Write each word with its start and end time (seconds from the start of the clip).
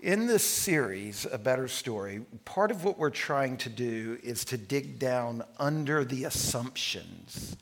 In 0.00 0.28
this 0.28 0.44
series, 0.44 1.26
A 1.32 1.38
Better 1.38 1.66
Story, 1.66 2.24
part 2.44 2.70
of 2.70 2.84
what 2.84 3.00
we're 3.00 3.10
trying 3.10 3.56
to 3.56 3.68
do 3.68 4.16
is 4.22 4.44
to 4.44 4.56
dig 4.56 5.00
down 5.00 5.42
under 5.58 6.04
the 6.04 6.22
assumptions 6.22 7.56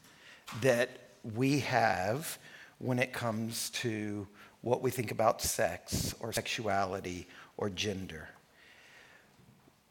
that 0.61 0.91
we 1.35 1.61
have 1.61 2.38
when 2.79 2.99
it 2.99 3.14
comes 3.14 3.71
to 3.71 4.29
what 4.61 4.83
we 4.83 4.91
think 4.91 5.12
about 5.12 5.41
sex 5.41 6.14
or 6.21 6.30
sexuality 6.30 7.27
or 7.57 7.71
gender. 7.71 8.29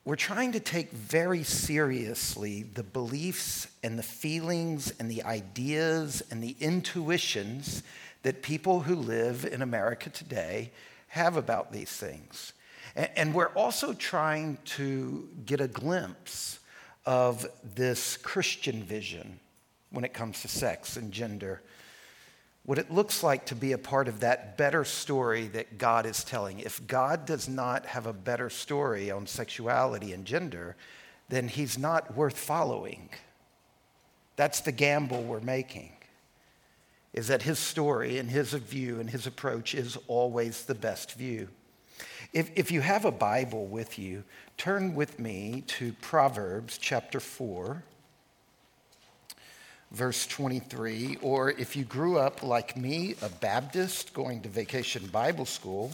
We're 0.04 0.16
trying 0.16 0.52
to 0.52 0.60
take 0.60 0.92
very 0.92 1.42
seriously 1.42 2.62
the 2.62 2.84
beliefs 2.84 3.70
and 3.82 3.98
the 3.98 4.04
feelings 4.04 4.94
and 5.00 5.10
the 5.10 5.24
ideas 5.24 6.22
and 6.30 6.44
the 6.44 6.56
intuitions 6.60 7.82
that 8.22 8.44
people 8.44 8.82
who 8.82 8.94
live 8.94 9.46
in 9.46 9.64
America 9.64 10.12
today 10.12 10.72
have 11.16 11.38
about 11.38 11.72
these 11.72 11.90
things. 11.90 12.52
And 12.94 13.34
we're 13.34 13.54
also 13.56 13.94
trying 13.94 14.58
to 14.66 15.30
get 15.46 15.62
a 15.62 15.68
glimpse 15.68 16.60
of 17.06 17.48
this 17.76 18.18
Christian 18.18 18.84
vision 18.84 19.40
when 19.92 20.04
it 20.04 20.14
comes 20.14 20.42
to 20.42 20.50
sex 20.50 20.98
and 20.98 21.14
gender. 21.14 21.62
What 22.66 22.78
it 22.78 22.92
looks 22.92 23.24
like 23.24 23.46
to 23.46 23.56
be 23.56 23.72
a 23.72 23.78
part 23.78 24.10
of 24.10 24.20
that 24.20 24.58
better 24.58 24.84
story 24.84 25.48
that 25.48 25.78
God 25.78 26.06
is 26.06 26.22
telling. 26.26 26.60
If 26.60 26.86
God 26.86 27.26
does 27.26 27.48
not 27.48 27.86
have 27.86 28.08
a 28.08 28.14
better 28.14 28.50
story 28.50 29.10
on 29.10 29.26
sexuality 29.26 30.12
and 30.12 30.26
gender, 30.26 30.76
then 31.30 31.48
he's 31.48 31.78
not 31.78 32.14
worth 32.14 32.38
following. 32.38 33.10
That's 34.36 34.60
the 34.60 34.74
gamble 34.74 35.24
we're 35.24 35.40
making 35.40 35.95
is 37.16 37.30
that 37.30 37.42
his 37.42 37.58
story 37.58 38.20
and 38.20 38.30
his 38.30 38.52
view 38.52 39.00
and 39.00 39.10
his 39.10 39.26
approach 39.26 39.74
is 39.74 39.98
always 40.08 40.66
the 40.66 40.76
best 40.76 41.14
view. 41.14 41.48
If, 42.34 42.52
if 42.58 42.72
you 42.72 42.82
have 42.82 43.06
a 43.06 43.12
Bible 43.12 43.68
with 43.68 43.98
you, 43.98 44.26
turn 44.58 44.94
with 44.94 45.18
me 45.18 45.64
to 45.68 45.94
Proverbs 46.02 46.78
chapter 46.78 47.22
4, 47.22 47.82
verse 49.92 50.28
23. 50.28 51.18
Or 51.22 51.52
if 51.52 51.78
you 51.78 51.86
grew 51.86 52.20
up 52.20 52.44
like 52.44 52.76
me, 52.76 53.16
a 53.22 53.30
Baptist 53.30 54.14
going 54.14 54.42
to 54.42 54.50
vacation 54.50 55.08
Bible 55.08 55.46
school, 55.46 55.94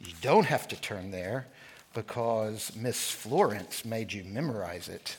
you 0.00 0.12
don't 0.20 0.46
have 0.46 0.68
to 0.68 0.80
turn 0.80 1.10
there 1.10 1.48
because 1.92 2.70
Miss 2.76 3.10
Florence 3.10 3.84
made 3.84 4.12
you 4.12 4.22
memorize 4.22 4.88
it. 4.88 5.16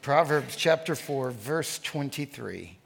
Proverbs 0.00 0.56
chapter 0.56 0.94
4, 0.94 1.32
verse 1.32 1.78
23. 1.80 2.77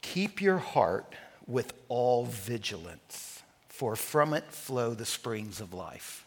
Keep 0.00 0.40
your 0.40 0.58
heart 0.58 1.14
with 1.46 1.72
all 1.88 2.26
vigilance, 2.26 3.42
for 3.68 3.96
from 3.96 4.34
it 4.34 4.52
flow 4.52 4.94
the 4.94 5.06
springs 5.06 5.60
of 5.60 5.72
life. 5.72 6.24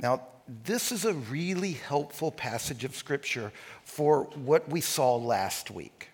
Now, 0.00 0.22
this 0.64 0.90
is 0.90 1.04
a 1.04 1.14
really 1.14 1.72
helpful 1.72 2.30
passage 2.30 2.84
of 2.84 2.96
Scripture 2.96 3.52
for 3.84 4.24
what 4.34 4.68
we 4.68 4.80
saw 4.80 5.16
last 5.16 5.70
week. 5.70 6.08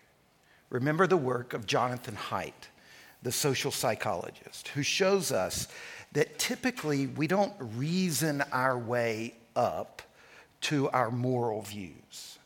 Remember 0.68 1.06
the 1.06 1.16
work 1.16 1.54
of 1.54 1.66
Jonathan 1.66 2.16
Haidt, 2.16 2.68
the 3.22 3.32
social 3.32 3.70
psychologist, 3.70 4.68
who 4.68 4.82
shows 4.82 5.32
us 5.32 5.68
that 6.12 6.38
typically 6.38 7.06
we 7.06 7.26
don't 7.26 7.54
reason 7.58 8.42
our 8.52 8.76
way 8.76 9.34
up 9.54 10.02
to 10.62 10.88
our 10.90 11.10
moral 11.10 11.62
views. 11.62 12.38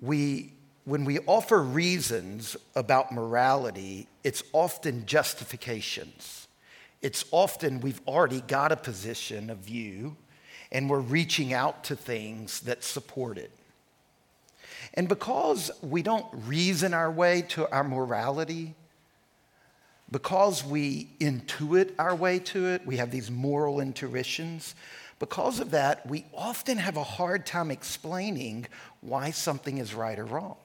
We 0.00 0.52
when 0.84 1.04
we 1.04 1.20
offer 1.20 1.62
reasons 1.62 2.56
about 2.74 3.12
morality, 3.12 4.08
it's 4.24 4.42
often 4.52 5.06
justifications. 5.06 6.48
It's 7.02 7.24
often 7.30 7.80
we've 7.80 8.00
already 8.06 8.40
got 8.42 8.72
a 8.72 8.76
position, 8.76 9.50
a 9.50 9.54
view, 9.54 10.16
and 10.70 10.88
we're 10.90 11.00
reaching 11.00 11.52
out 11.52 11.84
to 11.84 11.96
things 11.96 12.60
that 12.60 12.82
support 12.82 13.38
it. 13.38 13.50
And 14.94 15.08
because 15.08 15.70
we 15.82 16.02
don't 16.02 16.26
reason 16.46 16.94
our 16.94 17.10
way 17.10 17.42
to 17.50 17.70
our 17.70 17.84
morality, 17.84 18.74
because 20.10 20.64
we 20.64 21.08
intuit 21.20 21.92
our 21.98 22.14
way 22.14 22.38
to 22.40 22.66
it, 22.66 22.84
we 22.84 22.96
have 22.96 23.10
these 23.10 23.30
moral 23.30 23.80
intuitions, 23.80 24.74
because 25.18 25.60
of 25.60 25.70
that, 25.70 26.06
we 26.08 26.24
often 26.34 26.78
have 26.78 26.96
a 26.96 27.04
hard 27.04 27.46
time 27.46 27.70
explaining 27.70 28.66
why 29.00 29.30
something 29.30 29.78
is 29.78 29.94
right 29.94 30.18
or 30.18 30.24
wrong. 30.24 30.56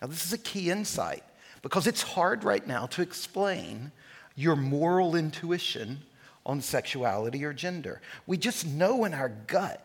Now, 0.00 0.08
this 0.08 0.24
is 0.24 0.32
a 0.32 0.38
key 0.38 0.70
insight 0.70 1.24
because 1.62 1.86
it's 1.86 2.02
hard 2.02 2.44
right 2.44 2.66
now 2.66 2.86
to 2.86 3.02
explain 3.02 3.92
your 4.34 4.56
moral 4.56 5.16
intuition 5.16 6.02
on 6.44 6.60
sexuality 6.60 7.44
or 7.44 7.52
gender. 7.52 8.00
We 8.26 8.36
just 8.36 8.66
know 8.66 9.04
in 9.04 9.14
our 9.14 9.30
gut 9.30 9.82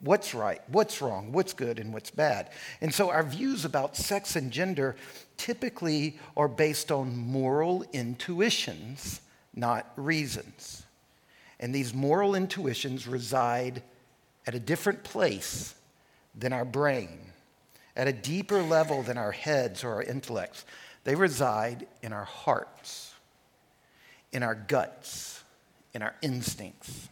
what's 0.00 0.34
right, 0.34 0.60
what's 0.68 1.00
wrong, 1.00 1.32
what's 1.32 1.52
good, 1.52 1.78
and 1.78 1.92
what's 1.92 2.10
bad. 2.10 2.50
And 2.80 2.94
so 2.94 3.10
our 3.10 3.22
views 3.22 3.64
about 3.64 3.96
sex 3.96 4.36
and 4.36 4.52
gender 4.52 4.94
typically 5.36 6.18
are 6.36 6.48
based 6.48 6.92
on 6.92 7.16
moral 7.16 7.84
intuitions, 7.92 9.20
not 9.54 9.90
reasons. 9.96 10.84
And 11.58 11.74
these 11.74 11.94
moral 11.94 12.34
intuitions 12.34 13.06
reside 13.06 13.82
at 14.46 14.54
a 14.54 14.60
different 14.60 15.02
place 15.02 15.74
than 16.34 16.52
our 16.52 16.66
brain 16.66 17.18
at 17.96 18.06
a 18.06 18.12
deeper 18.12 18.62
level 18.62 19.02
than 19.02 19.16
our 19.16 19.32
heads 19.32 19.82
or 19.82 19.94
our 19.94 20.02
intellects. 20.02 20.64
They 21.04 21.14
reside 21.14 21.86
in 22.02 22.12
our 22.12 22.24
hearts, 22.24 23.14
in 24.32 24.42
our 24.42 24.54
guts, 24.54 25.42
in 25.94 26.02
our 26.02 26.14
instincts. 26.20 27.08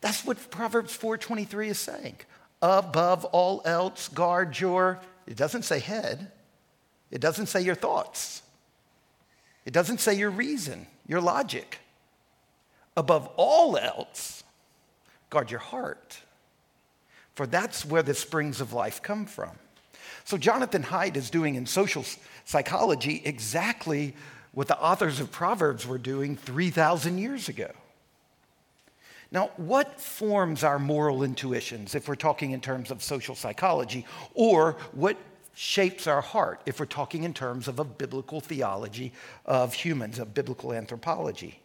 That's 0.00 0.24
what 0.24 0.50
Proverbs 0.50 0.96
4:23 0.96 1.68
is 1.68 1.78
saying. 1.78 2.16
Above 2.62 3.24
all 3.26 3.60
else, 3.64 4.08
guard 4.08 4.58
your, 4.58 5.00
it 5.26 5.36
doesn't 5.36 5.64
say 5.64 5.80
head. 5.80 6.30
It 7.10 7.20
doesn't 7.20 7.46
say 7.46 7.60
your 7.60 7.74
thoughts. 7.74 8.42
It 9.64 9.72
doesn't 9.72 10.00
say 10.00 10.14
your 10.14 10.30
reason, 10.30 10.86
your 11.06 11.20
logic. 11.20 11.78
Above 12.96 13.28
all 13.36 13.76
else, 13.76 14.44
guard 15.30 15.50
your 15.50 15.60
heart 15.60 16.18
for 17.34 17.46
that's 17.46 17.84
where 17.84 18.02
the 18.02 18.14
springs 18.14 18.60
of 18.60 18.72
life 18.72 19.02
come 19.02 19.26
from. 19.26 19.50
So, 20.24 20.38
Jonathan 20.38 20.82
Haidt 20.82 21.16
is 21.16 21.30
doing 21.30 21.54
in 21.54 21.66
social 21.66 22.04
psychology 22.44 23.20
exactly 23.24 24.14
what 24.52 24.68
the 24.68 24.80
authors 24.80 25.20
of 25.20 25.30
Proverbs 25.30 25.86
were 25.86 25.98
doing 25.98 26.36
3,000 26.36 27.18
years 27.18 27.48
ago. 27.48 27.70
Now, 29.30 29.50
what 29.56 30.00
forms 30.00 30.62
our 30.62 30.78
moral 30.78 31.24
intuitions 31.24 31.94
if 31.94 32.08
we're 32.08 32.14
talking 32.14 32.52
in 32.52 32.60
terms 32.60 32.90
of 32.90 33.02
social 33.02 33.34
psychology, 33.34 34.06
or 34.32 34.76
what 34.92 35.16
shapes 35.54 36.06
our 36.06 36.20
heart 36.20 36.60
if 36.66 36.78
we're 36.78 36.86
talking 36.86 37.24
in 37.24 37.34
terms 37.34 37.66
of 37.68 37.78
a 37.78 37.84
biblical 37.84 38.40
theology 38.40 39.12
of 39.44 39.74
humans, 39.74 40.18
a 40.18 40.24
biblical 40.24 40.72
anthropology? 40.72 41.60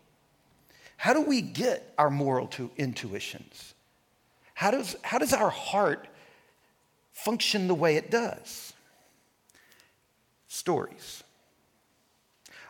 How 0.97 1.13
do 1.13 1.21
we 1.21 1.41
get 1.41 1.93
our 1.97 2.09
moral 2.09 2.49
intuitions? 2.75 3.75
How 4.59 4.71
does, 4.71 4.97
how 5.03 5.19
does 5.19 5.31
our 5.31 5.49
heart 5.49 6.09
function 7.13 7.69
the 7.69 7.73
way 7.73 7.95
it 7.95 8.11
does? 8.11 8.73
Stories. 10.49 11.23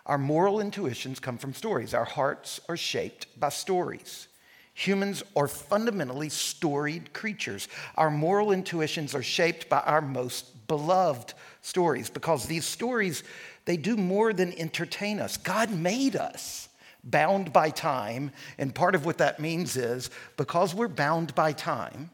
Our 0.05 0.19
moral 0.19 0.59
intuitions 0.59 1.19
come 1.19 1.39
from 1.39 1.55
stories. 1.55 1.95
Our 1.95 2.05
hearts 2.05 2.59
are 2.69 2.77
shaped 2.77 3.39
by 3.39 3.49
stories. 3.49 4.27
Humans 4.75 5.23
are 5.35 5.47
fundamentally 5.47 6.29
storied 6.29 7.11
creatures. 7.11 7.67
Our 7.95 8.11
moral 8.11 8.51
intuitions 8.51 9.15
are 9.15 9.23
shaped 9.23 9.67
by 9.67 9.79
our 9.79 10.01
most 10.01 10.67
beloved 10.67 11.33
stories 11.63 12.11
because 12.11 12.45
these 12.45 12.65
stories, 12.65 13.23
they 13.65 13.77
do 13.77 13.97
more 13.97 14.31
than 14.31 14.53
entertain 14.59 15.19
us. 15.19 15.37
God 15.37 15.71
made 15.71 16.15
us 16.15 16.68
bound 17.03 17.53
by 17.53 17.69
time. 17.69 18.31
And 18.57 18.73
part 18.73 18.95
of 18.95 19.05
what 19.05 19.17
that 19.19 19.39
means 19.39 19.77
is 19.77 20.09
because 20.37 20.73
we're 20.73 20.87
bound 20.87 21.33
by 21.35 21.53
time, 21.53 22.09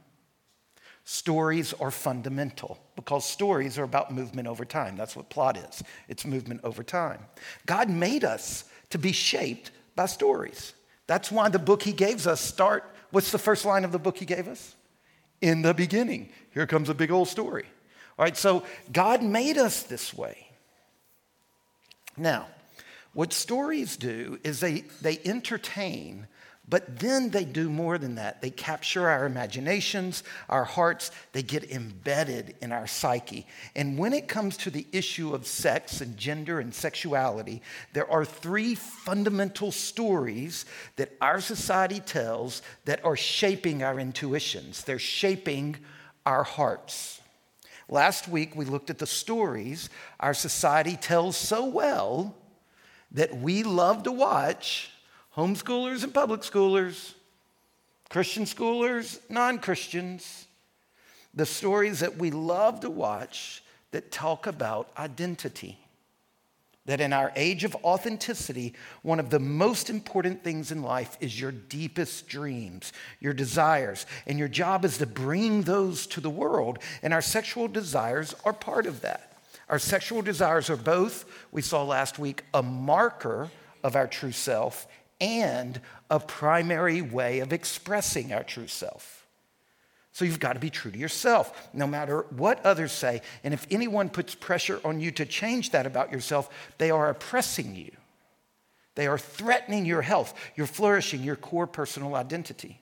stories 1.03 1.73
are 1.73 1.91
fundamental 1.91 2.79
because 2.95 3.25
stories 3.25 3.77
are 3.77 3.83
about 3.83 4.11
movement 4.13 4.47
over 4.47 4.65
time. 4.65 4.97
That's 4.97 5.15
what 5.15 5.29
plot 5.29 5.57
is 5.57 5.83
it's 6.07 6.25
movement 6.25 6.61
over 6.63 6.83
time. 6.83 7.19
God 7.65 7.89
made 7.89 8.23
us 8.23 8.65
to 8.89 8.97
be 8.97 9.11
shaped 9.11 9.71
by 9.95 10.07
stories. 10.07 10.73
That's 11.07 11.31
why 11.31 11.49
the 11.49 11.59
book 11.59 11.83
he 11.83 11.91
gave 11.91 12.25
us 12.27 12.41
start. 12.41 12.83
What's 13.11 13.31
the 13.31 13.37
first 13.37 13.65
line 13.65 13.85
of 13.85 13.91
the 13.91 13.99
book 13.99 14.17
he 14.17 14.25
gave 14.25 14.47
us? 14.47 14.75
In 15.41 15.61
the 15.61 15.73
beginning. 15.73 16.29
Here 16.51 16.65
comes 16.65 16.89
a 16.89 16.93
big 16.93 17.11
old 17.11 17.27
story. 17.27 17.65
All 18.17 18.23
right, 18.23 18.35
so 18.35 18.63
God 18.91 19.21
made 19.21 19.57
us 19.57 19.83
this 19.83 20.13
way. 20.13 20.47
Now, 22.17 22.47
what 23.15 23.33
stories 23.33 23.97
do 23.97 24.39
is 24.43 24.59
they, 24.59 24.83
they 25.01 25.19
entertain, 25.25 26.27
But 26.67 26.97
then 26.99 27.29
they 27.29 27.45
do 27.45 27.69
more 27.69 27.97
than 27.99 28.15
that. 28.15 28.41
They 28.41 28.49
capture 28.49 29.07
our 29.07 29.25
imaginations, 29.25 30.23
our 30.49 30.63
hearts, 30.63 31.11
they 31.31 31.43
get 31.43 31.71
embedded 31.71 32.55
in 32.59 32.71
our 32.71 32.87
psyche. 32.87 33.45
And 33.75 33.99
when 33.99 34.13
it 34.13 34.27
comes 34.27 34.57
to 34.57 34.71
the 34.71 34.87
issue 34.91 35.35
of 35.35 35.45
sex 35.45 36.01
and 36.01 36.17
gender 36.17 36.59
and 36.59 36.73
sexuality, 36.73 37.61
there 37.93 38.09
are 38.09 38.25
three 38.25 38.73
fundamental 38.73 39.71
stories 39.71 40.65
that 40.95 41.11
our 41.21 41.39
society 41.39 41.99
tells 41.99 42.63
that 42.85 43.05
are 43.05 43.17
shaping 43.17 43.83
our 43.83 43.99
intuitions, 43.99 44.83
they're 44.83 44.97
shaping 44.97 45.77
our 46.25 46.43
hearts. 46.43 47.21
Last 47.87 48.27
week, 48.27 48.55
we 48.55 48.65
looked 48.65 48.89
at 48.89 48.97
the 48.97 49.05
stories 49.05 49.91
our 50.19 50.33
society 50.33 50.95
tells 50.95 51.37
so 51.37 51.65
well 51.65 52.35
that 53.15 53.35
we 53.37 53.63
love 53.63 54.03
to 54.03 54.11
watch 54.11 54.91
homeschoolers 55.35 56.03
and 56.03 56.13
public 56.13 56.41
schoolers, 56.41 57.13
Christian 58.09 58.43
schoolers, 58.43 59.19
non 59.29 59.57
Christians, 59.57 60.47
the 61.33 61.45
stories 61.45 62.01
that 62.01 62.17
we 62.17 62.29
love 62.29 62.81
to 62.81 62.89
watch 62.89 63.63
that 63.91 64.11
talk 64.11 64.47
about 64.47 64.89
identity. 64.97 65.79
That 66.85 67.01
in 67.01 67.13
our 67.13 67.31
age 67.35 67.63
of 67.63 67.75
authenticity, 67.83 68.75
one 69.01 69.19
of 69.19 69.31
the 69.31 69.39
most 69.39 69.89
important 69.89 70.43
things 70.43 70.71
in 70.71 70.83
life 70.83 71.17
is 71.19 71.39
your 71.39 71.51
deepest 71.51 72.27
dreams, 72.27 72.93
your 73.19 73.33
desires. 73.33 74.05
And 74.27 74.37
your 74.37 74.47
job 74.49 74.85
is 74.85 74.99
to 74.99 75.07
bring 75.07 75.63
those 75.63 76.05
to 76.07 76.21
the 76.21 76.29
world. 76.29 76.77
And 77.01 77.11
our 77.11 77.23
sexual 77.23 77.67
desires 77.67 78.35
are 78.45 78.53
part 78.53 78.85
of 78.85 79.01
that. 79.01 79.34
Our 79.69 79.79
sexual 79.79 80.21
desires 80.21 80.69
are 80.69 80.77
both, 80.77 81.25
we 81.51 81.61
saw 81.61 81.83
last 81.83 82.19
week, 82.19 82.43
a 82.53 82.61
marker 82.61 83.49
of 83.83 83.95
our 83.95 84.07
true 84.07 84.31
self 84.31 84.87
and 85.19 85.79
a 86.09 86.19
primary 86.19 87.01
way 87.01 87.39
of 87.39 87.53
expressing 87.53 88.33
our 88.33 88.43
true 88.43 88.67
self. 88.67 89.25
So 90.11 90.23
you've 90.23 90.39
got 90.39 90.53
to 90.53 90.59
be 90.59 90.69
true 90.69 90.91
to 90.91 90.97
yourself, 90.97 91.69
no 91.73 91.85
matter 91.85 92.25
what 92.29 92.65
others 92.65 92.93
say. 92.93 93.21
And 93.43 93.53
if 93.53 93.67
anyone 93.69 94.09
puts 94.09 94.33
pressure 94.33 94.79
on 94.85 95.01
you 95.01 95.11
to 95.11 95.25
change 95.25 95.71
that 95.71 95.85
about 95.85 96.11
yourself, 96.11 96.49
they 96.77 96.89
are 96.89 97.09
oppressing 97.09 97.75
you. 97.75 97.91
They 98.95 99.07
are 99.07 99.17
threatening 99.17 99.85
your 99.85 100.01
health, 100.01 100.33
your 100.55 100.67
flourishing, 100.67 101.21
your 101.21 101.35
core 101.35 101.67
personal 101.67 102.15
identity. 102.15 102.79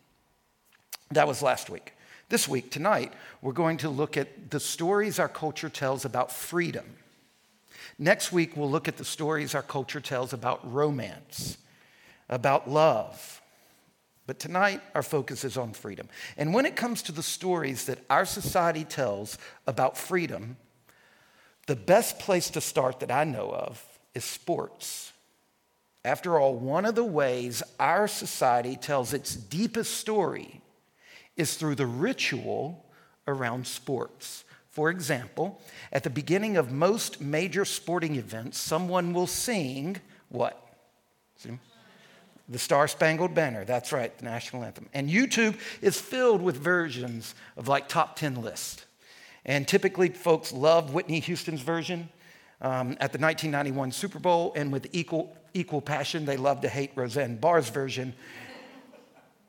That 1.09 1.27
was 1.27 1.41
last 1.41 1.71
week. 1.71 1.93
This 2.33 2.47
week, 2.47 2.71
tonight, 2.71 3.13
we're 3.43 3.51
going 3.51 3.77
to 3.77 3.89
look 3.89 4.17
at 4.17 4.49
the 4.49 4.59
stories 4.59 5.19
our 5.19 5.29
culture 5.29 5.69
tells 5.69 6.03
about 6.03 6.31
freedom. 6.31 6.83
Next 7.99 8.31
week, 8.31 8.57
we'll 8.57 8.71
look 8.71 8.87
at 8.87 8.97
the 8.97 9.05
stories 9.05 9.53
our 9.53 9.61
culture 9.61 10.01
tells 10.01 10.33
about 10.33 10.73
romance 10.73 11.59
about 12.27 12.67
love. 12.67 13.39
But 14.25 14.39
tonight, 14.39 14.81
our 14.95 15.03
focus 15.03 15.43
is 15.43 15.57
on 15.57 15.73
freedom. 15.73 16.09
And 16.35 16.55
when 16.55 16.65
it 16.65 16.75
comes 16.75 17.03
to 17.03 17.11
the 17.11 17.21
stories 17.21 17.85
that 17.85 17.99
our 18.09 18.25
society 18.25 18.83
tells 18.83 19.37
about 19.67 19.95
freedom, 19.95 20.57
the 21.67 21.75
best 21.75 22.17
place 22.17 22.49
to 22.49 22.61
start 22.61 22.99
that 23.01 23.11
I 23.11 23.25
know 23.25 23.51
of 23.51 23.85
is 24.15 24.25
sports. 24.25 25.13
After 26.03 26.39
all, 26.39 26.55
one 26.55 26.85
of 26.85 26.95
the 26.95 27.03
ways 27.03 27.61
our 27.79 28.07
society 28.07 28.75
tells 28.75 29.13
its 29.13 29.35
deepest 29.35 29.99
story 29.99 30.62
is 31.37 31.55
through 31.55 31.75
the 31.75 31.85
ritual 31.85 32.85
around 33.27 33.65
sports. 33.67 34.43
For 34.69 34.89
example, 34.89 35.61
at 35.91 36.03
the 36.03 36.09
beginning 36.09 36.57
of 36.57 36.71
most 36.71 37.21
major 37.21 37.63
sporting 37.63 38.15
events, 38.15 38.57
someone 38.57 39.13
will 39.13 39.27
sing 39.27 39.97
what? 40.29 40.59
See? 41.37 41.59
The 42.49 42.59
Star 42.59 42.87
Spangled 42.87 43.33
Banner, 43.33 43.65
that's 43.65 43.93
right, 43.93 44.15
the 44.17 44.25
national 44.25 44.63
anthem. 44.63 44.89
And 44.93 45.09
YouTube 45.09 45.55
is 45.81 45.99
filled 45.99 46.41
with 46.41 46.57
versions 46.57 47.35
of 47.55 47.67
like 47.67 47.87
top 47.87 48.15
10 48.15 48.41
lists. 48.41 48.85
And 49.45 49.67
typically, 49.67 50.09
folks 50.09 50.51
love 50.51 50.93
Whitney 50.93 51.19
Houston's 51.19 51.61
version 51.61 52.09
um, 52.61 52.91
at 52.99 53.11
the 53.11 53.19
1991 53.19 53.91
Super 53.91 54.19
Bowl, 54.19 54.53
and 54.55 54.71
with 54.71 54.87
equal, 54.91 55.35
equal 55.53 55.81
passion, 55.81 56.25
they 56.25 56.37
love 56.37 56.61
to 56.61 56.69
hate 56.69 56.91
Roseanne 56.95 57.37
Barr's 57.37 57.69
version 57.69 58.13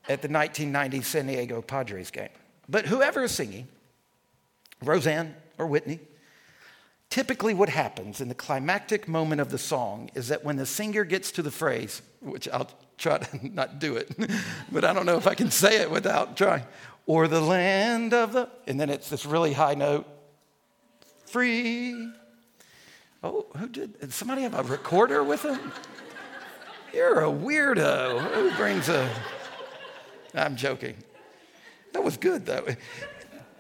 at 0.08 0.22
the 0.22 0.28
1990 0.28 1.02
San 1.02 1.26
Diego 1.26 1.62
Padres 1.62 2.10
game. 2.10 2.28
But 2.68 2.86
whoever 2.86 3.24
is 3.24 3.32
singing, 3.32 3.68
Roseanne 4.82 5.34
or 5.58 5.66
Whitney, 5.66 6.00
typically 7.10 7.54
what 7.54 7.68
happens 7.68 8.20
in 8.20 8.28
the 8.28 8.34
climactic 8.34 9.06
moment 9.06 9.40
of 9.40 9.50
the 9.50 9.58
song 9.58 10.10
is 10.14 10.28
that 10.28 10.44
when 10.44 10.56
the 10.56 10.66
singer 10.66 11.04
gets 11.04 11.30
to 11.32 11.42
the 11.42 11.50
phrase, 11.50 12.02
which 12.20 12.48
I'll 12.48 12.70
try 12.98 13.18
to 13.18 13.48
not 13.54 13.78
do 13.78 13.96
it, 13.96 14.10
but 14.72 14.84
I 14.84 14.92
don't 14.92 15.06
know 15.06 15.16
if 15.16 15.26
I 15.26 15.34
can 15.34 15.50
say 15.50 15.80
it 15.80 15.90
without 15.90 16.36
trying. 16.36 16.64
Or 17.06 17.28
the 17.28 17.40
land 17.40 18.14
of 18.14 18.32
the, 18.32 18.48
and 18.66 18.80
then 18.80 18.90
it's 18.90 19.10
this 19.10 19.26
really 19.26 19.52
high 19.52 19.74
note, 19.74 20.06
free. 21.26 22.10
Oh, 23.22 23.46
who 23.56 23.68
did? 23.68 24.00
Did 24.00 24.12
somebody 24.12 24.42
have 24.42 24.54
a 24.54 24.62
recorder 24.62 25.22
with 25.22 25.42
them? 25.42 25.72
You're 26.92 27.20
a 27.20 27.30
weirdo. 27.30 28.20
Who 28.34 28.50
brings 28.52 28.88
a, 28.88 29.10
I'm 30.34 30.56
joking. 30.56 30.96
That 31.92 32.02
was 32.02 32.16
good 32.16 32.46
though. 32.46 32.66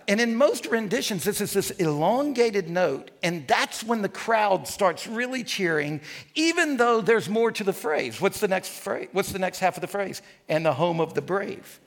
And 0.06 0.20
in 0.20 0.36
most 0.36 0.66
renditions, 0.66 1.24
this 1.24 1.40
is 1.40 1.52
this 1.52 1.70
elongated 1.70 2.68
note, 2.68 3.10
and 3.22 3.46
that's 3.48 3.82
when 3.82 4.02
the 4.02 4.08
crowd 4.08 4.68
starts 4.68 5.06
really 5.06 5.42
cheering, 5.42 6.02
even 6.34 6.76
though 6.76 7.00
there's 7.00 7.28
more 7.28 7.50
to 7.52 7.64
the 7.64 7.72
phrase. 7.72 8.20
What's 8.20 8.40
the 8.40 8.48
next 8.48 8.68
phrase? 8.68 9.08
What's 9.12 9.32
the 9.32 9.38
next 9.38 9.60
half 9.60 9.76
of 9.76 9.80
the 9.80 9.86
phrase? 9.86 10.20
And 10.48 10.66
the 10.66 10.74
home 10.74 11.00
of 11.00 11.14
the 11.14 11.22
brave. 11.22 11.80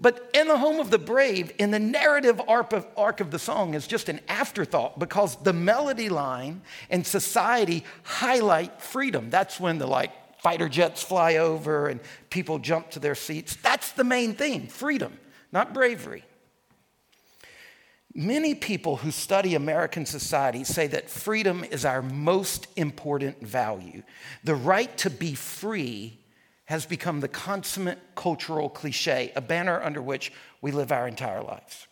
But 0.00 0.30
in 0.34 0.48
the 0.48 0.58
home 0.58 0.80
of 0.80 0.90
the 0.90 0.98
brave, 0.98 1.52
in 1.58 1.70
the 1.70 1.78
narrative 1.78 2.40
arc 2.48 2.72
of, 2.72 2.86
arc 2.96 3.20
of 3.20 3.30
the 3.30 3.38
song, 3.38 3.74
is 3.74 3.86
just 3.86 4.08
an 4.08 4.20
afterthought 4.26 4.98
because 4.98 5.36
the 5.36 5.52
melody 5.52 6.08
line 6.08 6.62
and 6.90 7.06
society 7.06 7.84
highlight 8.02 8.80
freedom. 8.80 9.30
That's 9.30 9.60
when 9.60 9.78
the 9.78 9.86
like 9.86 10.12
fighter 10.44 10.68
jets 10.68 11.02
fly 11.02 11.36
over 11.36 11.88
and 11.88 11.98
people 12.28 12.58
jump 12.58 12.90
to 12.90 13.00
their 13.00 13.14
seats. 13.14 13.56
That's 13.56 13.92
the 13.92 14.04
main 14.04 14.34
thing 14.34 14.68
freedom, 14.68 15.18
not 15.50 15.72
bravery. 15.72 16.22
Many 18.14 18.54
people 18.54 18.96
who 18.96 19.10
study 19.10 19.54
American 19.54 20.06
society 20.06 20.62
say 20.62 20.86
that 20.88 21.10
freedom 21.10 21.64
is 21.64 21.84
our 21.84 22.02
most 22.02 22.68
important 22.76 23.44
value. 23.44 24.02
The 24.44 24.54
right 24.54 24.96
to 24.98 25.10
be 25.10 25.34
free 25.34 26.20
has 26.66 26.86
become 26.86 27.20
the 27.20 27.28
consummate 27.28 27.98
cultural 28.14 28.68
cliche, 28.68 29.32
a 29.34 29.40
banner 29.40 29.82
under 29.82 30.00
which 30.00 30.30
we 30.60 30.70
live 30.70 30.92
our 30.92 31.08
entire 31.08 31.42
lives. 31.42 31.88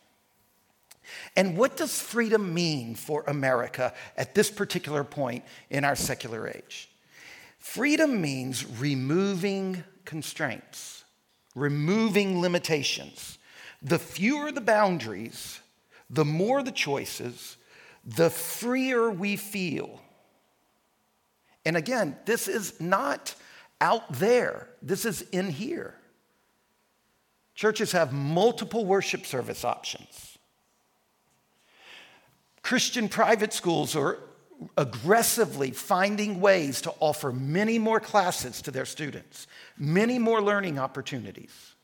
And 1.37 1.57
what 1.57 1.77
does 1.77 2.01
freedom 2.01 2.55
mean 2.55 2.95
for 2.95 3.25
America 3.27 3.95
at 4.17 4.35
this 4.35 4.51
particular 4.51 5.05
point 5.05 5.45
in 5.71 5.85
our 5.85 5.97
secular 5.97 6.49
age? 6.49 6.92
Freedom 7.63 8.21
means 8.21 8.67
removing 8.81 9.85
constraints, 10.05 11.05
removing 11.55 12.41
limitations. 12.41 13.39
The 13.81 14.01
fewer 14.01 14.51
the 14.51 14.61
boundaries, 14.61 15.61
the 16.11 16.25
more 16.25 16.65
the 16.65 16.73
choices, 16.73 17.57
the 18.05 18.31
freer 18.31 19.11
we 19.11 19.37
feel. 19.37 20.01
And 21.65 21.77
again, 21.77 22.17
this 22.27 22.49
is 22.49 22.81
not 22.81 23.37
out 23.81 24.13
there, 24.13 24.69
this 24.83 25.05
is 25.05 25.23
in 25.31 25.49
here. 25.49 25.95
Churches 27.55 27.93
have 27.93 28.13
multiple 28.13 28.85
worship 28.85 29.25
service 29.25 29.65
options. 29.65 30.37
Christian 32.63 33.09
private 33.09 33.53
schools 33.53 33.95
are 33.95 34.19
aggressively 34.77 35.71
finding 35.71 36.41
ways 36.41 36.81
to 36.83 36.95
offer 37.01 37.33
many 37.33 37.79
more 37.79 38.01
classes 38.01 38.63
to 38.63 38.71
their 38.71 38.85
students, 38.85 39.47
many 39.79 40.19
more 40.19 40.43
learning 40.43 40.79
opportunities. 40.79 41.75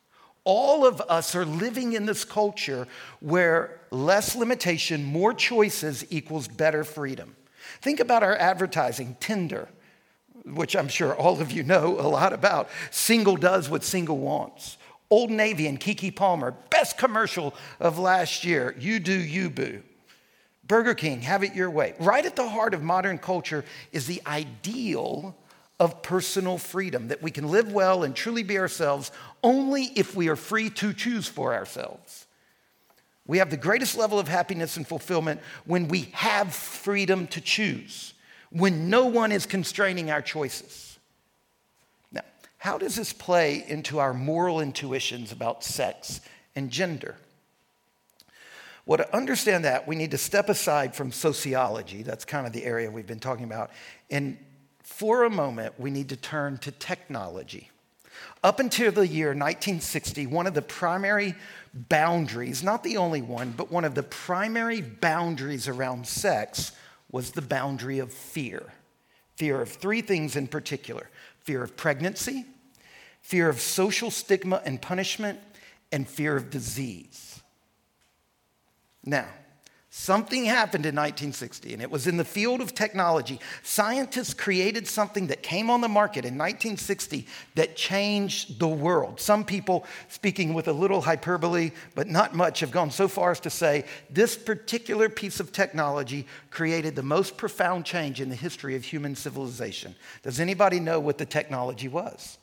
All 0.43 0.85
of 0.85 1.01
us 1.01 1.35
are 1.35 1.45
living 1.45 1.93
in 1.93 2.05
this 2.05 2.23
culture 2.25 2.87
where 3.19 3.81
less 3.91 4.35
limitation, 4.35 5.03
more 5.03 5.33
choices 5.33 6.05
equals 6.09 6.47
better 6.47 6.83
freedom. 6.83 7.35
Think 7.81 7.99
about 7.99 8.23
our 8.23 8.35
advertising, 8.35 9.15
Tinder, 9.19 9.69
which 10.45 10.75
I'm 10.75 10.87
sure 10.87 11.15
all 11.15 11.41
of 11.41 11.51
you 11.51 11.63
know 11.63 11.99
a 11.99 12.07
lot 12.07 12.33
about. 12.33 12.69
Single 12.91 13.35
does 13.35 13.69
what 13.69 13.83
single 13.83 14.17
wants. 14.17 14.77
Old 15.11 15.31
Navy 15.31 15.67
and 15.67 15.79
Keke 15.79 16.15
Palmer, 16.15 16.51
best 16.69 16.97
commercial 16.97 17.53
of 17.79 17.97
last 17.97 18.43
year. 18.43 18.75
You 18.79 18.99
do, 18.99 19.13
you 19.13 19.49
boo. 19.49 19.81
Burger 20.69 20.93
King, 20.93 21.21
have 21.21 21.43
it 21.43 21.55
your 21.55 21.71
way. 21.71 21.95
Right 21.99 22.23
at 22.23 22.35
the 22.35 22.47
heart 22.47 22.75
of 22.75 22.83
modern 22.83 23.17
culture 23.17 23.65
is 23.91 24.05
the 24.05 24.21
ideal 24.27 25.35
of 25.79 26.03
personal 26.03 26.59
freedom, 26.59 27.07
that 27.07 27.23
we 27.23 27.31
can 27.31 27.49
live 27.49 27.73
well 27.73 28.03
and 28.03 28.15
truly 28.15 28.43
be 28.43 28.59
ourselves 28.59 29.11
only 29.43 29.85
if 29.95 30.15
we 30.15 30.29
are 30.29 30.35
free 30.35 30.69
to 30.69 30.93
choose 30.93 31.27
for 31.27 31.55
ourselves. 31.55 32.27
We 33.25 33.39
have 33.39 33.49
the 33.49 33.57
greatest 33.57 33.97
level 33.97 34.19
of 34.19 34.27
happiness 34.27 34.77
and 34.77 34.87
fulfillment 34.87 35.41
when 35.65 35.87
we 35.87 36.09
have 36.11 36.53
freedom 36.53 37.25
to 37.27 37.41
choose, 37.41 38.13
when 38.51 38.91
no 38.91 39.07
one 39.07 39.31
is 39.31 39.47
constraining 39.47 40.11
our 40.11 40.21
choices. 40.21 40.99
Now, 42.11 42.21
how 42.57 42.77
does 42.77 42.95
this 42.95 43.11
play 43.11 43.65
into 43.67 43.97
our 43.97 44.13
moral 44.13 44.59
intuitions 44.59 45.31
about 45.31 45.63
sex 45.63 46.21
and 46.55 46.69
gender? 46.69 47.15
Well, 48.89 48.97
to 48.97 49.15
understand 49.15 49.65
that, 49.65 49.87
we 49.87 49.95
need 49.95 50.09
to 50.11 50.17
step 50.17 50.49
aside 50.49 50.95
from 50.95 51.11
sociology. 51.11 52.01
That's 52.01 52.25
kind 52.25 52.47
of 52.47 52.53
the 52.53 52.65
area 52.65 52.89
we've 52.89 53.05
been 53.05 53.19
talking 53.19 53.43
about. 53.43 53.69
And 54.09 54.35
for 54.81 55.25
a 55.25 55.29
moment, 55.29 55.79
we 55.79 55.91
need 55.91 56.09
to 56.09 56.15
turn 56.15 56.57
to 56.57 56.71
technology. 56.71 57.69
Up 58.43 58.59
until 58.59 58.91
the 58.91 59.05
year 59.05 59.27
1960, 59.27 60.25
one 60.25 60.47
of 60.47 60.55
the 60.55 60.63
primary 60.63 61.35
boundaries, 61.71 62.63
not 62.63 62.81
the 62.81 62.97
only 62.97 63.21
one, 63.21 63.51
but 63.51 63.71
one 63.71 63.85
of 63.85 63.93
the 63.93 64.01
primary 64.01 64.81
boundaries 64.81 65.67
around 65.67 66.07
sex 66.07 66.71
was 67.11 67.29
the 67.29 67.43
boundary 67.43 67.99
of 67.99 68.11
fear. 68.11 68.73
Fear 69.35 69.61
of 69.61 69.69
three 69.69 70.01
things 70.01 70.35
in 70.35 70.47
particular 70.47 71.11
fear 71.41 71.61
of 71.61 71.77
pregnancy, 71.77 72.43
fear 73.21 73.49
of 73.49 73.61
social 73.61 74.09
stigma 74.09 74.63
and 74.65 74.81
punishment, 74.81 75.39
and 75.91 76.09
fear 76.09 76.35
of 76.35 76.49
disease. 76.49 77.28
Now, 79.03 79.27
Something 79.91 80.45
happened 80.45 80.85
in 80.85 80.93
1960, 80.93 81.73
and 81.73 81.81
it 81.81 81.89
was 81.89 82.05
in 82.05 82.17
the 82.17 82.23
field 82.23 82.61
of 82.61 82.75
technology. 82.75 83.39
Scientists 83.63 84.35
created 84.35 84.87
something 84.87 85.25
that 85.27 85.41
came 85.41 85.71
on 85.71 85.81
the 85.81 85.87
market 85.87 86.25
in 86.25 86.37
1960 86.37 87.25
that 87.55 87.75
changed 87.75 88.59
the 88.59 88.67
world. 88.67 89.19
Some 89.19 89.43
people, 89.43 89.87
speaking 90.07 90.53
with 90.53 90.67
a 90.67 90.73
little 90.73 91.01
hyperbole, 91.01 91.71
but 91.95 92.07
not 92.07 92.35
much, 92.35 92.59
have 92.59 92.69
gone 92.69 92.91
so 92.91 93.07
far 93.07 93.31
as 93.31 93.39
to 93.39 93.49
say 93.49 93.83
this 94.11 94.37
particular 94.37 95.09
piece 95.09 95.39
of 95.39 95.51
technology 95.51 96.27
created 96.51 96.95
the 96.95 97.01
most 97.01 97.35
profound 97.35 97.83
change 97.83 98.21
in 98.21 98.29
the 98.29 98.35
history 98.35 98.75
of 98.75 98.83
human 98.83 99.15
civilization. 99.15 99.95
Does 100.21 100.39
anybody 100.39 100.79
know 100.79 100.99
what 100.99 101.17
the 101.17 101.25
technology 101.25 101.87
was? 101.87 102.37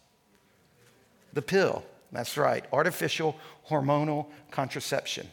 The 1.32 1.42
pill. 1.42 1.84
That's 2.10 2.36
right, 2.36 2.64
artificial 2.72 3.36
hormonal 3.68 4.26
contraception. 4.50 5.28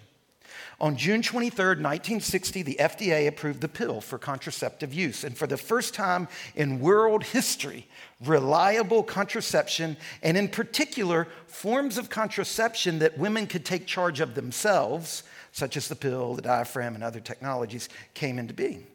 On 0.80 0.98
June 0.98 1.22
23, 1.22 1.66
1960, 1.66 2.62
the 2.64 2.78
FDA 2.80 3.28
approved 3.28 3.62
the 3.62 3.68
pill 3.68 4.02
for 4.02 4.18
contraceptive 4.18 4.94
use. 4.94 5.24
And 5.24 5.38
for 5.38 5.48
the 5.48 5.58
first 5.58 5.94
time 5.94 6.28
in 6.56 6.80
world 6.80 7.24
history, 7.24 7.88
reliable 8.26 9.04
contraception, 9.04 9.98
and 10.22 10.36
in 10.36 10.48
particular, 10.48 11.28
forms 11.48 11.98
of 11.98 12.10
contraception 12.10 13.00
that 13.00 13.18
women 13.18 13.48
could 13.48 13.66
take 13.66 13.86
charge 13.86 14.20
of 14.20 14.36
themselves, 14.36 15.24
such 15.52 15.78
as 15.78 15.88
the 15.88 15.96
pill, 15.96 16.34
the 16.34 16.42
diaphragm, 16.42 16.96
and 16.96 17.04
other 17.04 17.20
technologies, 17.20 17.88
came 18.14 18.40
into 18.40 18.54
being. 18.54 18.88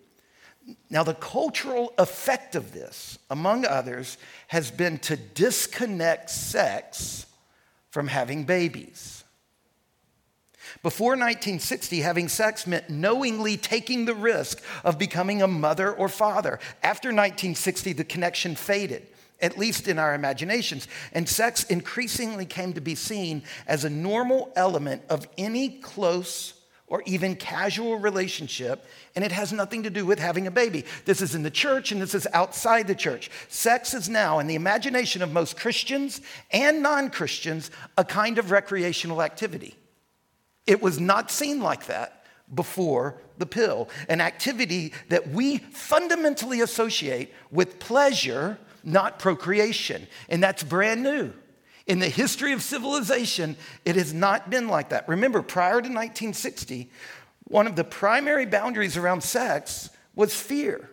Now, 0.90 1.02
the 1.02 1.14
cultural 1.14 1.94
effect 1.96 2.54
of 2.54 2.72
this, 2.72 3.18
among 3.30 3.64
others, 3.64 4.18
has 4.48 4.70
been 4.70 4.98
to 5.00 5.16
disconnect 5.16 6.28
sex 6.28 7.26
from 7.90 8.08
having 8.08 8.44
babies. 8.44 9.17
Before 10.82 11.10
1960, 11.10 12.00
having 12.00 12.28
sex 12.28 12.66
meant 12.66 12.88
knowingly 12.88 13.56
taking 13.56 14.04
the 14.04 14.14
risk 14.14 14.62
of 14.84 14.98
becoming 14.98 15.42
a 15.42 15.48
mother 15.48 15.92
or 15.92 16.08
father. 16.08 16.60
After 16.82 17.08
1960, 17.08 17.94
the 17.94 18.04
connection 18.04 18.54
faded, 18.54 19.06
at 19.40 19.58
least 19.58 19.88
in 19.88 19.98
our 19.98 20.14
imaginations, 20.14 20.86
and 21.12 21.28
sex 21.28 21.64
increasingly 21.64 22.46
came 22.46 22.74
to 22.74 22.80
be 22.80 22.94
seen 22.94 23.42
as 23.66 23.84
a 23.84 23.90
normal 23.90 24.52
element 24.54 25.02
of 25.08 25.26
any 25.36 25.68
close 25.80 26.54
or 26.86 27.02
even 27.06 27.34
casual 27.34 27.98
relationship, 27.98 28.86
and 29.14 29.24
it 29.24 29.32
has 29.32 29.52
nothing 29.52 29.82
to 29.82 29.90
do 29.90 30.06
with 30.06 30.18
having 30.18 30.46
a 30.46 30.50
baby. 30.50 30.84
This 31.04 31.20
is 31.20 31.34
in 31.34 31.42
the 31.42 31.50
church 31.50 31.92
and 31.92 32.00
this 32.00 32.14
is 32.14 32.26
outside 32.32 32.86
the 32.86 32.94
church. 32.94 33.30
Sex 33.48 33.94
is 33.94 34.08
now, 34.08 34.38
in 34.38 34.46
the 34.46 34.54
imagination 34.54 35.22
of 35.22 35.32
most 35.32 35.58
Christians 35.58 36.20
and 36.50 36.82
non 36.82 37.10
Christians, 37.10 37.70
a 37.96 38.04
kind 38.04 38.38
of 38.38 38.50
recreational 38.50 39.22
activity. 39.22 39.76
It 40.68 40.82
was 40.82 41.00
not 41.00 41.30
seen 41.30 41.60
like 41.60 41.86
that 41.86 42.26
before 42.54 43.22
the 43.38 43.46
pill, 43.46 43.88
an 44.10 44.20
activity 44.20 44.92
that 45.08 45.28
we 45.28 45.56
fundamentally 45.58 46.60
associate 46.60 47.32
with 47.50 47.78
pleasure, 47.78 48.58
not 48.84 49.18
procreation. 49.18 50.06
And 50.28 50.42
that's 50.42 50.62
brand 50.62 51.02
new. 51.02 51.32
In 51.86 52.00
the 52.00 52.08
history 52.10 52.52
of 52.52 52.62
civilization, 52.62 53.56
it 53.86 53.96
has 53.96 54.12
not 54.12 54.50
been 54.50 54.68
like 54.68 54.90
that. 54.90 55.08
Remember, 55.08 55.40
prior 55.40 55.80
to 55.80 55.88
1960, 55.88 56.90
one 57.44 57.66
of 57.66 57.74
the 57.74 57.84
primary 57.84 58.44
boundaries 58.44 58.98
around 58.98 59.22
sex 59.22 59.88
was 60.14 60.34
fear 60.34 60.90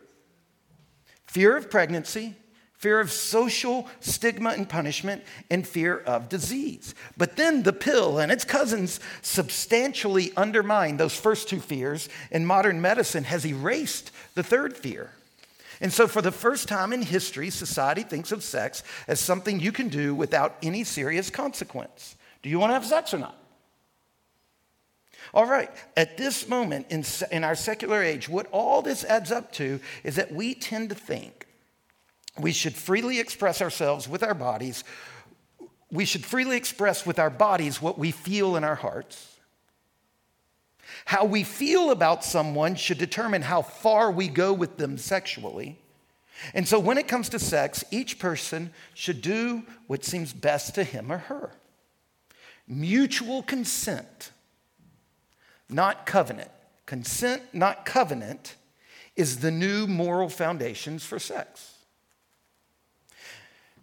fear 1.25 1.57
of 1.57 1.69
pregnancy, 1.69 2.37
fear 2.85 2.99
of 2.99 3.11
social 3.11 3.87
stigma 3.99 4.51
and 4.51 4.69
punishment, 4.69 5.23
and 5.49 5.67
fear 5.67 5.97
of 6.01 6.29
disease. 6.29 6.93
But 7.17 7.35
then 7.35 7.63
the 7.63 7.73
pill 7.73 8.19
and 8.19 8.31
its 8.31 8.45
cousins 8.45 8.99
substantially 9.23 10.31
undermine 10.37 10.97
those 10.97 11.15
first 11.15 11.49
two 11.49 11.59
fears, 11.59 12.09
and 12.31 12.45
modern 12.45 12.79
medicine 12.81 13.23
has 13.23 13.43
erased 13.43 14.11
the 14.35 14.43
third 14.43 14.77
fear. 14.77 15.09
And 15.81 15.91
so, 15.91 16.07
for 16.07 16.21
the 16.21 16.31
first 16.31 16.67
time 16.67 16.93
in 16.93 17.01
history, 17.01 17.49
society 17.49 18.03
thinks 18.03 18.31
of 18.31 18.43
sex 18.43 18.83
as 19.07 19.19
something 19.19 19.59
you 19.59 19.71
can 19.71 19.89
do 19.89 20.13
without 20.13 20.55
any 20.61 20.83
serious 20.83 21.31
consequence. 21.31 22.15
Do 22.43 22.49
you 22.51 22.59
want 22.59 22.69
to 22.69 22.75
have 22.75 22.85
sex 22.85 23.15
or 23.15 23.17
not? 23.17 23.35
All 25.33 25.47
right, 25.47 25.71
at 25.97 26.17
this 26.17 26.47
moment 26.47 26.85
in, 26.91 27.03
in 27.31 27.43
our 27.43 27.55
secular 27.55 28.03
age, 28.03 28.29
what 28.29 28.45
all 28.51 28.83
this 28.83 29.03
adds 29.03 29.31
up 29.31 29.51
to 29.53 29.79
is 30.03 30.17
that 30.17 30.31
we 30.31 30.53
tend 30.53 30.89
to 30.89 30.95
think 30.95 31.34
we 32.39 32.51
should 32.51 32.75
freely 32.75 33.19
express 33.19 33.61
ourselves 33.61 34.07
with 34.07 34.23
our 34.23 34.33
bodies. 34.33 34.83
We 35.91 36.05
should 36.05 36.25
freely 36.25 36.57
express 36.57 37.05
with 37.05 37.19
our 37.19 37.29
bodies 37.29 37.81
what 37.81 37.97
we 37.97 38.11
feel 38.11 38.55
in 38.55 38.63
our 38.63 38.75
hearts. 38.75 39.37
How 41.05 41.25
we 41.25 41.43
feel 41.43 41.91
about 41.91 42.23
someone 42.23 42.75
should 42.75 42.97
determine 42.97 43.41
how 43.41 43.61
far 43.61 44.11
we 44.11 44.27
go 44.27 44.53
with 44.53 44.77
them 44.77 44.97
sexually. 44.97 45.79
And 46.53 46.67
so, 46.67 46.79
when 46.79 46.97
it 46.97 47.07
comes 47.07 47.29
to 47.29 47.39
sex, 47.39 47.83
each 47.91 48.19
person 48.19 48.71
should 48.93 49.21
do 49.21 49.63
what 49.87 50.03
seems 50.03 50.33
best 50.33 50.75
to 50.75 50.83
him 50.83 51.11
or 51.11 51.17
her. 51.17 51.51
Mutual 52.67 53.41
consent, 53.41 54.31
not 55.69 56.05
covenant. 56.05 56.51
Consent, 56.85 57.41
not 57.53 57.85
covenant, 57.85 58.55
is 59.15 59.39
the 59.39 59.49
new 59.49 59.87
moral 59.87 60.29
foundations 60.29 61.03
for 61.03 61.17
sex. 61.17 61.74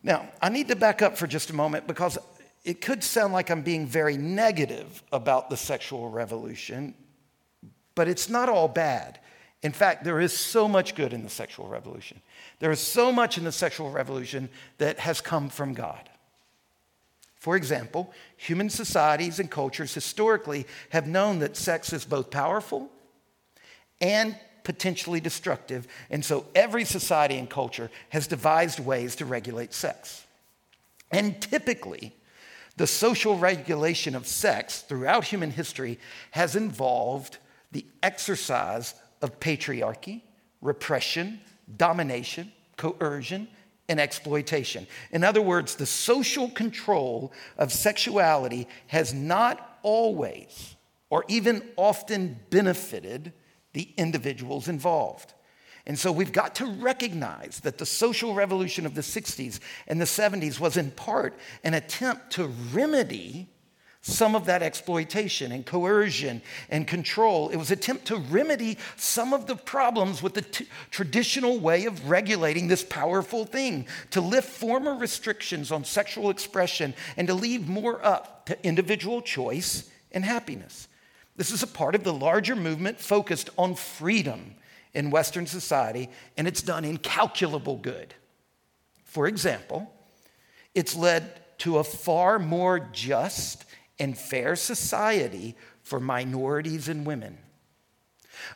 Now, 0.03 0.29
I 0.41 0.49
need 0.49 0.69
to 0.69 0.77
back 0.77 1.03
up 1.03 1.17
for 1.17 1.27
just 1.27 1.51
a 1.51 1.55
moment 1.55 1.87
because 1.87 2.19
it 2.65 2.81
could 2.81 3.03
sound 3.05 3.33
like 3.33 3.51
I'm 3.51 3.63
being 3.63 3.87
very 3.87 4.17
negative 4.17 5.03
about 5.13 5.51
the 5.51 5.57
sexual 5.57 6.09
revolution, 6.11 6.95
but 7.95 8.09
it's 8.09 8.29
not 8.29 8.49
all 8.49 8.69
bad. 8.69 9.19
In 9.63 9.73
fact, 9.73 10.03
there 10.03 10.21
is 10.21 10.37
so 10.37 10.67
much 10.67 10.95
good 10.95 11.13
in 11.13 11.23
the 11.23 11.31
sexual 11.31 11.69
revolution. 11.69 12.21
There 12.59 12.73
is 12.73 12.81
so 12.81 13.13
much 13.13 13.39
in 13.39 13.45
the 13.45 13.53
sexual 13.53 13.91
revolution 13.91 14.49
that 14.79 14.99
has 14.99 15.21
come 15.21 15.49
from 15.49 15.73
God. 15.73 16.09
For 17.39 17.57
example, 17.57 18.13
human 18.37 18.71
societies 18.71 19.41
and 19.41 19.51
cultures 19.51 19.95
historically 19.95 20.67
have 20.91 21.07
known 21.07 21.41
that 21.41 21.57
sex 21.57 21.93
is 21.93 22.05
both 22.05 22.31
powerful 22.31 22.89
and 24.01 24.37
potentially 24.65 25.21
destructive. 25.21 25.87
And 26.11 26.25
so 26.25 26.47
every 26.55 26.85
society 26.85 27.39
and 27.39 27.49
culture 27.49 27.91
has 28.11 28.27
devised 28.27 28.81
ways 28.81 29.17
to 29.17 29.25
regulate 29.25 29.75
sex. 29.75 30.27
And 31.11 31.41
typically, 31.41 32.15
the 32.77 32.87
social 32.87 33.37
regulation 33.39 34.15
of 34.15 34.27
sex 34.27 34.81
throughout 34.81 35.25
human 35.25 35.51
history 35.51 35.99
has 36.31 36.57
involved 36.57 37.39
the 37.71 37.85
exercise 38.03 38.95
of 39.21 39.39
patriarchy, 39.41 40.23
repression, 40.61 41.41
domination, 41.77 42.53
coercion, 42.77 43.49
and 43.89 44.01
exploitation. 44.01 44.87
In 45.11 45.23
other 45.25 45.43
words, 45.43 45.75
the 45.75 45.87
social 45.87 46.49
control 46.49 47.33
of 47.59 47.73
sexuality 47.73 48.69
has 48.87 49.13
not 49.13 49.79
always 49.83 50.77
or 51.11 51.25
even 51.29 51.63
often 51.77 52.41
benefited 52.49 53.33
the 53.73 53.89
individuals 53.97 54.69
involved. 54.69 55.33
And 55.87 55.99
so 55.99 56.13
we've 56.13 56.33
got 56.33 56.55
to 56.57 56.67
recognize 56.67 57.61
that 57.61 57.79
the 57.79 57.87
social 57.87 58.35
revolution 58.35 58.87
of 58.87 58.95
the 58.95 59.01
60s 59.01 59.59
and 59.89 60.01
the 60.01 60.05
70s 60.05 60.61
was 60.61 60.77
in 60.77 60.93
part 60.93 61.37
an 61.65 61.75
attempt 61.75 62.33
to 62.33 62.47
remedy 62.73 63.49
some 64.03 64.35
of 64.35 64.47
that 64.47 64.63
exploitation 64.63 65.53
and 65.53 65.65
coercion 65.65 66.43
and 66.69 66.89
control. 66.89 67.49
It 67.51 67.57
was 67.57 67.71
an 67.71 67.79
attempt 67.79 68.07
to 68.07 68.17
remedy 68.17 68.77
some 68.97 69.33
of 69.33 69.47
the 69.47 69.55
problems 69.55 70.23
with 70.23 70.35
the 70.35 70.43
t- 70.43 70.67
traditional 70.91 71.59
way 71.61 71.85
of 71.87 72.11
regulating 72.11 72.67
this 72.67 72.83
powerful 72.83 73.45
thing, 73.45 73.87
to 74.11 74.21
lift 74.21 74.49
former 74.49 74.95
restrictions 74.97 75.71
on 75.71 75.85
sexual 75.85 76.31
expression 76.31 76.95
and 77.17 77.29
to 77.29 77.35
leave 77.35 77.69
more 77.69 78.05
up 78.05 78.47
to 78.47 78.67
individual 78.67 79.23
choice 79.23 79.89
and 80.11 80.25
happiness. 80.25 80.89
This 81.37 81.51
is 81.51 81.63
a 81.63 81.67
part 81.67 81.95
of 81.95 82.05
the 82.05 82.13
larger 82.13 82.55
movement 82.55 83.01
focused 83.01 83.51
on 83.57 83.75
freedom 83.75 84.55
in 84.95 85.11
Western 85.11 85.47
society, 85.47 86.11
and 86.37 86.47
it's 86.47 86.63
done 86.63 86.85
incalculable 86.85 87.77
good. 87.77 88.15
For 89.05 89.27
example, 89.27 89.93
It's 90.75 90.97
led 90.97 91.59
to 91.59 91.79
a 91.79 91.85
far 91.85 92.39
more 92.39 92.81
just 92.93 93.65
and 93.99 94.17
fair 94.17 94.57
society 94.57 95.55
for 95.83 96.01
minorities 96.01 96.89
and 96.89 97.07
women. 97.07 97.39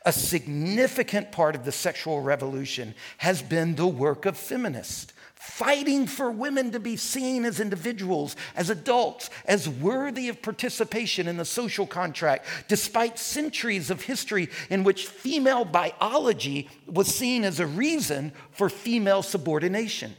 A 0.04 0.12
significant 0.12 1.30
part 1.30 1.54
of 1.54 1.64
the 1.64 1.73
sexual 1.73 2.21
revolution 2.21 2.95
has 3.18 3.42
been 3.42 3.75
the 3.75 3.87
work 3.87 4.25
of 4.25 4.37
feminists, 4.37 5.12
fighting 5.47 6.07
for 6.07 6.31
women 6.31 6.73
to 6.73 6.81
be 6.81 6.97
seen 6.97 7.45
as 7.45 7.61
individuals, 7.61 8.37
as 8.57 8.69
adults, 8.69 9.31
as 9.47 9.69
worthy 9.69 10.29
of 10.29 10.43
participation 10.43 11.26
in 11.29 11.37
the 11.37 11.45
social 11.45 11.87
contract, 11.87 12.45
despite 12.69 13.19
centuries 13.19 13.91
of 13.91 14.03
history 14.03 14.49
in 14.69 14.85
which 14.85 15.07
female 15.07 15.65
biology 15.65 16.69
was 16.87 17.07
seen 17.07 17.45
as 17.45 17.59
a 17.59 17.67
reason 17.67 18.33
for 18.50 18.69
female 18.69 19.23
subordination. 19.23 20.15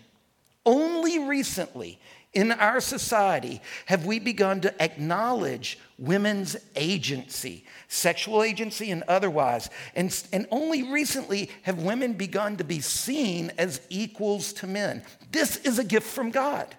Only 0.65 1.19
recently 1.19 1.99
in 2.33 2.51
our 2.51 2.79
society 2.79 3.61
have 3.85 4.05
we 4.05 4.19
begun 4.19 4.61
to 4.61 4.83
acknowledge 4.83 5.79
women's 5.97 6.55
agency, 6.75 7.65
sexual 7.87 8.43
agency 8.43 8.91
and 8.91 9.03
otherwise. 9.07 9.69
And, 9.95 10.15
and 10.31 10.45
only 10.51 10.83
recently 10.83 11.49
have 11.63 11.81
women 11.81 12.13
begun 12.13 12.57
to 12.57 12.63
be 12.63 12.79
seen 12.79 13.51
as 13.57 13.81
equals 13.89 14.53
to 14.53 14.67
men. 14.67 15.03
This 15.31 15.57
is 15.57 15.79
a 15.79 15.83
gift 15.83 16.07
from 16.07 16.31
God. 16.31 16.75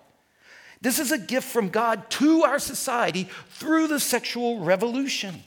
This 0.81 0.99
is 0.99 1.11
a 1.11 1.19
gift 1.19 1.49
from 1.49 1.71
God 1.71 2.09
to 2.11 2.45
our 2.45 2.59
society 2.59 3.29
through 3.51 3.89
the 3.89 4.01
sexual 4.01 4.61
revolution. 4.61 5.43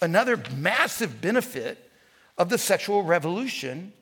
Another 0.00 0.40
massive 0.56 1.20
benefit 1.20 1.90
of 2.38 2.48
the 2.48 2.58
sexual 2.58 3.02
revolution 3.02 3.92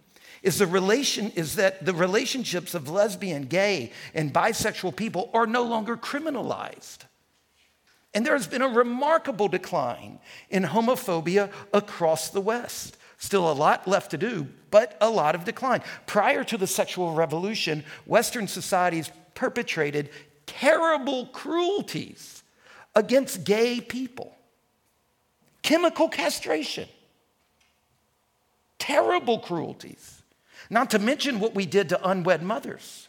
is 0.43 0.59
the 0.59 0.67
relation 0.67 1.31
is 1.31 1.57
that 1.57 1.85
the 1.85 1.95
relationships 1.95 2.75
of 2.75 2.89
lesbian, 2.89 3.45
gay, 3.45 3.93
and 4.15 4.33
bisexual 4.33 4.95
people 4.95 5.31
are 5.35 5.47
no 5.47 5.65
longer 5.65 5.97
criminalized. 5.97 6.99
And 8.15 8.25
there 8.25 8.35
has 8.35 8.47
been 8.47 8.63
a 8.63 8.69
remarkable 8.69 9.49
decline 9.49 10.21
in 10.51 10.63
homophobia 10.63 11.51
across 11.73 12.31
the 12.31 12.41
West. 12.41 12.97
Still 13.19 13.51
a 13.51 13.53
lot 13.53 13.89
left 13.89 14.13
to 14.13 14.19
do, 14.19 14.47
but 14.71 14.97
a 15.01 15.11
lot 15.11 15.35
of 15.35 15.45
decline. 15.45 15.83
Prior 16.07 16.45
to 16.45 16.57
the 16.57 16.69
sexual 16.69 17.13
revolution, 17.13 17.85
Western 18.07 18.47
societies 18.47 19.11
perpetrated 19.35 20.11
terrible 20.47 21.27
cruelties 21.27 22.43
against 22.95 23.45
gay 23.45 23.81
people. 23.81 24.37
Chemical 25.63 26.09
castration. 26.09 26.89
Terrible 28.79 29.41
cruelties. 29.41 30.23
Not 30.71 30.91
to 30.91 30.99
mention 31.01 31.41
what 31.41 31.55
we 31.55 31.67
did 31.67 31.89
to 31.89 32.09
unwed 32.09 32.43
mothers. 32.43 33.08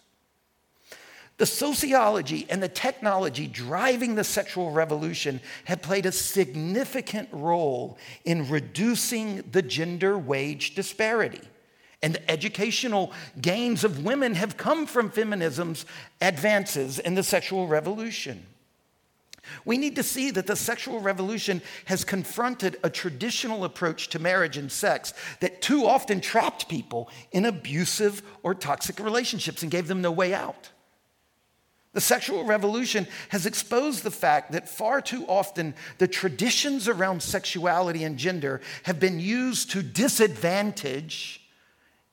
The 1.40 1.46
sociology 1.46 2.46
and 2.50 2.62
the 2.62 2.68
technology 2.68 3.48
driving 3.48 4.16
the 4.16 4.26
sexual 4.26 4.72
revolution 4.72 5.40
have 5.66 5.82
played 5.82 6.06
a 6.06 6.12
significant 6.12 7.30
role 7.32 7.98
in 8.26 8.50
reducing 8.50 9.44
the 9.50 9.62
gender 9.62 10.18
wage 10.18 10.76
disparity. 10.76 11.40
And 12.04 12.16
the 12.16 12.30
educational 12.30 13.14
gains 13.40 13.86
of 13.86 14.04
women 14.04 14.36
have 14.36 14.58
come 14.58 14.86
from 14.86 15.10
feminism's 15.10 15.86
advances 16.20 17.00
in 17.00 17.16
the 17.16 17.24
sexual 17.24 17.68
revolution. 17.68 18.46
We 19.64 19.78
need 19.78 19.96
to 19.96 20.04
see 20.04 20.32
that 20.32 20.46
the 20.46 20.58
sexual 20.58 21.00
revolution 21.00 21.62
has 21.86 22.04
confronted 22.04 22.76
a 22.84 22.90
traditional 22.90 23.64
approach 23.64 24.10
to 24.10 24.20
marriage 24.20 24.58
and 24.58 24.70
sex 24.70 25.14
that 25.40 25.62
too 25.62 25.86
often 25.86 26.20
trapped 26.20 26.68
people 26.68 27.10
in 27.32 27.46
abusive 27.46 28.24
or 28.44 28.54
toxic 28.54 29.00
relationships 29.00 29.62
and 29.62 29.72
gave 29.72 29.88
them 29.88 30.02
no 30.02 30.12
way 30.12 30.34
out. 30.34 30.72
The 31.94 32.02
sexual 32.02 32.44
revolution 32.44 33.08
has 33.30 33.46
exposed 33.46 34.04
the 34.04 34.12
fact 34.12 34.52
that 34.52 34.70
far 34.70 35.02
too 35.02 35.26
often 35.28 35.74
the 35.98 36.08
traditions 36.08 36.88
around 36.88 37.24
sexuality 37.24 38.04
and 38.04 38.18
gender 38.18 38.62
have 38.84 39.00
been 39.00 39.20
used 39.20 39.72
to 39.72 39.82
disadvantage 39.82 41.42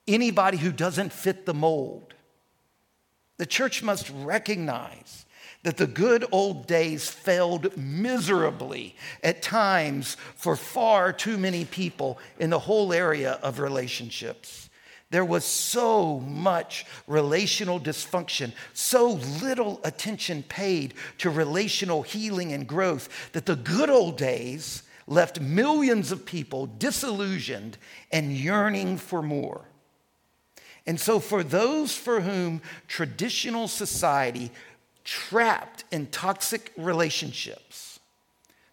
anybody 0.07 0.57
who 0.57 0.71
doesn't 0.71 1.13
fit 1.13 1.45
the 1.45 1.53
mold. 1.53 2.15
The 3.37 3.45
church 3.45 3.83
must 3.83 4.09
recognize 4.09 5.25
that 5.61 5.77
the 5.77 5.87
good 5.87 6.25
old 6.31 6.65
days 6.65 7.09
failed 7.09 7.75
miserably 7.77 8.95
at 9.23 9.41
times 9.41 10.17
for 10.35 10.55
far 10.55 11.13
too 11.13 11.37
many 11.37 11.65
people 11.65 12.17
in 12.39 12.49
the 12.49 12.59
whole 12.59 12.93
area 12.93 13.33
of 13.43 13.59
relationships. 13.59 14.66
There 15.09 15.25
was 15.25 15.45
so 15.45 16.19
much 16.19 16.85
relational 17.07 17.79
dysfunction, 17.79 18.51
so 18.73 19.13
little 19.41 19.79
attention 19.83 20.43
paid 20.43 20.95
to 21.19 21.29
relational 21.29 22.01
healing 22.01 22.51
and 22.51 22.67
growth 22.67 23.31
that 23.31 23.45
the 23.45 23.55
good 23.55 23.89
old 23.89 24.17
days 24.17 24.83
left 25.07 25.39
millions 25.39 26.11
of 26.11 26.25
people 26.25 26.65
disillusioned 26.65 27.77
and 28.11 28.33
yearning 28.33 28.97
for 28.97 29.21
more. 29.21 29.61
And 30.85 30.99
so, 30.99 31.19
for 31.19 31.43
those 31.43 31.93
for 31.95 32.21
whom 32.21 32.61
traditional 32.87 33.67
society 33.67 34.51
trapped 35.03 35.85
in 35.91 36.07
toxic 36.07 36.73
relationships, 36.77 37.99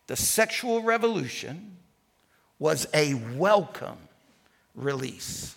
the 0.09 0.17
sexual 0.17 0.83
revolution 0.83 1.77
was 2.59 2.87
a 2.93 3.15
welcome 3.37 3.99
release. 4.75 5.57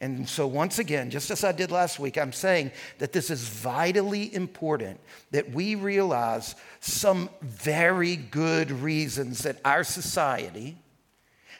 And 0.00 0.28
so, 0.28 0.46
once 0.46 0.78
again, 0.78 1.10
just 1.10 1.30
as 1.32 1.42
I 1.42 1.50
did 1.50 1.72
last 1.72 1.98
week, 1.98 2.18
I'm 2.18 2.32
saying 2.32 2.70
that 2.98 3.12
this 3.12 3.30
is 3.30 3.48
vitally 3.48 4.32
important 4.32 5.00
that 5.32 5.50
we 5.50 5.74
realize 5.74 6.54
some 6.78 7.28
very 7.40 8.14
good 8.14 8.70
reasons 8.70 9.42
that 9.42 9.58
our 9.64 9.82
society 9.82 10.78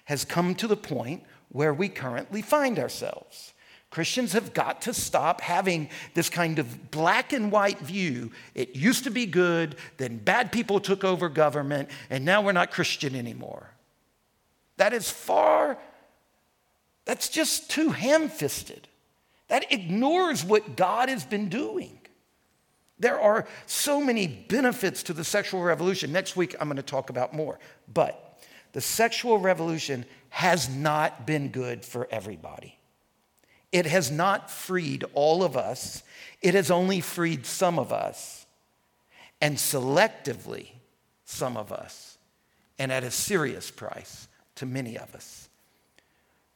has 0.04 0.24
come 0.24 0.54
to 0.54 0.68
the 0.68 0.76
point 0.76 1.24
where 1.48 1.74
we 1.74 1.88
currently 1.88 2.40
find 2.40 2.78
ourselves. 2.78 3.54
Christians 3.90 4.34
have 4.34 4.52
got 4.52 4.82
to 4.82 4.94
stop 4.94 5.40
having 5.40 5.88
this 6.14 6.28
kind 6.28 6.58
of 6.58 6.90
black 6.90 7.32
and 7.32 7.50
white 7.50 7.80
view. 7.80 8.30
It 8.54 8.76
used 8.76 9.04
to 9.04 9.10
be 9.10 9.26
good, 9.26 9.76
then 9.96 10.18
bad 10.18 10.52
people 10.52 10.78
took 10.78 11.04
over 11.04 11.28
government, 11.28 11.88
and 12.10 12.24
now 12.24 12.42
we're 12.42 12.52
not 12.52 12.70
Christian 12.70 13.14
anymore. 13.14 13.70
That 14.76 14.92
is 14.92 15.10
far, 15.10 15.78
that's 17.08 17.30
just 17.30 17.70
too 17.70 17.88
ham 17.88 18.28
fisted. 18.28 18.86
That 19.48 19.72
ignores 19.72 20.44
what 20.44 20.76
God 20.76 21.08
has 21.08 21.24
been 21.24 21.48
doing. 21.48 21.98
There 22.98 23.18
are 23.18 23.46
so 23.64 24.04
many 24.04 24.26
benefits 24.26 25.02
to 25.04 25.14
the 25.14 25.24
sexual 25.24 25.62
revolution. 25.62 26.12
Next 26.12 26.36
week, 26.36 26.54
I'm 26.60 26.68
going 26.68 26.76
to 26.76 26.82
talk 26.82 27.08
about 27.08 27.32
more. 27.32 27.58
But 27.92 28.38
the 28.74 28.82
sexual 28.82 29.38
revolution 29.38 30.04
has 30.28 30.68
not 30.68 31.26
been 31.26 31.48
good 31.48 31.82
for 31.82 32.06
everybody. 32.10 32.76
It 33.72 33.86
has 33.86 34.10
not 34.10 34.50
freed 34.50 35.06
all 35.14 35.42
of 35.42 35.56
us, 35.56 36.02
it 36.42 36.52
has 36.52 36.70
only 36.70 37.00
freed 37.00 37.46
some 37.46 37.78
of 37.78 37.90
us, 37.90 38.44
and 39.40 39.56
selectively 39.56 40.72
some 41.24 41.56
of 41.56 41.72
us, 41.72 42.18
and 42.78 42.92
at 42.92 43.02
a 43.02 43.10
serious 43.10 43.70
price 43.70 44.28
to 44.56 44.66
many 44.66 44.98
of 44.98 45.14
us, 45.14 45.47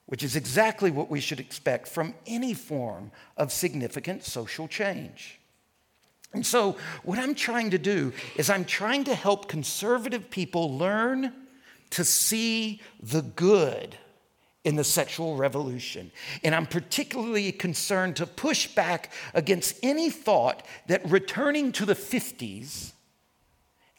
which 0.07 0.23
is 0.23 0.37
exactly 0.37 0.91
what 0.91 1.11
we 1.11 1.21
should 1.21 1.41
expect 1.41 1.89
from 1.89 2.15
any 2.27 2.55
form 2.55 3.11
of 3.37 3.53
significant 3.53 4.25
social 4.25 4.69
change. 4.69 5.41
And 6.35 6.47
so, 6.47 6.77
what 7.03 7.19
I'm 7.19 7.35
trying 7.35 7.71
to 7.71 7.79
do 7.79 8.13
is, 8.37 8.49
I'm 8.49 8.65
trying 8.65 9.05
to 9.05 9.15
help 9.15 9.49
conservative 9.49 10.31
people 10.31 10.77
learn 10.79 11.33
to 11.91 12.05
see 12.05 12.81
the 13.03 13.21
good 13.21 13.97
in 14.65 14.77
the 14.77 14.85
sexual 14.85 15.37
revolution. 15.37 16.11
And 16.43 16.55
I'm 16.55 16.67
particularly 16.67 17.53
concerned 17.53 18.17
to 18.17 18.27
push 18.27 18.69
back 18.69 19.13
against 19.35 19.79
any 19.83 20.09
thought 20.09 20.65
that 20.87 21.09
returning 21.11 21.73
to 21.73 21.85
the 21.85 21.95
50s 21.95 22.93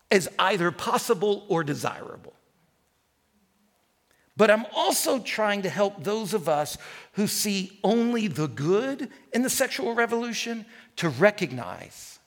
is 0.09 0.29
either 0.39 0.71
possible 0.71 1.45
or 1.49 1.63
desirable. 1.63 2.33
But 4.35 4.49
I'm 4.49 4.65
also 4.75 5.19
trying 5.19 5.61
to 5.61 5.69
help 5.69 6.03
those 6.03 6.33
of 6.33 6.49
us 6.49 6.77
who 7.13 7.27
see 7.27 7.79
only 7.83 8.27
the 8.27 8.47
good 8.47 9.09
in 9.31 9.43
the 9.43 9.49
sexual 9.49 9.93
revolution 9.93 10.65
to 10.97 11.09
recognize 11.09 12.19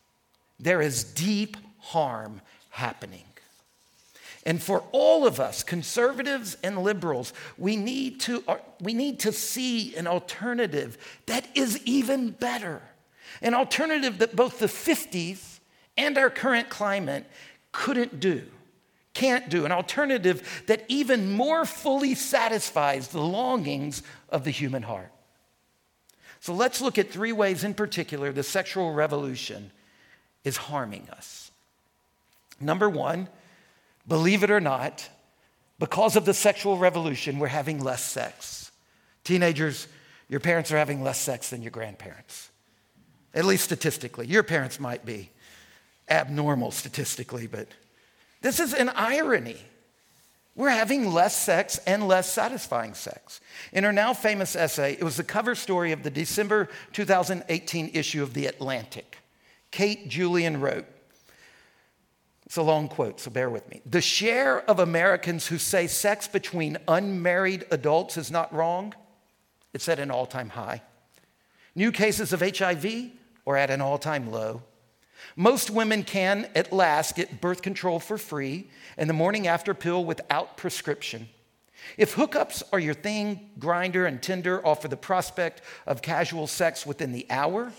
there 0.58 0.80
is 0.80 1.04
deep 1.04 1.56
harm 1.78 2.40
happening. 2.70 3.24
And 4.44 4.62
for 4.62 4.84
all 4.92 5.26
of 5.26 5.40
us, 5.40 5.64
conservatives 5.64 6.56
and 6.62 6.84
liberals, 6.84 7.32
we 7.58 7.74
need 7.74 8.20
to, 8.20 8.44
uh, 8.46 8.58
we 8.80 8.94
need 8.94 9.18
to 9.20 9.32
see 9.32 9.96
an 9.96 10.06
alternative 10.06 10.96
that 11.26 11.48
is 11.56 11.82
even 11.84 12.30
better. 12.30 12.80
An 13.42 13.54
alternative 13.54 14.18
that 14.18 14.36
both 14.36 14.60
the 14.60 14.66
50s 14.66 15.58
and 15.96 16.16
our 16.16 16.30
current 16.30 16.68
climate 16.68 17.26
couldn't 17.72 18.20
do, 18.20 18.44
can't 19.16 19.48
do. 19.48 19.64
An 19.64 19.72
alternative 19.72 20.64
that 20.66 20.84
even 20.88 21.32
more 21.32 21.64
fully 21.64 22.14
satisfies 22.14 23.08
the 23.08 23.20
longings 23.20 24.02
of 24.28 24.44
the 24.44 24.50
human 24.50 24.82
heart. 24.82 25.10
So 26.40 26.52
let's 26.52 26.82
look 26.82 26.98
at 26.98 27.10
three 27.10 27.32
ways 27.32 27.64
in 27.64 27.72
particular 27.72 28.30
the 28.30 28.42
sexual 28.42 28.92
revolution 28.92 29.72
is 30.44 30.58
harming 30.58 31.08
us. 31.10 31.50
Number 32.60 32.90
one, 32.90 33.28
believe 34.06 34.44
it 34.44 34.50
or 34.50 34.60
not, 34.60 35.08
because 35.78 36.14
of 36.14 36.26
the 36.26 36.34
sexual 36.34 36.76
revolution, 36.76 37.38
we're 37.38 37.48
having 37.48 37.82
less 37.82 38.02
sex. 38.02 38.70
Teenagers, 39.24 39.88
your 40.28 40.40
parents 40.40 40.70
are 40.70 40.76
having 40.76 41.02
less 41.02 41.18
sex 41.18 41.50
than 41.50 41.62
your 41.62 41.70
grandparents, 41.70 42.50
at 43.34 43.46
least 43.46 43.64
statistically. 43.64 44.26
Your 44.26 44.42
parents 44.42 44.78
might 44.78 45.06
be 45.06 45.30
abnormal 46.08 46.70
statistically, 46.70 47.46
but 47.46 47.66
this 48.46 48.60
is 48.60 48.72
an 48.72 48.90
irony. 48.90 49.56
We're 50.54 50.70
having 50.70 51.12
less 51.12 51.36
sex 51.36 51.80
and 51.84 52.06
less 52.06 52.32
satisfying 52.32 52.94
sex. 52.94 53.40
In 53.72 53.82
her 53.82 53.92
now 53.92 54.14
famous 54.14 54.54
essay, 54.54 54.92
it 54.92 55.02
was 55.02 55.16
the 55.16 55.24
cover 55.24 55.56
story 55.56 55.90
of 55.90 56.04
the 56.04 56.10
December 56.10 56.68
2018 56.92 57.90
issue 57.92 58.22
of 58.22 58.34
The 58.34 58.46
Atlantic. 58.46 59.18
Kate 59.72 60.08
Julian 60.08 60.60
wrote, 60.60 60.86
it's 62.44 62.56
a 62.56 62.62
long 62.62 62.86
quote, 62.86 63.18
so 63.18 63.32
bear 63.32 63.50
with 63.50 63.68
me. 63.68 63.82
The 63.84 64.00
share 64.00 64.60
of 64.70 64.78
Americans 64.78 65.48
who 65.48 65.58
say 65.58 65.88
sex 65.88 66.28
between 66.28 66.78
unmarried 66.86 67.64
adults 67.72 68.16
is 68.16 68.30
not 68.30 68.54
wrong, 68.54 68.94
it's 69.74 69.88
at 69.88 69.98
an 69.98 70.12
all 70.12 70.24
time 70.24 70.50
high. 70.50 70.82
New 71.74 71.90
cases 71.90 72.32
of 72.32 72.42
HIV 72.42 73.10
are 73.44 73.56
at 73.56 73.70
an 73.70 73.80
all 73.80 73.98
time 73.98 74.30
low. 74.30 74.62
Most 75.36 75.68
women 75.68 76.02
can, 76.02 76.48
at 76.54 76.72
last, 76.72 77.14
get 77.14 77.42
birth 77.42 77.60
control 77.60 78.00
for 78.00 78.16
free 78.16 78.70
and 78.96 79.08
the 79.08 79.14
morning 79.14 79.46
after 79.46 79.74
pill 79.74 80.02
without 80.02 80.56
prescription. 80.56 81.28
If 81.98 82.14
hookups 82.16 82.62
are 82.72 82.78
your 82.78 82.94
thing, 82.94 83.50
Grindr 83.58 84.08
and 84.08 84.22
Tinder 84.22 84.66
offer 84.66 84.88
the 84.88 84.96
prospect 84.96 85.60
of 85.86 86.00
casual 86.00 86.46
sex 86.46 86.86
within 86.86 87.12
the 87.12 87.26
hour. 87.28 87.70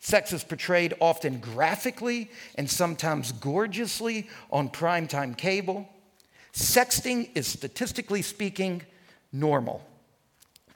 Sex 0.00 0.32
is 0.32 0.42
portrayed 0.42 0.94
often 1.00 1.38
graphically 1.38 2.28
and 2.56 2.68
sometimes 2.68 3.30
gorgeously 3.30 4.28
on 4.50 4.68
primetime 4.68 5.36
cable. 5.36 5.88
Sexting 6.52 7.30
is 7.36 7.46
statistically 7.46 8.22
speaking 8.22 8.82
normal. 9.32 9.86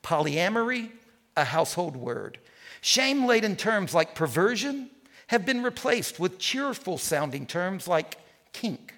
Polyamory, 0.02 0.90
a 1.36 1.44
household 1.44 1.96
word. 1.96 2.38
Shame 2.80 3.26
laden 3.26 3.56
terms 3.56 3.94
like 3.94 4.14
perversion 4.14 4.90
have 5.30 5.46
been 5.46 5.62
replaced 5.62 6.18
with 6.18 6.40
cheerful 6.40 6.98
sounding 6.98 7.46
terms 7.46 7.86
like 7.86 8.16
kink. 8.52 8.94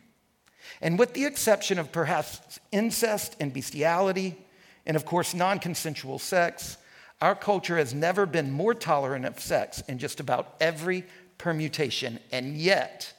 And 0.81 0.99
with 0.99 1.13
the 1.13 1.27
exception 1.27 1.79
of 1.79 1.93
perhaps 1.93 2.59
incest 2.73 3.37
and 3.39 3.53
bestiality, 3.53 4.39
and 4.87 4.97
of 4.97 5.05
course, 5.05 5.35
non 5.35 5.59
consensual 5.59 6.19
sex, 6.19 6.79
our 7.21 7.35
culture 7.35 7.77
has 7.77 7.93
never 7.93 8.25
been 8.25 8.51
more 8.51 8.73
tolerant 8.73 9.27
of 9.27 9.39
sex 9.41 9.83
in 9.89 9.99
just 9.99 10.21
about 10.21 10.57
every 10.59 11.05
permutation, 11.37 12.19
and 12.33 12.57
yet 12.57 13.13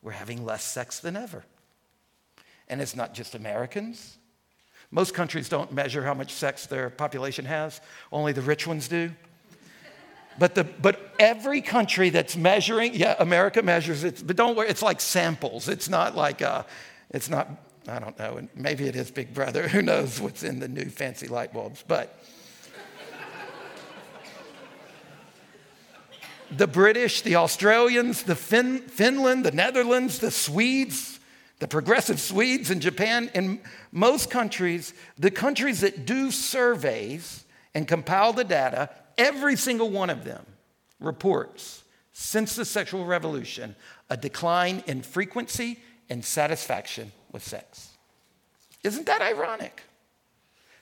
we're 0.00 0.12
having 0.12 0.44
less 0.44 0.62
sex 0.62 1.00
than 1.00 1.16
ever. 1.16 1.44
And 2.68 2.80
it's 2.80 2.94
not 2.94 3.12
just 3.12 3.34
Americans. 3.34 4.18
Most 4.92 5.14
countries 5.14 5.48
don't 5.48 5.72
measure 5.72 6.04
how 6.04 6.14
much 6.14 6.32
sex 6.32 6.66
their 6.66 6.90
population 6.90 7.44
has, 7.46 7.80
only 8.12 8.32
the 8.32 8.40
rich 8.40 8.68
ones 8.68 8.86
do. 8.86 9.10
But, 10.40 10.54
the, 10.54 10.64
but 10.64 10.98
every 11.18 11.60
country 11.60 12.08
that's 12.08 12.34
measuring, 12.34 12.94
yeah, 12.94 13.14
America 13.18 13.60
measures 13.62 14.04
it, 14.04 14.26
but 14.26 14.36
don't 14.36 14.56
worry, 14.56 14.70
it's 14.70 14.80
like 14.80 14.98
samples. 14.98 15.68
It's 15.68 15.90
not 15.90 16.16
like, 16.16 16.40
uh, 16.40 16.62
it's 17.10 17.28
not, 17.28 17.46
I 17.86 17.98
don't 17.98 18.18
know, 18.18 18.48
maybe 18.54 18.88
it 18.88 18.96
is 18.96 19.10
Big 19.10 19.34
Brother. 19.34 19.68
Who 19.74 19.82
knows 19.82 20.18
what's 20.18 20.42
in 20.42 20.58
the 20.58 20.66
new 20.66 20.86
fancy 20.86 21.28
light 21.28 21.52
bulbs. 21.52 21.84
But 21.86 22.18
the 26.50 26.66
British, 26.66 27.20
the 27.20 27.36
Australians, 27.36 28.22
the 28.22 28.34
fin- 28.34 28.88
Finland, 28.88 29.44
the 29.44 29.52
Netherlands, 29.52 30.20
the 30.20 30.30
Swedes, 30.30 31.20
the 31.58 31.68
progressive 31.68 32.18
Swedes 32.18 32.70
in 32.70 32.80
Japan, 32.80 33.30
in 33.34 33.60
most 33.92 34.30
countries, 34.30 34.94
the 35.18 35.30
countries 35.30 35.82
that 35.82 36.06
do 36.06 36.30
surveys 36.30 37.44
and 37.74 37.86
compile 37.86 38.32
the 38.32 38.44
data, 38.44 38.88
every 39.20 39.54
single 39.54 39.90
one 39.90 40.10
of 40.10 40.24
them 40.24 40.44
reports 40.98 41.84
since 42.12 42.56
the 42.56 42.64
sexual 42.64 43.04
revolution 43.04 43.76
a 44.08 44.16
decline 44.16 44.82
in 44.86 45.02
frequency 45.02 45.78
and 46.08 46.24
satisfaction 46.24 47.12
with 47.30 47.46
sex. 47.46 47.90
Isn't 48.82 49.06
that 49.06 49.20
ironic? 49.20 49.82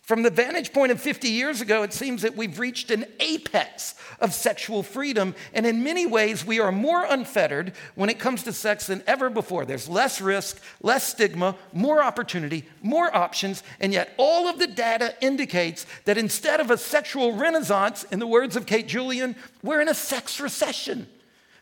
From 0.08 0.22
the 0.22 0.30
vantage 0.30 0.72
point 0.72 0.90
of 0.90 1.02
50 1.02 1.28
years 1.28 1.60
ago, 1.60 1.82
it 1.82 1.92
seems 1.92 2.22
that 2.22 2.34
we've 2.34 2.58
reached 2.58 2.90
an 2.90 3.04
apex 3.20 3.94
of 4.20 4.32
sexual 4.32 4.82
freedom, 4.82 5.34
and 5.52 5.66
in 5.66 5.84
many 5.84 6.06
ways, 6.06 6.46
we 6.46 6.60
are 6.60 6.72
more 6.72 7.04
unfettered 7.04 7.74
when 7.94 8.08
it 8.08 8.18
comes 8.18 8.42
to 8.44 8.54
sex 8.54 8.86
than 8.86 9.02
ever 9.06 9.28
before. 9.28 9.66
There's 9.66 9.86
less 9.86 10.22
risk, 10.22 10.62
less 10.80 11.06
stigma, 11.06 11.56
more 11.74 12.02
opportunity, 12.02 12.64
more 12.80 13.14
options, 13.14 13.62
and 13.80 13.92
yet 13.92 14.14
all 14.16 14.48
of 14.48 14.58
the 14.58 14.66
data 14.66 15.14
indicates 15.20 15.84
that 16.06 16.16
instead 16.16 16.58
of 16.58 16.70
a 16.70 16.78
sexual 16.78 17.34
renaissance, 17.34 18.04
in 18.04 18.18
the 18.18 18.26
words 18.26 18.56
of 18.56 18.64
Kate 18.64 18.88
Julian, 18.88 19.36
we're 19.62 19.82
in 19.82 19.90
a 19.90 19.94
sex 19.94 20.40
recession. 20.40 21.06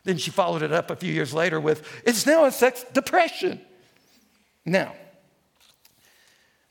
Then 0.05 0.17
she 0.17 0.31
followed 0.31 0.61
it 0.61 0.71
up 0.71 0.89
a 0.89 0.95
few 0.95 1.11
years 1.11 1.33
later 1.33 1.59
with, 1.59 1.85
it's 2.05 2.25
now 2.25 2.45
a 2.45 2.51
sex 2.53 2.85
depression. 2.93 3.59
Now, 4.65 4.93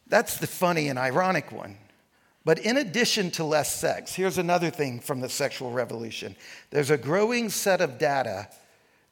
that's 0.09 0.38
the 0.38 0.47
funny 0.47 0.88
and 0.88 0.99
ironic 0.99 1.53
one. 1.53 1.77
But 2.45 2.61
in 2.61 2.77
addition 2.77 3.33
to 3.33 3.45
less 3.45 3.75
sex, 3.75 4.14
here's 4.14 4.38
another 4.38 4.71
thing 4.71 5.01
from 5.01 5.21
the 5.21 5.29
sexual 5.29 5.73
revolution 5.73 6.37
there's 6.71 6.90
a 6.90 6.97
growing 6.97 7.51
set 7.51 7.81
of 7.81 7.99
data 7.99 8.49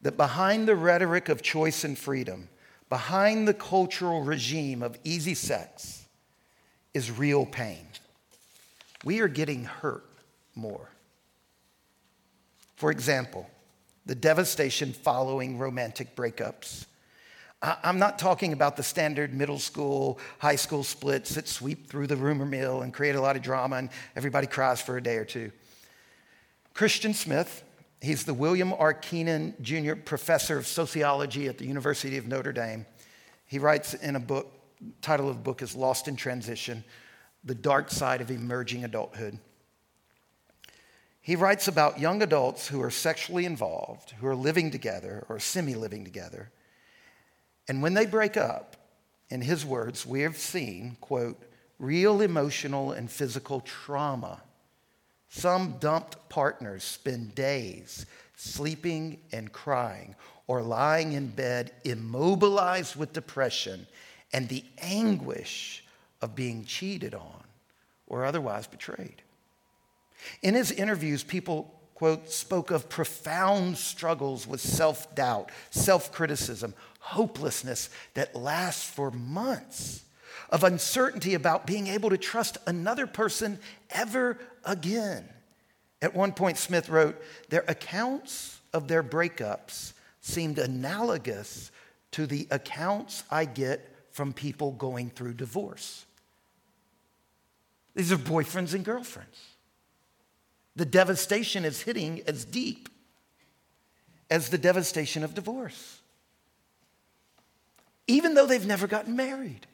that 0.02 0.16
behind 0.16 0.68
the 0.68 0.76
rhetoric 0.76 1.28
of 1.28 1.42
choice 1.42 1.82
and 1.82 1.98
freedom, 1.98 2.48
behind 2.88 3.48
the 3.48 3.54
cultural 3.54 4.22
regime 4.22 4.82
of 4.82 4.98
easy 5.02 5.34
sex, 5.34 6.06
is 6.92 7.10
real 7.10 7.44
pain. 7.44 7.86
We 9.02 9.20
are 9.20 9.28
getting 9.28 9.64
hurt 9.64 10.04
more. 10.54 10.88
For 12.76 12.90
example, 12.90 13.50
the 14.06 14.14
devastation 14.14 14.92
following 14.92 15.58
romantic 15.58 16.14
breakups 16.14 16.86
I'm 17.82 17.98
not 17.98 18.18
talking 18.18 18.52
about 18.52 18.76
the 18.76 18.82
standard 18.82 19.32
middle 19.32 19.58
school, 19.58 20.18
high 20.38 20.56
school 20.56 20.84
splits 20.84 21.34
that 21.34 21.48
sweep 21.48 21.88
through 21.88 22.08
the 22.08 22.16
rumor 22.16 22.44
mill 22.44 22.82
and 22.82 22.92
create 22.92 23.14
a 23.14 23.20
lot 23.22 23.36
of 23.36 23.42
drama 23.42 23.76
and 23.76 23.88
everybody 24.14 24.46
cries 24.46 24.82
for 24.82 24.98
a 24.98 25.02
day 25.02 25.16
or 25.16 25.24
two. 25.24 25.50
Christian 26.74 27.14
Smith, 27.14 27.64
he's 28.02 28.24
the 28.24 28.34
William 28.34 28.74
R. 28.74 28.92
Kenan 28.92 29.54
Jr. 29.62 29.94
Professor 29.94 30.58
of 30.58 30.66
Sociology 30.66 31.48
at 31.48 31.56
the 31.56 31.64
University 31.64 32.18
of 32.18 32.26
Notre 32.26 32.52
Dame. 32.52 32.84
He 33.46 33.58
writes 33.58 33.94
in 33.94 34.16
a 34.16 34.20
book, 34.20 34.52
title 35.00 35.30
of 35.30 35.36
the 35.36 35.42
book 35.42 35.62
is 35.62 35.74
Lost 35.74 36.06
in 36.06 36.16
Transition 36.16 36.84
The 37.44 37.54
Dark 37.54 37.90
Side 37.90 38.20
of 38.20 38.30
Emerging 38.30 38.84
Adulthood. 38.84 39.38
He 41.22 41.34
writes 41.34 41.66
about 41.66 41.98
young 41.98 42.20
adults 42.20 42.68
who 42.68 42.82
are 42.82 42.90
sexually 42.90 43.46
involved, 43.46 44.10
who 44.18 44.26
are 44.26 44.36
living 44.36 44.70
together 44.70 45.24
or 45.30 45.40
semi 45.40 45.74
living 45.74 46.04
together 46.04 46.50
and 47.68 47.82
when 47.82 47.94
they 47.94 48.06
break 48.06 48.36
up, 48.36 48.76
in 49.30 49.40
his 49.40 49.64
words, 49.64 50.04
we 50.04 50.20
have 50.20 50.36
seen, 50.36 50.96
quote, 51.00 51.42
real 51.78 52.20
emotional 52.20 52.92
and 52.92 53.10
physical 53.10 53.60
trauma. 53.60 54.40
Some 55.28 55.76
dumped 55.80 56.28
partners 56.28 56.84
spend 56.84 57.34
days 57.34 58.06
sleeping 58.36 59.18
and 59.32 59.52
crying 59.52 60.14
or 60.46 60.62
lying 60.62 61.12
in 61.12 61.28
bed 61.28 61.72
immobilized 61.84 62.96
with 62.96 63.12
depression 63.12 63.86
and 64.32 64.48
the 64.48 64.64
anguish 64.78 65.84
of 66.20 66.34
being 66.34 66.64
cheated 66.64 67.14
on 67.14 67.44
or 68.06 68.24
otherwise 68.24 68.66
betrayed. 68.66 69.22
In 70.42 70.54
his 70.54 70.70
interviews, 70.70 71.22
people 71.22 71.74
quote, 71.94 72.30
spoke 72.30 72.70
of 72.70 72.88
profound 72.88 73.78
struggles 73.78 74.46
with 74.46 74.60
self 74.60 75.14
doubt, 75.14 75.50
self 75.70 76.12
criticism, 76.12 76.74
hopelessness 77.04 77.90
that 78.14 78.34
lasts 78.34 78.88
for 78.88 79.10
months, 79.10 80.04
of 80.48 80.64
uncertainty 80.64 81.34
about 81.34 81.66
being 81.66 81.86
able 81.86 82.08
to 82.08 82.16
trust 82.16 82.56
another 82.66 83.06
person 83.06 83.58
ever 83.90 84.38
again. 84.64 85.28
At 86.00 86.14
one 86.14 86.32
point, 86.32 86.56
Smith 86.56 86.88
wrote, 86.88 87.20
Their 87.50 87.64
accounts 87.68 88.58
of 88.72 88.88
their 88.88 89.02
breakups 89.02 89.92
seemed 90.20 90.58
analogous 90.58 91.70
to 92.12 92.26
the 92.26 92.48
accounts 92.50 93.24
I 93.30 93.44
get 93.44 93.90
from 94.10 94.32
people 94.32 94.72
going 94.72 95.10
through 95.10 95.34
divorce. 95.34 96.06
These 97.94 98.12
are 98.12 98.16
boyfriends 98.16 98.72
and 98.72 98.84
girlfriends. 98.84 99.40
The 100.74 100.86
devastation 100.86 101.64
is 101.64 101.82
hitting 101.82 102.22
as 102.26 102.44
deep 102.44 102.88
as 104.30 104.48
the 104.48 104.58
devastation 104.58 105.22
of 105.22 105.34
divorce, 105.34 106.00
even 108.06 108.34
though 108.34 108.46
they've 108.46 108.66
never 108.66 108.86
gotten 108.86 109.16
married. 109.16 109.66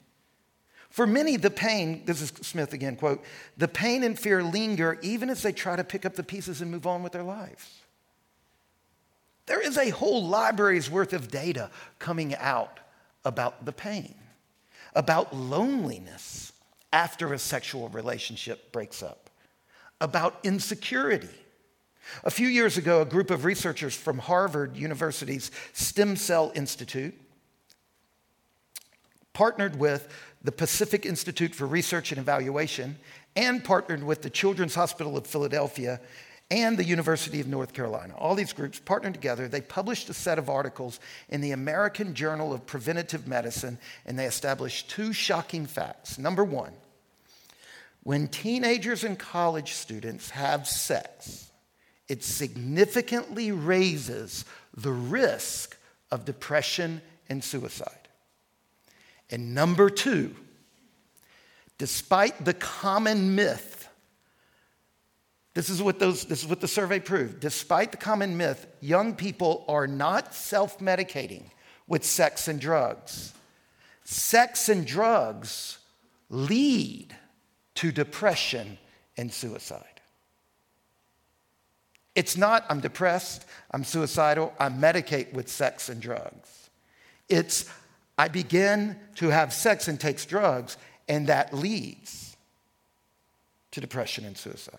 For 0.90 1.06
many, 1.06 1.36
the 1.36 1.50
pain, 1.50 2.02
this 2.04 2.20
is 2.20 2.30
Smith 2.42 2.72
again, 2.72 2.96
quote, 2.96 3.22
the 3.56 3.68
pain 3.68 4.02
and 4.02 4.18
fear 4.18 4.42
linger 4.42 4.98
even 5.02 5.30
as 5.30 5.42
they 5.42 5.52
try 5.52 5.76
to 5.76 5.84
pick 5.84 6.04
up 6.04 6.14
the 6.14 6.24
pieces 6.24 6.60
and 6.60 6.70
move 6.70 6.86
on 6.86 7.02
with 7.02 7.12
their 7.12 7.22
lives. 7.22 7.80
There 9.46 9.60
is 9.60 9.78
a 9.78 9.90
whole 9.90 10.26
library's 10.26 10.90
worth 10.90 11.12
of 11.12 11.28
data 11.28 11.70
coming 11.98 12.34
out 12.36 12.80
about 13.24 13.64
the 13.64 13.72
pain, 13.72 14.14
about 14.94 15.34
loneliness 15.34 16.52
after 16.92 17.32
a 17.32 17.38
sexual 17.38 17.88
relationship 17.88 18.72
breaks 18.72 19.02
up, 19.02 19.30
about 20.00 20.40
insecurity. 20.42 21.28
A 22.24 22.30
few 22.30 22.48
years 22.48 22.76
ago, 22.76 23.02
a 23.02 23.04
group 23.04 23.30
of 23.30 23.44
researchers 23.44 23.94
from 23.94 24.18
Harvard 24.18 24.76
University's 24.76 25.52
Stem 25.72 26.16
Cell 26.16 26.50
Institute 26.56 27.14
partnered 29.32 29.76
with 29.76 30.08
the 30.42 30.52
Pacific 30.52 31.06
Institute 31.06 31.54
for 31.54 31.66
Research 31.66 32.12
and 32.12 32.20
Evaluation 32.20 32.96
and 33.36 33.62
partnered 33.62 34.02
with 34.02 34.22
the 34.22 34.30
Children's 34.30 34.74
Hospital 34.74 35.16
of 35.16 35.26
Philadelphia 35.26 36.00
and 36.50 36.76
the 36.76 36.84
University 36.84 37.40
of 37.40 37.46
North 37.46 37.72
Carolina. 37.72 38.14
All 38.16 38.34
these 38.34 38.52
groups 38.52 38.80
partnered 38.80 39.14
together. 39.14 39.46
They 39.46 39.60
published 39.60 40.08
a 40.10 40.14
set 40.14 40.38
of 40.38 40.50
articles 40.50 40.98
in 41.28 41.40
the 41.40 41.52
American 41.52 42.12
Journal 42.14 42.52
of 42.52 42.66
Preventive 42.66 43.28
Medicine, 43.28 43.78
and 44.04 44.18
they 44.18 44.26
established 44.26 44.90
two 44.90 45.12
shocking 45.12 45.66
facts. 45.66 46.18
Number 46.18 46.42
one, 46.42 46.72
when 48.02 48.26
teenagers 48.28 49.04
and 49.04 49.18
college 49.18 49.74
students 49.74 50.30
have 50.30 50.66
sex, 50.66 51.52
it 52.08 52.24
significantly 52.24 53.52
raises 53.52 54.44
the 54.76 54.90
risk 54.90 55.76
of 56.10 56.24
depression 56.24 57.00
and 57.28 57.44
suicide. 57.44 57.99
And 59.30 59.54
number 59.54 59.90
two, 59.90 60.34
despite 61.78 62.44
the 62.44 62.54
common 62.54 63.34
myth, 63.34 63.88
this 65.54 65.68
is 65.68 65.82
what, 65.82 65.98
those, 65.98 66.24
this 66.24 66.42
is 66.42 66.48
what 66.48 66.60
the 66.60 66.68
survey 66.68 67.00
proved. 67.00 67.40
Despite 67.40 67.90
the 67.90 67.96
common 67.96 68.36
myth, 68.36 68.66
young 68.80 69.14
people 69.14 69.64
are 69.68 69.86
not 69.86 70.34
self 70.34 70.78
medicating 70.78 71.44
with 71.86 72.04
sex 72.04 72.48
and 72.48 72.60
drugs. 72.60 73.34
Sex 74.04 74.68
and 74.68 74.86
drugs 74.86 75.78
lead 76.28 77.14
to 77.76 77.92
depression 77.92 78.78
and 79.16 79.32
suicide. 79.32 79.84
It's 82.14 82.36
not, 82.36 82.64
I'm 82.68 82.80
depressed, 82.80 83.44
I'm 83.70 83.84
suicidal, 83.84 84.52
I 84.58 84.68
medicate 84.68 85.32
with 85.32 85.48
sex 85.48 85.88
and 85.88 86.00
drugs. 86.00 86.70
It's, 87.28 87.70
I 88.20 88.28
begin 88.28 88.98
to 89.14 89.30
have 89.30 89.50
sex 89.50 89.88
and 89.88 89.98
takes 89.98 90.26
drugs, 90.26 90.76
and 91.08 91.28
that 91.28 91.54
leads 91.54 92.36
to 93.70 93.80
depression 93.80 94.26
and 94.26 94.36
suicide. 94.36 94.76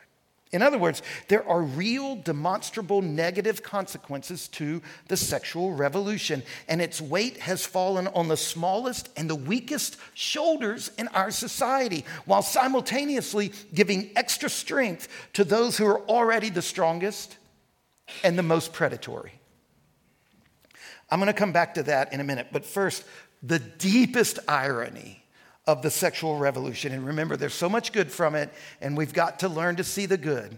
In 0.52 0.62
other 0.62 0.78
words, 0.78 1.02
there 1.28 1.44
are 1.50 1.64
real, 1.64 2.18
demonstrable 2.18 3.02
negative 3.02 3.64
consequences 3.64 4.48
to 4.50 4.84
the 5.08 5.18
sexual 5.18 5.74
revolution, 5.74 6.44
and 6.68 6.84
its 6.84 7.02
weight 7.02 7.38
has 7.38 7.66
fallen 7.66 8.08
on 8.10 8.28
the 8.28 8.38
smallest 8.38 9.10
and 9.18 9.28
the 9.28 9.34
weakest 9.34 9.98
shoulders 10.14 10.92
in 11.00 11.08
our 11.08 11.32
society, 11.32 12.06
while 12.26 12.44
simultaneously 12.44 13.54
giving 13.74 14.12
extra 14.16 14.52
strength 14.52 15.08
to 15.34 15.44
those 15.44 15.78
who 15.78 15.88
are 15.88 16.02
already 16.02 16.52
the 16.52 16.62
strongest 16.62 17.38
and 18.24 18.38
the 18.38 18.44
most 18.44 18.72
predatory. 18.72 19.32
I'm 21.10 21.20
to 21.26 21.34
come 21.34 21.52
back 21.52 21.74
to 21.74 21.84
that 21.84 22.14
in 22.14 22.22
a 22.22 22.24
minute, 22.24 22.50
but 22.52 22.64
first, 22.64 23.04
the 23.44 23.60
deepest 23.60 24.40
irony 24.48 25.24
of 25.68 25.82
the 25.82 25.92
sexual 25.92 26.38
revolution. 26.38 26.92
And 26.92 27.06
remember, 27.06 27.38
there's 27.38 27.54
so 27.54 27.70
much 27.70 27.92
good 27.94 28.12
from 28.12 28.36
it, 28.36 28.52
and 28.82 28.98
we've 28.98 29.14
got 29.14 29.40
to 29.40 29.50
learn 29.50 29.78
to 29.78 29.84
see 29.84 30.06
the 30.06 30.18
good. 30.18 30.58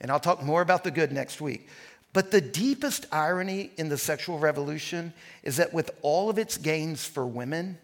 And 0.00 0.10
I'll 0.10 0.20
talk 0.20 0.42
more 0.42 0.62
about 0.62 0.84
the 0.84 0.90
good 0.90 1.12
next 1.12 1.40
week. 1.40 1.68
But 2.12 2.30
the 2.30 2.40
deepest 2.40 3.06
irony 3.12 3.70
in 3.76 3.88
the 3.88 3.98
sexual 3.98 4.38
revolution 4.38 5.12
is 5.42 5.58
that 5.58 5.74
with 5.74 5.90
all 6.02 6.30
of 6.30 6.38
its 6.38 6.56
gains 6.56 7.04
for 7.04 7.26
women, 7.26 7.78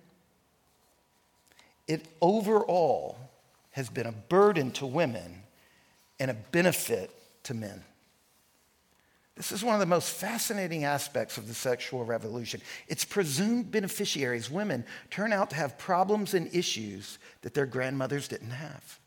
it 1.87 2.07
overall 2.21 3.19
has 3.73 3.89
been 3.89 4.07
a 4.07 4.13
burden 4.13 4.71
to 4.73 4.87
women 4.87 5.43
and 6.19 6.31
a 6.31 6.35
benefit 6.35 7.11
to 7.45 7.55
men. 7.55 7.83
This 9.37 9.51
is 9.51 9.65
one 9.65 9.75
of 9.75 9.81
the 9.81 9.87
most 9.87 10.11
fascinating 10.11 10.85
aspects 10.85 11.39
of 11.39 11.49
the 11.49 11.55
sexual 11.55 12.05
revolution. 12.05 12.61
Its 12.87 13.05
presumed 13.05 13.71
beneficiaries, 13.71 14.51
women, 14.51 14.85
turn 15.11 15.33
out 15.33 15.51
to 15.51 15.57
have 15.57 15.79
problems 15.79 16.35
and 16.35 16.55
issues 16.55 17.19
that 17.41 17.55
their 17.55 17.67
grandmothers 17.67 18.29
didn't 18.29 18.51
have. 18.51 19.01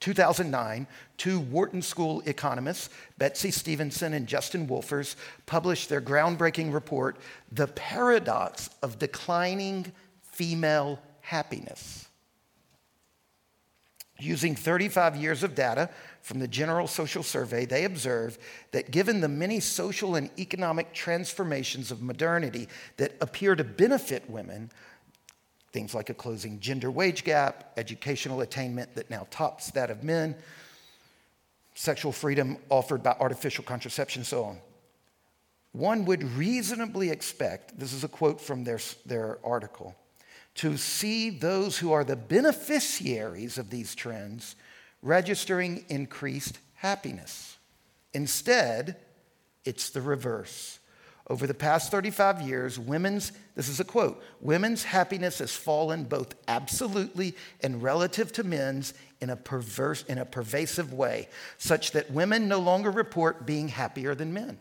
2009, 0.00 0.86
two 1.16 1.40
Wharton 1.40 1.82
School 1.82 2.22
economists, 2.26 2.90
Betsy 3.18 3.50
Stevenson 3.50 4.14
and 4.14 4.28
Justin 4.28 4.68
Wolfers, 4.68 5.16
published 5.46 5.88
their 5.88 6.00
groundbreaking 6.00 6.72
report, 6.72 7.16
The 7.50 7.66
Paradox 7.66 8.70
of 8.82 9.00
Declining 9.00 9.92
Female 10.22 11.00
Happiness. 11.20 12.07
Using 14.20 14.56
35 14.56 15.14
years 15.14 15.44
of 15.44 15.54
data 15.54 15.90
from 16.22 16.40
the 16.40 16.48
General 16.48 16.88
Social 16.88 17.22
Survey, 17.22 17.66
they 17.66 17.84
observe 17.84 18.36
that 18.72 18.90
given 18.90 19.20
the 19.20 19.28
many 19.28 19.60
social 19.60 20.16
and 20.16 20.28
economic 20.38 20.92
transformations 20.92 21.92
of 21.92 22.02
modernity 22.02 22.68
that 22.96 23.14
appear 23.20 23.54
to 23.54 23.62
benefit 23.62 24.28
women, 24.28 24.70
things 25.72 25.94
like 25.94 26.10
a 26.10 26.14
closing 26.14 26.58
gender 26.58 26.90
wage 26.90 27.22
gap, 27.22 27.72
educational 27.76 28.40
attainment 28.40 28.92
that 28.96 29.08
now 29.08 29.26
tops 29.30 29.70
that 29.70 29.88
of 29.88 30.02
men, 30.02 30.34
sexual 31.74 32.10
freedom 32.10 32.56
offered 32.70 33.04
by 33.04 33.16
artificial 33.20 33.62
contraception, 33.62 34.24
so 34.24 34.42
on. 34.42 34.58
One 35.70 36.04
would 36.06 36.24
reasonably 36.24 37.10
expect, 37.10 37.78
this 37.78 37.92
is 37.92 38.02
a 38.02 38.08
quote 38.08 38.40
from 38.40 38.64
their, 38.64 38.80
their 39.06 39.38
article, 39.44 39.94
to 40.58 40.76
see 40.76 41.30
those 41.30 41.78
who 41.78 41.92
are 41.92 42.02
the 42.02 42.16
beneficiaries 42.16 43.58
of 43.58 43.70
these 43.70 43.94
trends 43.94 44.56
registering 45.02 45.84
increased 45.88 46.58
happiness. 46.74 47.58
Instead, 48.12 48.96
it's 49.64 49.90
the 49.90 50.00
reverse. 50.00 50.80
Over 51.30 51.46
the 51.46 51.54
past 51.54 51.92
35 51.92 52.42
years, 52.42 52.76
women's, 52.76 53.30
this 53.54 53.68
is 53.68 53.78
a 53.78 53.84
quote, 53.84 54.20
women's 54.40 54.82
happiness 54.82 55.38
has 55.38 55.54
fallen 55.54 56.04
both 56.04 56.34
absolutely 56.48 57.36
and 57.62 57.80
relative 57.80 58.32
to 58.32 58.42
men's 58.42 58.94
in 59.20 59.30
a 59.30 59.36
perverse, 59.36 60.02
in 60.08 60.18
a 60.18 60.24
pervasive 60.24 60.92
way, 60.92 61.28
such 61.58 61.92
that 61.92 62.10
women 62.10 62.48
no 62.48 62.58
longer 62.58 62.90
report 62.90 63.46
being 63.46 63.68
happier 63.68 64.14
than 64.14 64.32
men. 64.32 64.58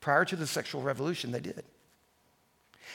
Prior 0.00 0.24
to 0.24 0.36
the 0.36 0.46
sexual 0.46 0.82
revolution, 0.82 1.32
they 1.32 1.40
did. 1.40 1.64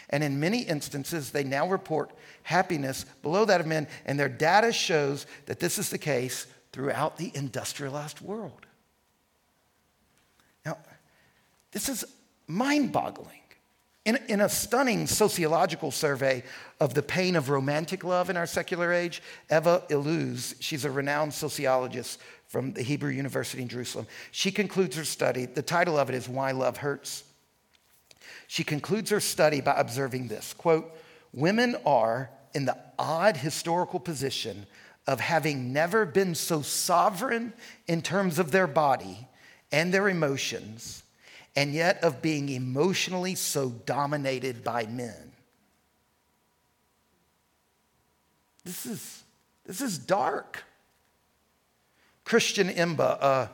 And 0.10 0.24
in 0.24 0.40
many 0.40 0.60
instances, 0.60 1.32
they 1.32 1.44
now 1.44 1.68
report 1.68 2.12
happiness 2.44 3.06
below 3.22 3.46
that 3.46 3.60
of 3.60 3.68
men, 3.68 3.88
and 4.06 4.20
their 4.20 4.30
data 4.30 4.72
shows 4.72 5.26
that 5.48 5.60
this 5.60 5.78
is 5.78 5.90
the 5.90 5.98
case 5.98 6.48
throughout 6.72 7.18
the 7.18 7.32
industrialized 7.36 8.22
world. 8.22 8.66
Now, 10.66 10.78
this 11.72 11.90
is 11.90 12.06
mind 12.48 12.92
boggling. 12.92 13.32
In, 14.06 14.18
in, 14.30 14.40
a 14.40 14.48
stunning 14.48 15.06
sociological 15.06 15.92
survey 15.92 16.44
of 16.80 16.94
the 16.94 17.02
pain 17.02 17.36
of 17.36 17.50
romantic 17.50 18.06
love 18.06 18.30
in 18.30 18.38
our 18.38 18.46
secular 18.46 18.94
age, 18.94 19.22
Eva 19.52 19.84
Illouz, 19.90 20.56
she's 20.62 20.86
a 20.86 20.92
renowned 20.92 21.34
sociologist 21.34 22.22
from 22.48 22.72
the 22.72 22.82
Hebrew 22.82 23.12
University 23.12 23.62
in 23.62 23.68
Jerusalem, 23.68 24.08
she 24.32 24.50
concludes 24.50 24.96
her 24.96 25.04
study. 25.04 25.46
The 25.46 25.62
title 25.62 25.98
of 25.98 26.08
it 26.08 26.16
is 26.16 26.30
Why 26.30 26.52
Love 26.52 26.78
Hurts. 26.78 27.24
She 28.48 28.64
concludes 28.64 29.10
her 29.10 29.20
study 29.20 29.62
by 29.62 29.76
observing 29.76 30.30
this 30.30 30.54
quote, 30.54 30.92
Women 31.34 31.76
are 31.86 32.30
in 32.54 32.66
the 32.66 32.78
odd 32.98 33.38
historical 33.38 34.00
position 34.00 34.66
of 35.06 35.20
having 35.20 35.72
never 35.72 36.06
been 36.06 36.34
so 36.34 36.62
sovereign 36.62 37.54
in 37.88 38.02
terms 38.02 38.40
of 38.40 38.52
their 38.52 38.68
body 38.68 39.28
and 39.72 39.94
their 39.94 40.08
emotions, 40.10 41.04
and 41.56 41.74
yet 41.74 42.04
of 42.04 42.22
being 42.22 42.50
emotionally 42.50 43.36
so 43.36 43.70
dominated 43.70 44.64
by 44.64 44.86
men. 44.86 45.32
This 48.64 48.86
is, 48.86 49.24
this 49.66 49.82
is 49.82 49.98
dark. 49.98 50.64
Christian 52.26 52.68
Emba, 52.68 53.18
uh, 53.22 53.48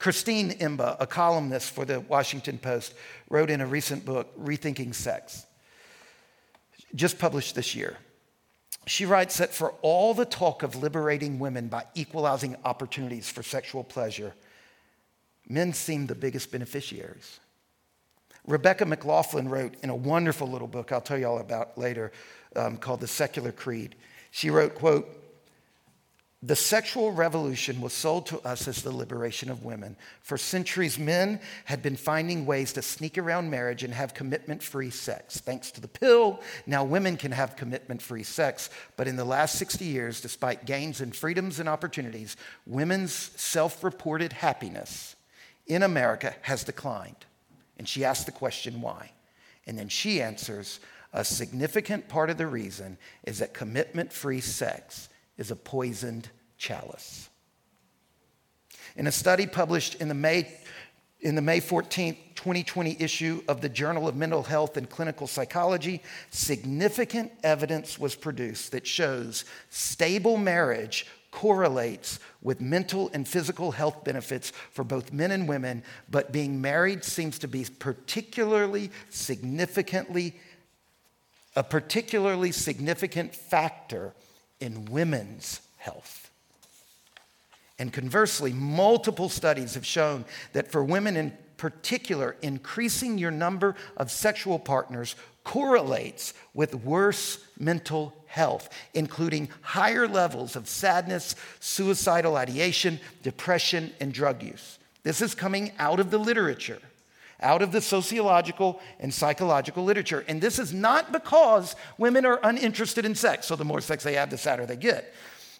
Christine 0.00 0.52
Emba, 0.52 0.96
a 0.98 1.06
columnist 1.06 1.72
for 1.72 1.84
the 1.84 2.00
Washington 2.00 2.56
Post, 2.56 2.94
wrote 3.28 3.50
in 3.50 3.60
a 3.60 3.66
recent 3.66 4.06
book, 4.06 4.32
Rethinking 4.40 4.94
Sex, 4.94 5.46
just 6.94 7.18
published 7.18 7.54
this 7.54 7.74
year. 7.74 7.98
She 8.86 9.04
writes 9.04 9.36
that 9.36 9.52
for 9.52 9.74
all 9.82 10.14
the 10.14 10.24
talk 10.24 10.62
of 10.62 10.74
liberating 10.74 11.38
women 11.38 11.68
by 11.68 11.84
equalizing 11.94 12.56
opportunities 12.64 13.28
for 13.28 13.42
sexual 13.42 13.84
pleasure, 13.84 14.32
men 15.46 15.74
seem 15.74 16.06
the 16.06 16.14
biggest 16.14 16.50
beneficiaries. 16.50 17.38
Rebecca 18.46 18.86
McLaughlin 18.86 19.50
wrote 19.50 19.74
in 19.82 19.90
a 19.90 19.94
wonderful 19.94 20.48
little 20.48 20.66
book 20.66 20.92
I'll 20.92 21.02
tell 21.02 21.18
you 21.18 21.26
all 21.26 21.40
about 21.40 21.76
later 21.76 22.10
um, 22.56 22.78
called 22.78 23.00
The 23.00 23.06
Secular 23.06 23.52
Creed. 23.52 23.96
She 24.30 24.48
wrote, 24.48 24.74
quote, 24.74 25.19
the 26.42 26.56
sexual 26.56 27.12
revolution 27.12 27.82
was 27.82 27.92
sold 27.92 28.24
to 28.26 28.40
us 28.40 28.66
as 28.66 28.80
the 28.80 28.90
liberation 28.90 29.50
of 29.50 29.62
women. 29.62 29.94
For 30.22 30.38
centuries, 30.38 30.98
men 30.98 31.38
had 31.66 31.82
been 31.82 31.96
finding 31.96 32.46
ways 32.46 32.72
to 32.72 32.82
sneak 32.82 33.18
around 33.18 33.50
marriage 33.50 33.84
and 33.84 33.92
have 33.92 34.14
commitment 34.14 34.62
free 34.62 34.88
sex. 34.88 35.38
Thanks 35.38 35.70
to 35.72 35.82
the 35.82 35.88
pill, 35.88 36.40
now 36.66 36.82
women 36.82 37.18
can 37.18 37.32
have 37.32 37.56
commitment 37.56 38.00
free 38.00 38.22
sex. 38.22 38.70
But 38.96 39.06
in 39.06 39.16
the 39.16 39.24
last 39.24 39.56
60 39.56 39.84
years, 39.84 40.22
despite 40.22 40.64
gains 40.64 41.02
in 41.02 41.12
freedoms 41.12 41.60
and 41.60 41.68
opportunities, 41.68 42.38
women's 42.66 43.12
self 43.12 43.84
reported 43.84 44.32
happiness 44.32 45.16
in 45.66 45.82
America 45.82 46.34
has 46.40 46.64
declined. 46.64 47.26
And 47.78 47.86
she 47.86 48.02
asked 48.02 48.24
the 48.24 48.32
question, 48.32 48.80
why? 48.80 49.10
And 49.66 49.78
then 49.78 49.90
she 49.90 50.22
answers, 50.22 50.80
a 51.12 51.22
significant 51.22 52.08
part 52.08 52.30
of 52.30 52.38
the 52.38 52.46
reason 52.46 52.96
is 53.24 53.40
that 53.40 53.52
commitment 53.52 54.10
free 54.10 54.40
sex 54.40 55.09
is 55.40 55.50
a 55.50 55.56
poisoned 55.56 56.28
chalice. 56.58 57.28
In 58.94 59.06
a 59.06 59.12
study 59.12 59.46
published 59.46 59.96
in 59.96 60.08
the 60.08 60.14
May, 60.14 60.52
in 61.20 61.34
the 61.34 61.42
May 61.42 61.60
14th, 61.60 62.18
2020 62.34 62.96
issue 63.00 63.42
of 63.48 63.60
the 63.60 63.68
Journal 63.68 64.06
of 64.06 64.16
Mental 64.16 64.42
Health 64.42 64.76
and 64.76 64.88
Clinical 64.88 65.26
Psychology, 65.26 66.02
significant 66.30 67.32
evidence 67.42 67.98
was 67.98 68.14
produced 68.14 68.72
that 68.72 68.86
shows 68.86 69.46
stable 69.70 70.36
marriage 70.36 71.06
correlates 71.30 72.18
with 72.42 72.60
mental 72.60 73.10
and 73.14 73.26
physical 73.26 73.70
health 73.70 74.04
benefits 74.04 74.50
for 74.72 74.84
both 74.84 75.12
men 75.12 75.30
and 75.30 75.48
women, 75.48 75.82
but 76.10 76.32
being 76.32 76.60
married 76.60 77.04
seems 77.04 77.38
to 77.38 77.48
be 77.48 77.64
particularly 77.78 78.90
significantly 79.08 80.34
a 81.56 81.62
particularly 81.64 82.52
significant 82.52 83.34
factor 83.34 84.14
in 84.60 84.84
women's 84.86 85.60
health. 85.78 86.30
And 87.78 87.92
conversely, 87.92 88.52
multiple 88.52 89.30
studies 89.30 89.74
have 89.74 89.86
shown 89.86 90.26
that 90.52 90.70
for 90.70 90.84
women 90.84 91.16
in 91.16 91.32
particular, 91.56 92.36
increasing 92.42 93.18
your 93.18 93.30
number 93.30 93.74
of 93.96 94.10
sexual 94.10 94.58
partners 94.58 95.16
correlates 95.44 96.34
with 96.54 96.74
worse 96.74 97.44
mental 97.58 98.14
health, 98.26 98.68
including 98.94 99.48
higher 99.62 100.06
levels 100.06 100.56
of 100.56 100.68
sadness, 100.68 101.34
suicidal 101.58 102.36
ideation, 102.36 103.00
depression, 103.22 103.92
and 104.00 104.12
drug 104.12 104.42
use. 104.42 104.78
This 105.02 105.22
is 105.22 105.34
coming 105.34 105.72
out 105.78 106.00
of 106.00 106.10
the 106.10 106.18
literature 106.18 106.80
out 107.40 107.62
of 107.62 107.72
the 107.72 107.80
sociological 107.80 108.80
and 108.98 109.12
psychological 109.12 109.84
literature. 109.84 110.24
And 110.28 110.40
this 110.40 110.58
is 110.58 110.72
not 110.72 111.12
because 111.12 111.76
women 111.98 112.26
are 112.26 112.40
uninterested 112.42 113.04
in 113.04 113.14
sex, 113.14 113.46
so 113.46 113.56
the 113.56 113.64
more 113.64 113.80
sex 113.80 114.04
they 114.04 114.14
have, 114.14 114.30
the 114.30 114.38
sadder 114.38 114.66
they 114.66 114.76
get. 114.76 115.14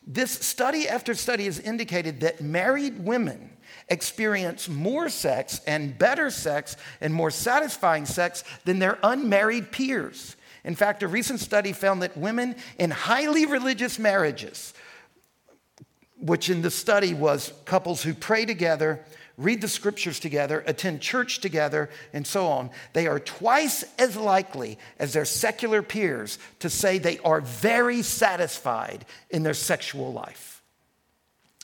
This 0.07 0.31
study 0.31 0.89
after 0.89 1.15
study 1.15 1.45
has 1.45 1.59
indicated 1.59 2.21
that 2.21 2.41
married 2.41 3.05
women 3.05 3.51
experience 3.89 4.69
more 4.69 5.09
sex 5.09 5.61
and 5.67 5.99
better 5.99 6.31
sex 6.31 6.77
and 7.01 7.13
more 7.13 7.31
satisfying 7.31 8.07
sex 8.07 8.45
than 8.65 8.79
their 8.79 8.99
unmarried 9.03 9.73
peers. 9.73 10.37
In 10.65 10.75
fact, 10.75 11.03
a 11.03 11.09
recent 11.09 11.41
study 11.41 11.73
found 11.73 12.03
that 12.03 12.17
women 12.17 12.57
in 12.79 12.91
highly 12.91 13.47
religious 13.47 13.99
marriages, 13.99 14.75
which 16.19 16.51
in 16.51 16.63
the 16.63 16.71
study 16.71 17.15
was 17.15 17.53
couples 17.65 18.03
who 18.03 18.15
pray 18.15 18.45
together, 18.45 19.05
read 19.41 19.61
the 19.61 19.69
scriptures 19.69 20.21
together, 20.21 20.63
attend 20.67 21.01
church 21.01 21.41
together, 21.41 21.89
and 22.13 22.27
so 22.27 22.47
on, 22.47 22.71
they 22.93 23.07
are 23.07 23.19
twice 23.19 23.85
as 23.99 24.17
likely 24.17 24.79
as 24.99 25.15
their 25.15 25.25
secular 25.25 25.83
peers 25.83 26.39
to 26.59 26.69
say 26.69 26.99
they 26.99 27.19
are 27.21 27.41
very 27.41 28.03
satisfied 28.03 29.07
in 29.31 29.43
their 29.43 29.55
sexual 29.55 30.13
life. 30.13 30.63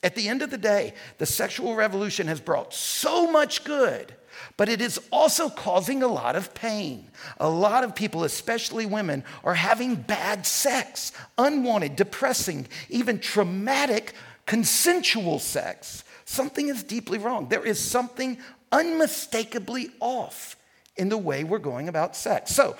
At 0.03 0.15
the 0.15 0.27
end 0.27 0.41
of 0.41 0.49
the 0.49 0.57
day, 0.57 0.93
the 1.19 1.25
sexual 1.25 1.75
revolution 1.75 2.27
has 2.27 2.39
brought 2.39 2.73
so 2.73 3.31
much 3.31 3.63
good, 3.63 4.13
but 4.55 4.69
it 4.69 4.81
is 4.81 4.99
also 5.11 5.49
causing 5.49 6.01
a 6.01 6.07
lot 6.07 6.35
of 6.35 6.53
pain. 6.53 7.09
A 7.39 7.49
lot 7.49 7.83
of 7.83 7.95
people, 7.95 8.23
especially 8.23 8.85
women, 8.85 9.23
are 9.43 9.55
having 9.55 9.95
bad 9.95 10.45
sex, 10.45 11.11
unwanted, 11.37 11.95
depressing, 11.95 12.67
even 12.89 13.19
traumatic 13.19 14.13
consensual 14.45 15.39
sex 15.39 16.03
something 16.27 16.67
is 16.67 16.83
deeply 16.83 17.17
wrong. 17.17 17.47
There 17.47 17.65
is 17.65 17.79
something 17.79 18.37
unmistakably 18.71 19.89
off 19.99 20.55
in 20.95 21.09
the 21.09 21.17
way 21.17 21.43
we're 21.43 21.57
going 21.57 21.87
about 21.87 22.15
sex. 22.15 22.53
So, 22.53 22.75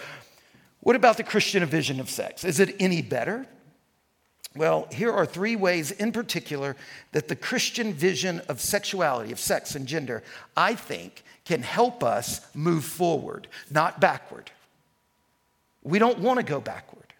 what 0.81 0.95
about 0.95 1.17
the 1.17 1.23
Christian 1.23 1.65
vision 1.65 1.99
of 1.99 2.10
sex? 2.10 2.43
Is 2.43 2.60
it 2.60 2.75
any 2.79 3.01
better? 3.01 3.45
Well, 4.55 4.88
here 4.91 5.12
are 5.12 5.25
three 5.25 5.55
ways 5.55 5.91
in 5.91 6.12
particular 6.12 6.75
that 7.12 7.27
the 7.27 7.36
Christian 7.36 7.93
vision 7.93 8.41
of 8.49 8.60
sexuality, 8.60 9.31
of 9.31 9.39
sex 9.39 9.75
and 9.75 9.88
gender, 9.88 10.23
I 10.55 10.75
think 10.75 11.23
can 11.45 11.62
help 11.62 12.03
us 12.03 12.41
move 12.55 12.83
forward, 12.83 13.47
not 13.69 13.99
backward. 13.99 14.51
We 15.83 15.99
don't 15.99 16.19
want 16.19 16.39
to 16.39 16.43
go 16.43 16.60
backward. 16.60 17.13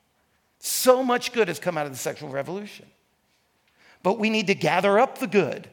So 0.60 1.04
much 1.04 1.32
good 1.32 1.48
has 1.48 1.60
come 1.60 1.78
out 1.78 1.86
of 1.86 1.92
the 1.92 1.98
sexual 1.98 2.30
revolution. 2.30 2.86
But 4.04 4.20
we 4.20 4.30
need 4.30 4.48
to 4.48 4.56
gather 4.56 5.00
up 5.00 5.20
the 5.20 5.28
good 5.28 5.70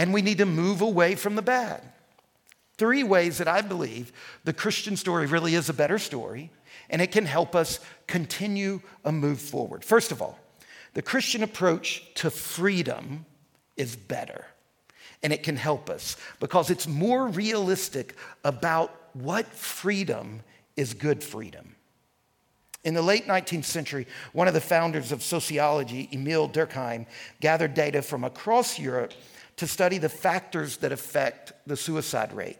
and 0.00 0.14
we 0.14 0.22
need 0.22 0.38
to 0.38 0.46
move 0.46 0.80
away 0.80 1.14
from 1.14 1.34
the 1.34 1.42
bad. 1.42 1.82
Three 2.78 3.04
ways 3.04 3.36
that 3.36 3.46
I 3.46 3.60
believe 3.60 4.14
the 4.44 4.54
Christian 4.54 4.96
story 4.96 5.26
really 5.26 5.54
is 5.54 5.68
a 5.68 5.74
better 5.74 5.98
story, 5.98 6.50
and 6.88 7.02
it 7.02 7.12
can 7.12 7.26
help 7.26 7.54
us 7.54 7.80
continue 8.06 8.80
a 9.04 9.12
move 9.12 9.38
forward. 9.38 9.84
First 9.84 10.10
of 10.10 10.22
all, 10.22 10.38
the 10.94 11.02
Christian 11.02 11.42
approach 11.42 12.02
to 12.14 12.30
freedom 12.30 13.26
is 13.76 13.94
better, 13.94 14.46
and 15.22 15.34
it 15.34 15.42
can 15.42 15.56
help 15.56 15.90
us 15.90 16.16
because 16.40 16.70
it's 16.70 16.88
more 16.88 17.28
realistic 17.28 18.14
about 18.42 18.96
what 19.12 19.44
freedom 19.48 20.40
is 20.76 20.94
good 20.94 21.22
freedom. 21.22 21.76
In 22.84 22.94
the 22.94 23.02
late 23.02 23.26
19th 23.26 23.66
century, 23.66 24.06
one 24.32 24.48
of 24.48 24.54
the 24.54 24.62
founders 24.62 25.12
of 25.12 25.22
sociology, 25.22 26.08
Emile 26.10 26.48
Durkheim, 26.48 27.04
gathered 27.42 27.74
data 27.74 28.00
from 28.00 28.24
across 28.24 28.78
Europe 28.78 29.12
to 29.60 29.66
study 29.66 29.98
the 29.98 30.08
factors 30.08 30.78
that 30.78 30.90
affect 30.90 31.52
the 31.66 31.76
suicide 31.76 32.32
rate. 32.32 32.56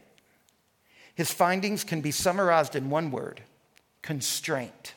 His 1.15 1.33
findings 1.33 1.83
can 1.83 2.03
be 2.03 2.11
summarized 2.11 2.77
in 2.77 2.91
one 2.91 3.11
word 3.11 3.41
constraint. 4.03 4.93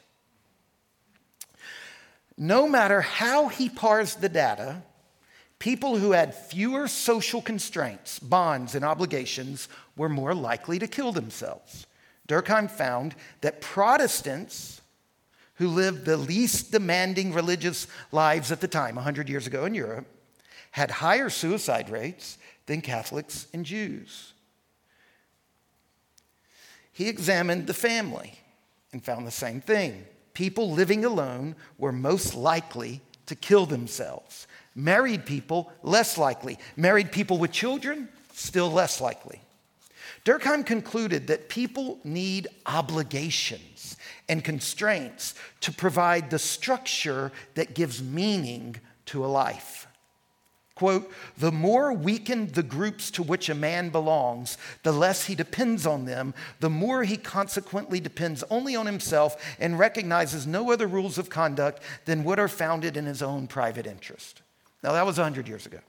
No 2.38 2.68
matter 2.68 3.00
how 3.00 3.48
he 3.48 3.70
parsed 3.70 4.20
the 4.20 4.28
data, 4.28 4.84
people 5.60 5.96
who 5.96 6.12
had 6.12 6.36
fewer 6.36 6.89
social 6.89 7.42
constraints, 7.42 8.20
bonds, 8.20 8.76
and 8.76 8.84
obligations 8.84 9.70
were 9.96 10.10
more 10.10 10.36
likely 10.36 10.80
to 10.80 10.88
kill 10.88 11.13
themselves. 11.13 11.88
Durkheim 12.28 12.70
found 12.70 13.16
that 13.39 13.62
Protestants 13.62 14.82
who 15.54 15.70
lived 15.70 16.04
the 16.04 16.18
least 16.18 16.70
demanding 16.70 17.32
religious 17.32 17.88
lives 18.12 18.52
at 18.52 18.60
the 18.60 18.68
time, 18.68 18.96
100 18.96 19.30
years 19.30 19.48
ago 19.48 19.63
in 19.63 19.74
Europe, 19.74 20.06
had 20.73 20.89
higher 20.89 21.29
suicide 21.29 21.88
rates 21.88 22.39
than 22.65 22.81
Catholics 22.81 23.45
and 23.53 23.63
Jews. 23.63 24.33
He 26.91 27.07
examined 27.07 27.67
the 27.67 27.75
family 27.75 28.39
and 28.91 29.03
found 29.03 29.27
the 29.27 29.31
same 29.31 29.62
thing. 29.62 30.03
People 30.33 30.71
living 30.71 31.05
alone 31.05 31.55
were 31.77 31.91
most 31.91 32.33
likely 32.33 33.01
to 33.27 33.36
kill 33.36 33.67
themselves. 33.67 34.47
Married 34.73 35.27
people, 35.27 35.71
less 35.83 36.17
likely. 36.17 36.57
Married 36.75 37.12
people 37.12 37.38
with 37.38 37.51
children, 37.51 38.09
still 38.33 38.71
less 38.71 38.99
likely. 38.99 39.41
Durkheim 40.25 40.65
concluded 40.65 41.27
that 41.27 41.49
people 41.49 41.99
need 42.03 42.47
obligations 42.65 43.95
and 44.27 44.43
constraints 44.43 45.36
to 45.62 45.71
provide 45.71 46.31
the 46.31 46.39
structure 46.39 47.31
that 47.53 47.75
gives 47.75 48.01
meaning 48.01 48.75
to 49.05 49.23
a 49.23 49.27
life. 49.27 49.86
Quote, 50.75 51.12
the 51.38 51.51
more 51.51 51.93
weakened 51.93 52.55
the 52.55 52.63
groups 52.63 53.12
to 53.12 53.21
which 53.21 53.47
a 53.47 53.53
man 53.55 53.89
belongs, 53.89 54.57
the 54.81 54.91
less 54.91 55.25
he 55.25 55.36
depends 55.36 55.86
on 55.86 56.05
them, 56.05 56.33
the 56.62 56.69
more 56.69 57.03
he 57.03 57.15
consequently 57.15 57.99
depends 57.99 58.43
only 58.49 58.75
on 58.75 58.88
himself 58.88 59.55
and 59.59 59.77
recognizes 59.77 60.47
no 60.47 60.71
other 60.71 60.88
rules 60.88 61.19
of 61.19 61.29
conduct 61.29 61.81
than 62.05 62.23
what 62.23 62.39
are 62.39 62.47
founded 62.47 62.97
in 62.97 63.05
his 63.05 63.21
own 63.21 63.45
private 63.45 63.86
interest. 63.86 64.41
Now, 64.82 64.93
that 64.93 65.05
was 65.05 65.17
100 65.17 65.47
years 65.47 65.67
ago. 65.67 65.80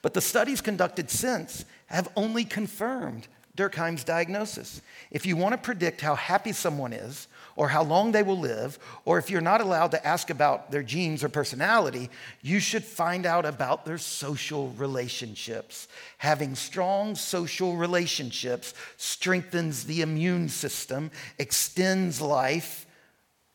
But 0.00 0.14
the 0.14 0.20
studies 0.22 0.62
conducted 0.62 1.10
since 1.10 1.66
have 1.86 2.08
only 2.16 2.44
confirmed 2.44 3.28
Durkheim's 3.56 4.04
diagnosis. 4.04 4.80
If 5.10 5.26
you 5.26 5.36
want 5.36 5.52
to 5.52 5.58
predict 5.58 6.00
how 6.00 6.14
happy 6.14 6.52
someone 6.52 6.92
is, 6.92 7.28
or 7.56 7.68
how 7.68 7.82
long 7.82 8.12
they 8.12 8.22
will 8.22 8.38
live, 8.38 8.78
or 9.04 9.18
if 9.18 9.30
you're 9.30 9.40
not 9.40 9.60
allowed 9.60 9.90
to 9.90 10.06
ask 10.06 10.30
about 10.30 10.70
their 10.70 10.82
genes 10.82 11.22
or 11.22 11.28
personality, 11.28 12.10
you 12.42 12.60
should 12.60 12.84
find 12.84 13.26
out 13.26 13.44
about 13.44 13.84
their 13.84 13.98
social 13.98 14.70
relationships. 14.70 15.88
Having 16.18 16.54
strong 16.54 17.14
social 17.14 17.76
relationships 17.76 18.74
strengthens 18.96 19.84
the 19.84 20.02
immune 20.02 20.48
system, 20.48 21.10
extends 21.38 22.20
life 22.20 22.86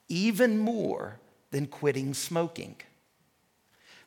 even 0.08 0.58
more 0.58 1.20
than 1.52 1.66
quitting 1.66 2.14
smoking. 2.14 2.76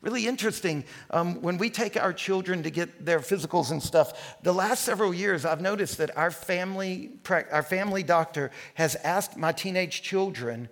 Really 0.01 0.29
interesting. 0.29 0.85
Um, 1.11 1.43
when 1.43 1.59
we 1.59 1.71
take 1.71 1.97
our 1.97 2.13
children 2.13 2.63
to 2.63 2.71
get 2.71 3.05
their 3.05 3.19
physicals 3.19 3.73
and 3.73 3.83
stuff, 3.83 4.37
the 4.43 4.53
last 4.53 4.85
several 4.85 5.13
years, 5.13 5.45
I've 5.45 5.61
noticed 5.61 5.99
that 5.99 6.17
our 6.17 6.31
family, 6.31 7.19
our 7.29 7.65
family 7.65 8.05
doctor 8.05 8.53
has 8.75 8.95
asked 8.97 9.37
my 9.37 9.51
teenage 9.51 10.03
children, 10.03 10.69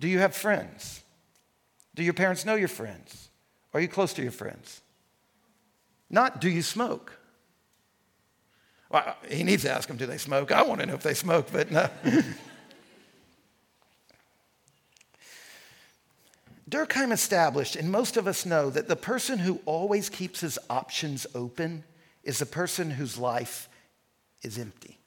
Do 0.00 0.08
you 0.08 0.18
have 0.18 0.34
friends? 0.34 1.04
Do 1.94 2.02
your 2.02 2.14
parents 2.14 2.44
know 2.44 2.56
your 2.56 2.68
friends? 2.68 3.30
Are 3.74 3.80
you 3.80 3.88
close 3.88 4.12
to 4.14 4.22
your 4.22 4.32
friends? 4.32 4.82
Not, 6.10 6.40
Do 6.40 6.48
you 6.48 6.62
smoke? 6.62 7.12
Well, 8.90 9.16
he 9.30 9.44
needs 9.44 9.62
to 9.62 9.70
ask 9.70 9.86
them, 9.86 9.98
Do 9.98 10.06
they 10.06 10.18
smoke? 10.18 10.50
I 10.50 10.62
want 10.62 10.80
to 10.80 10.86
know 10.86 10.94
if 10.94 11.02
they 11.02 11.14
smoke, 11.14 11.48
but 11.52 11.70
no. 11.70 11.88
Durkheim 16.68 17.12
established, 17.12 17.76
and 17.76 17.90
most 17.90 18.16
of 18.16 18.26
us 18.26 18.44
know, 18.44 18.68
that 18.70 18.88
the 18.88 18.96
person 18.96 19.38
who 19.38 19.60
always 19.64 20.08
keeps 20.08 20.40
his 20.40 20.58
options 20.68 21.26
open 21.34 21.84
is 22.22 22.38
the 22.38 22.46
person 22.46 22.90
whose 22.90 23.16
life 23.16 23.68
is 24.42 24.58
empty. 24.58 24.98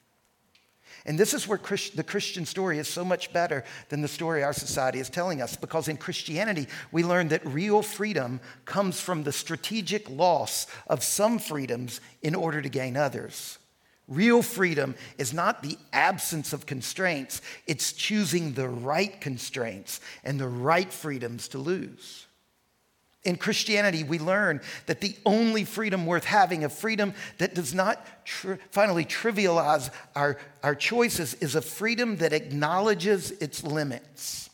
And 1.05 1.20
this 1.20 1.34
is 1.34 1.47
where 1.47 1.57
Christ, 1.57 1.95
the 1.95 2.03
Christian 2.03 2.45
story 2.45 2.78
is 2.78 2.88
so 2.88 3.03
much 3.03 3.34
better 3.34 3.64
than 3.89 4.01
the 4.01 4.07
story 4.07 4.43
our 4.43 4.53
society 4.53 4.99
is 4.99 5.09
telling 5.09 5.41
us, 5.41 5.55
because 5.55 5.88
in 5.88 5.97
Christianity, 5.97 6.68
we 6.91 7.03
learn 7.03 7.30
that 7.30 7.45
real 7.45 7.82
freedom 7.82 8.39
comes 8.66 8.99
from 8.99 9.24
the 9.24 9.32
strategic 9.32 10.09
loss 10.09 10.68
of 10.88 11.03
some 11.03 11.39
freedoms 11.39 12.01
in 12.22 12.36
order 12.36 12.62
to 12.62 12.70
gain 12.70 12.97
others. 12.97 13.57
Real 14.12 14.41
freedom 14.41 14.95
is 15.18 15.34
not 15.34 15.64
the 15.64 15.78
absence 15.93 16.51
of 16.51 16.66
constraints, 16.66 17.41
it's 17.66 17.93
choosing 17.93 18.51
the 18.51 18.68
right 18.68 19.22
constraints 19.22 20.01
and 20.26 20.38
the 20.38 20.49
right 20.49 20.91
freedoms 20.91 21.47
to 21.47 21.57
lose. 21.57 22.26
In 23.24 23.38
Christianity, 23.38 24.03
we 24.03 24.20
learn 24.20 24.59
that 24.88 24.99
the 24.99 25.16
only 25.26 25.64
freedom 25.64 26.05
worth 26.05 26.26
having, 26.26 26.66
a 26.66 26.70
freedom 26.70 27.14
that 27.38 27.55
does 27.55 27.74
not 27.74 28.05
finally 28.72 29.05
trivialize 29.05 29.89
our, 30.14 30.38
our 30.62 30.76
choices, 30.76 31.36
is 31.36 31.55
a 31.55 31.62
freedom 31.62 32.18
that 32.18 32.34
acknowledges 32.34 33.32
its 33.32 33.64
limits. 33.64 34.49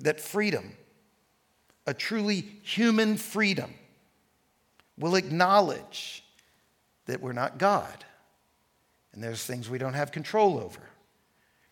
That 0.00 0.20
freedom, 0.20 0.72
a 1.86 1.94
truly 1.94 2.46
human 2.62 3.16
freedom, 3.16 3.72
will 4.98 5.14
acknowledge 5.14 6.22
that 7.06 7.22
we're 7.22 7.32
not 7.32 7.56
God 7.56 8.04
and 9.16 9.24
there's 9.24 9.42
things 9.42 9.70
we 9.70 9.78
don't 9.78 9.94
have 9.94 10.12
control 10.12 10.58
over. 10.58 10.80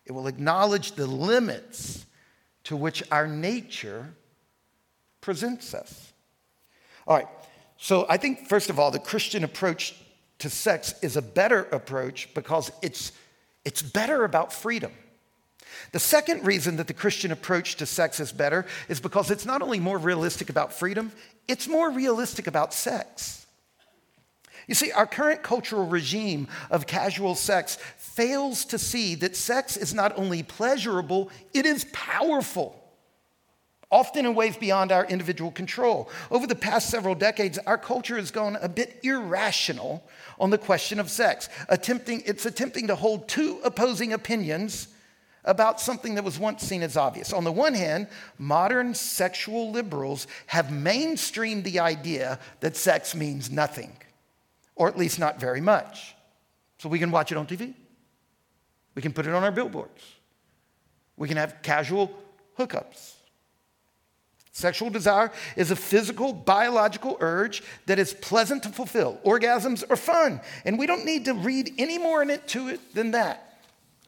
It 0.03 0.11
will 0.13 0.25
acknowledge 0.25 0.93
the 0.93 1.05
limits 1.05 2.03
to 2.65 2.75
which 2.75 3.03
our 3.11 3.27
nature 3.27 4.15
presents 5.21 5.75
us. 5.75 6.11
All 7.07 7.15
right, 7.15 7.27
so 7.77 8.07
I 8.09 8.17
think, 8.17 8.47
first 8.47 8.71
of 8.71 8.79
all, 8.79 8.89
the 8.89 8.97
Christian 8.97 9.43
approach 9.43 9.95
to 10.39 10.49
sex 10.49 10.95
is 11.03 11.17
a 11.17 11.21
better 11.21 11.65
approach 11.71 12.33
because 12.33 12.71
it's, 12.81 13.11
it's 13.63 13.83
better 13.83 14.23
about 14.23 14.51
freedom. 14.51 14.91
The 15.91 15.99
second 15.99 16.45
reason 16.47 16.77
that 16.77 16.87
the 16.87 16.93
Christian 16.93 17.31
approach 17.31 17.75
to 17.75 17.85
sex 17.85 18.19
is 18.19 18.31
better 18.31 18.65
is 18.89 18.99
because 18.99 19.29
it's 19.29 19.45
not 19.45 19.61
only 19.61 19.79
more 19.79 19.99
realistic 19.99 20.49
about 20.49 20.73
freedom, 20.73 21.11
it's 21.47 21.67
more 21.67 21.91
realistic 21.91 22.47
about 22.47 22.73
sex. 22.73 23.44
You 24.67 24.75
see, 24.75 24.91
our 24.91 25.05
current 25.05 25.43
cultural 25.43 25.85
regime 25.85 26.47
of 26.71 26.87
casual 26.87 27.35
sex 27.35 27.77
fails 27.97 28.65
to 28.65 28.79
see 28.79 29.15
that 29.15 29.35
sex 29.35 29.77
is 29.77 29.93
not 29.93 30.17
only 30.17 30.41
pleasurable, 30.41 31.29
it 31.53 31.65
is 31.65 31.85
powerful, 31.93 32.81
often 33.91 34.25
in 34.25 34.33
ways 34.33 34.57
beyond 34.57 34.91
our 34.91 35.05
individual 35.05 35.51
control. 35.51 36.09
Over 36.31 36.47
the 36.47 36.55
past 36.55 36.89
several 36.89 37.13
decades, 37.13 37.59
our 37.59 37.77
culture 37.77 38.15
has 38.15 38.31
gone 38.31 38.57
a 38.59 38.69
bit 38.69 38.99
irrational 39.03 40.03
on 40.39 40.49
the 40.49 40.57
question 40.57 40.99
of 40.99 41.09
sex. 41.09 41.47
Attempting, 41.69 42.23
it's 42.25 42.45
attempting 42.45 42.87
to 42.87 42.95
hold 42.95 43.27
two 43.27 43.59
opposing 43.63 44.13
opinions 44.13 44.87
about 45.43 45.79
something 45.79 46.15
that 46.15 46.23
was 46.23 46.39
once 46.39 46.63
seen 46.63 46.81
as 46.81 46.97
obvious. 46.97 47.31
On 47.31 47.43
the 47.43 47.51
one 47.51 47.75
hand, 47.75 48.07
modern 48.39 48.95
sexual 48.95 49.69
liberals 49.69 50.25
have 50.47 50.67
mainstreamed 50.67 51.63
the 51.63 51.79
idea 51.79 52.39
that 52.61 52.75
sex 52.75 53.13
means 53.13 53.51
nothing 53.51 53.95
or 54.75 54.87
at 54.87 54.97
least 54.97 55.19
not 55.19 55.39
very 55.39 55.61
much. 55.61 56.15
So 56.77 56.89
we 56.89 56.99
can 56.99 57.11
watch 57.11 57.31
it 57.31 57.37
on 57.37 57.47
TV. 57.47 57.73
We 58.93 59.01
can 59.01 59.13
put 59.13 59.27
it 59.27 59.33
on 59.33 59.43
our 59.43 59.51
billboards. 59.51 60.03
We 61.17 61.27
can 61.27 61.37
have 61.37 61.61
casual 61.61 62.11
hookups. 62.57 63.13
Sexual 64.51 64.89
desire 64.89 65.31
is 65.57 65.71
a 65.71 65.75
physical, 65.75 66.31
biological 66.31 67.17
urge 67.19 67.61
that 67.87 67.99
is 67.99 68.13
pleasant 68.13 68.63
to 68.63 68.69
fulfill. 68.69 69.19
Orgasms 69.25 69.83
are 69.89 69.97
fun, 69.97 70.39
and 70.63 70.79
we 70.79 70.87
don't 70.87 71.05
need 71.05 71.25
to 71.25 71.33
read 71.33 71.73
any 71.77 71.97
more 71.97 72.21
into 72.21 72.69
it 72.69 72.93
than 72.93 73.11
that. 73.11 73.59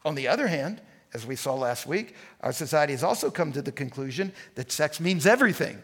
On 0.06 0.14
the 0.14 0.28
other 0.28 0.46
hand, 0.46 0.80
as 1.12 1.26
we 1.26 1.36
saw 1.36 1.54
last 1.54 1.86
week, 1.86 2.14
our 2.40 2.52
society 2.52 2.94
has 2.94 3.02
also 3.02 3.30
come 3.30 3.52
to 3.52 3.60
the 3.60 3.72
conclusion 3.72 4.32
that 4.54 4.72
sex 4.72 5.00
means 5.00 5.26
everything 5.26 5.82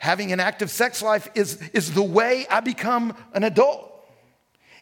having 0.00 0.32
an 0.32 0.40
active 0.40 0.70
sex 0.70 1.02
life 1.02 1.28
is, 1.34 1.60
is 1.72 1.92
the 1.92 2.02
way 2.02 2.46
I 2.50 2.60
become 2.60 3.14
an 3.32 3.44
adult. 3.44 3.86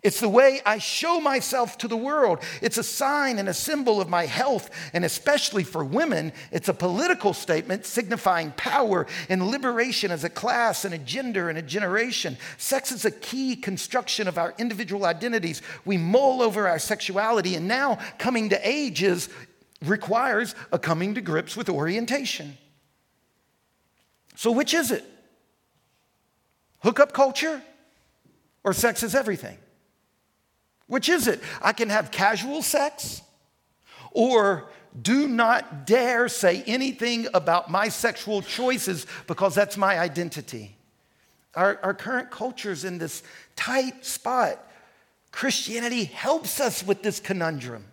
It's 0.01 0.21
the 0.21 0.29
way 0.29 0.61
I 0.65 0.79
show 0.79 1.21
myself 1.21 1.77
to 1.79 1.89
the 1.89 1.97
world. 1.97 2.39
It's 2.63 2.79
a 2.79 2.85
sign 2.85 3.41
and 3.41 3.49
a 3.49 3.55
symbol 3.55 4.01
of 4.01 4.09
my 4.09 4.27
health, 4.27 4.71
and 4.93 5.05
especially 5.05 5.65
for 5.65 5.85
women, 5.85 6.33
it's 6.53 6.69
a 6.69 6.73
political 6.73 7.35
statement 7.35 7.85
signifying 7.85 8.53
power 8.53 9.09
and 9.29 9.49
liberation 9.49 10.13
as 10.13 10.23
a 10.23 10.31
class 10.31 10.85
and 10.85 10.95
a 10.95 10.99
gender 10.99 11.49
and 11.49 11.59
a 11.59 11.63
generation. 11.63 12.37
Sex 12.57 12.93
is 12.93 13.05
a 13.05 13.11
key 13.11 13.57
construction 13.57 14.29
of 14.29 14.39
our 14.39 14.55
individual 14.57 15.05
identities. 15.05 15.63
We 15.85 15.97
mull 15.97 16.43
over 16.43 16.69
our 16.69 16.79
sexuality, 16.79 17.57
and 17.57 17.67
now 17.67 17.99
coming 18.19 18.51
to 18.51 18.69
age 18.69 19.03
is, 19.03 19.29
requires 19.85 20.55
a 20.71 20.79
coming 20.79 21.17
to 21.17 21.21
grips 21.21 21.57
with 21.57 21.69
orientation. 21.69 22.57
So, 24.39 24.53
which 24.53 24.73
is 24.73 24.93
it? 24.93 25.05
Hookup 26.85 27.13
culture 27.13 27.61
or 28.63 28.73
sex 28.73 29.03
is 29.03 29.17
everything? 29.17 29.59
Which 30.87 31.09
is 31.09 31.27
it? 31.27 31.41
I 31.61 31.73
can 31.73 31.89
have 31.89 32.13
casual 32.13 32.63
sex 32.63 33.21
or 34.13 34.69
do 35.03 35.27
not 35.27 35.89
dare 35.89 36.29
say 36.29 36.63
anything 36.69 37.27
about 37.35 37.69
my 37.69 37.89
sexual 37.89 38.41
choices 38.41 39.09
because 39.27 39.57
that's 39.57 39.77
my 39.77 39.99
identity. 39.99 40.77
Our, 41.57 41.81
our 41.83 41.95
current 41.95 42.31
culture 42.31 42.71
is 42.71 42.85
in 42.85 42.99
this 42.99 43.25
tight 43.57 44.07
spot. 44.07 44.65
Christianity 45.33 46.05
helps 46.05 46.61
us 46.61 46.85
with 46.85 47.03
this 47.03 47.19
conundrum. 47.19 47.87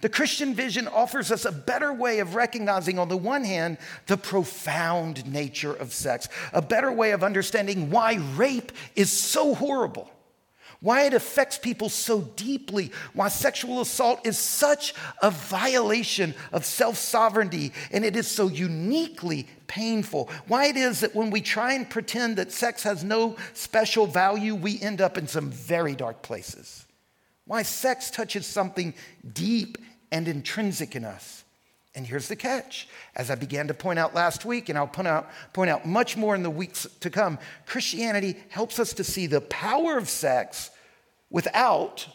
The 0.00 0.08
Christian 0.08 0.54
vision 0.54 0.88
offers 0.88 1.30
us 1.30 1.44
a 1.44 1.52
better 1.52 1.92
way 1.92 2.20
of 2.20 2.34
recognizing, 2.34 2.98
on 2.98 3.08
the 3.08 3.16
one 3.16 3.44
hand, 3.44 3.76
the 4.06 4.16
profound 4.16 5.30
nature 5.30 5.74
of 5.74 5.92
sex, 5.92 6.28
a 6.52 6.62
better 6.62 6.90
way 6.90 7.10
of 7.10 7.22
understanding 7.22 7.90
why 7.90 8.14
rape 8.34 8.72
is 8.96 9.12
so 9.12 9.54
horrible, 9.54 10.10
why 10.80 11.02
it 11.02 11.12
affects 11.12 11.58
people 11.58 11.90
so 11.90 12.22
deeply, 12.22 12.90
why 13.12 13.28
sexual 13.28 13.82
assault 13.82 14.26
is 14.26 14.38
such 14.38 14.94
a 15.20 15.30
violation 15.30 16.34
of 16.50 16.64
self 16.64 16.96
sovereignty 16.96 17.74
and 17.90 18.02
it 18.02 18.16
is 18.16 18.26
so 18.26 18.48
uniquely 18.48 19.46
painful, 19.66 20.30
why 20.48 20.66
it 20.66 20.78
is 20.78 21.00
that 21.00 21.14
when 21.14 21.30
we 21.30 21.42
try 21.42 21.74
and 21.74 21.90
pretend 21.90 22.36
that 22.36 22.52
sex 22.52 22.82
has 22.84 23.04
no 23.04 23.36
special 23.52 24.06
value, 24.06 24.54
we 24.54 24.80
end 24.80 25.02
up 25.02 25.18
in 25.18 25.26
some 25.26 25.50
very 25.50 25.94
dark 25.94 26.22
places. 26.22 26.86
Why 27.44 27.62
sex 27.62 28.10
touches 28.10 28.46
something 28.46 28.94
deep 29.32 29.76
and 30.12 30.28
intrinsic 30.28 30.96
in 30.96 31.04
us. 31.04 31.44
And 31.94 32.06
here's 32.06 32.28
the 32.28 32.36
catch. 32.36 32.88
As 33.16 33.30
I 33.30 33.34
began 33.34 33.66
to 33.68 33.74
point 33.74 33.98
out 33.98 34.14
last 34.14 34.44
week, 34.44 34.68
and 34.68 34.78
I'll 34.78 34.86
point 34.86 35.08
out, 35.08 35.28
point 35.52 35.70
out 35.70 35.86
much 35.86 36.16
more 36.16 36.34
in 36.34 36.42
the 36.42 36.50
weeks 36.50 36.86
to 37.00 37.10
come, 37.10 37.38
Christianity 37.66 38.36
helps 38.48 38.78
us 38.78 38.92
to 38.94 39.04
see 39.04 39.26
the 39.26 39.40
power 39.40 39.98
of 39.98 40.08
sex 40.08 40.70
without 41.30 42.06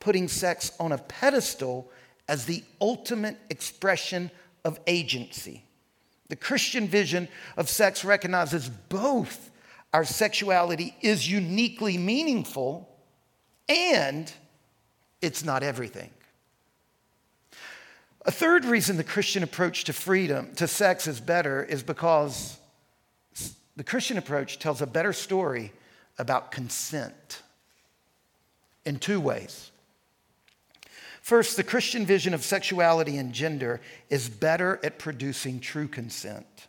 putting 0.00 0.28
sex 0.28 0.72
on 0.80 0.92
a 0.92 0.98
pedestal 0.98 1.90
as 2.28 2.44
the 2.44 2.64
ultimate 2.80 3.36
expression 3.48 4.30
of 4.64 4.80
agency. 4.86 5.62
The 6.28 6.36
Christian 6.36 6.88
vision 6.88 7.28
of 7.56 7.68
sex 7.68 8.04
recognizes 8.04 8.68
both 8.68 9.50
our 9.92 10.04
sexuality 10.04 10.96
is 11.00 11.30
uniquely 11.30 11.96
meaningful 11.96 12.88
and 13.68 14.32
it's 15.22 15.44
not 15.44 15.62
everything. 15.62 16.10
A 18.26 18.32
third 18.32 18.64
reason 18.64 18.96
the 18.96 19.04
Christian 19.04 19.44
approach 19.44 19.84
to 19.84 19.92
freedom, 19.92 20.52
to 20.56 20.66
sex, 20.66 21.06
is 21.06 21.20
better 21.20 21.62
is 21.62 21.84
because 21.84 22.58
the 23.76 23.84
Christian 23.84 24.18
approach 24.18 24.58
tells 24.58 24.82
a 24.82 24.86
better 24.86 25.12
story 25.12 25.72
about 26.18 26.50
consent 26.50 27.42
in 28.84 28.98
two 28.98 29.20
ways. 29.20 29.70
First, 31.22 31.56
the 31.56 31.62
Christian 31.62 32.04
vision 32.04 32.34
of 32.34 32.42
sexuality 32.42 33.16
and 33.16 33.32
gender 33.32 33.80
is 34.10 34.28
better 34.28 34.80
at 34.82 34.98
producing 34.98 35.60
true 35.60 35.86
consent. 35.86 36.66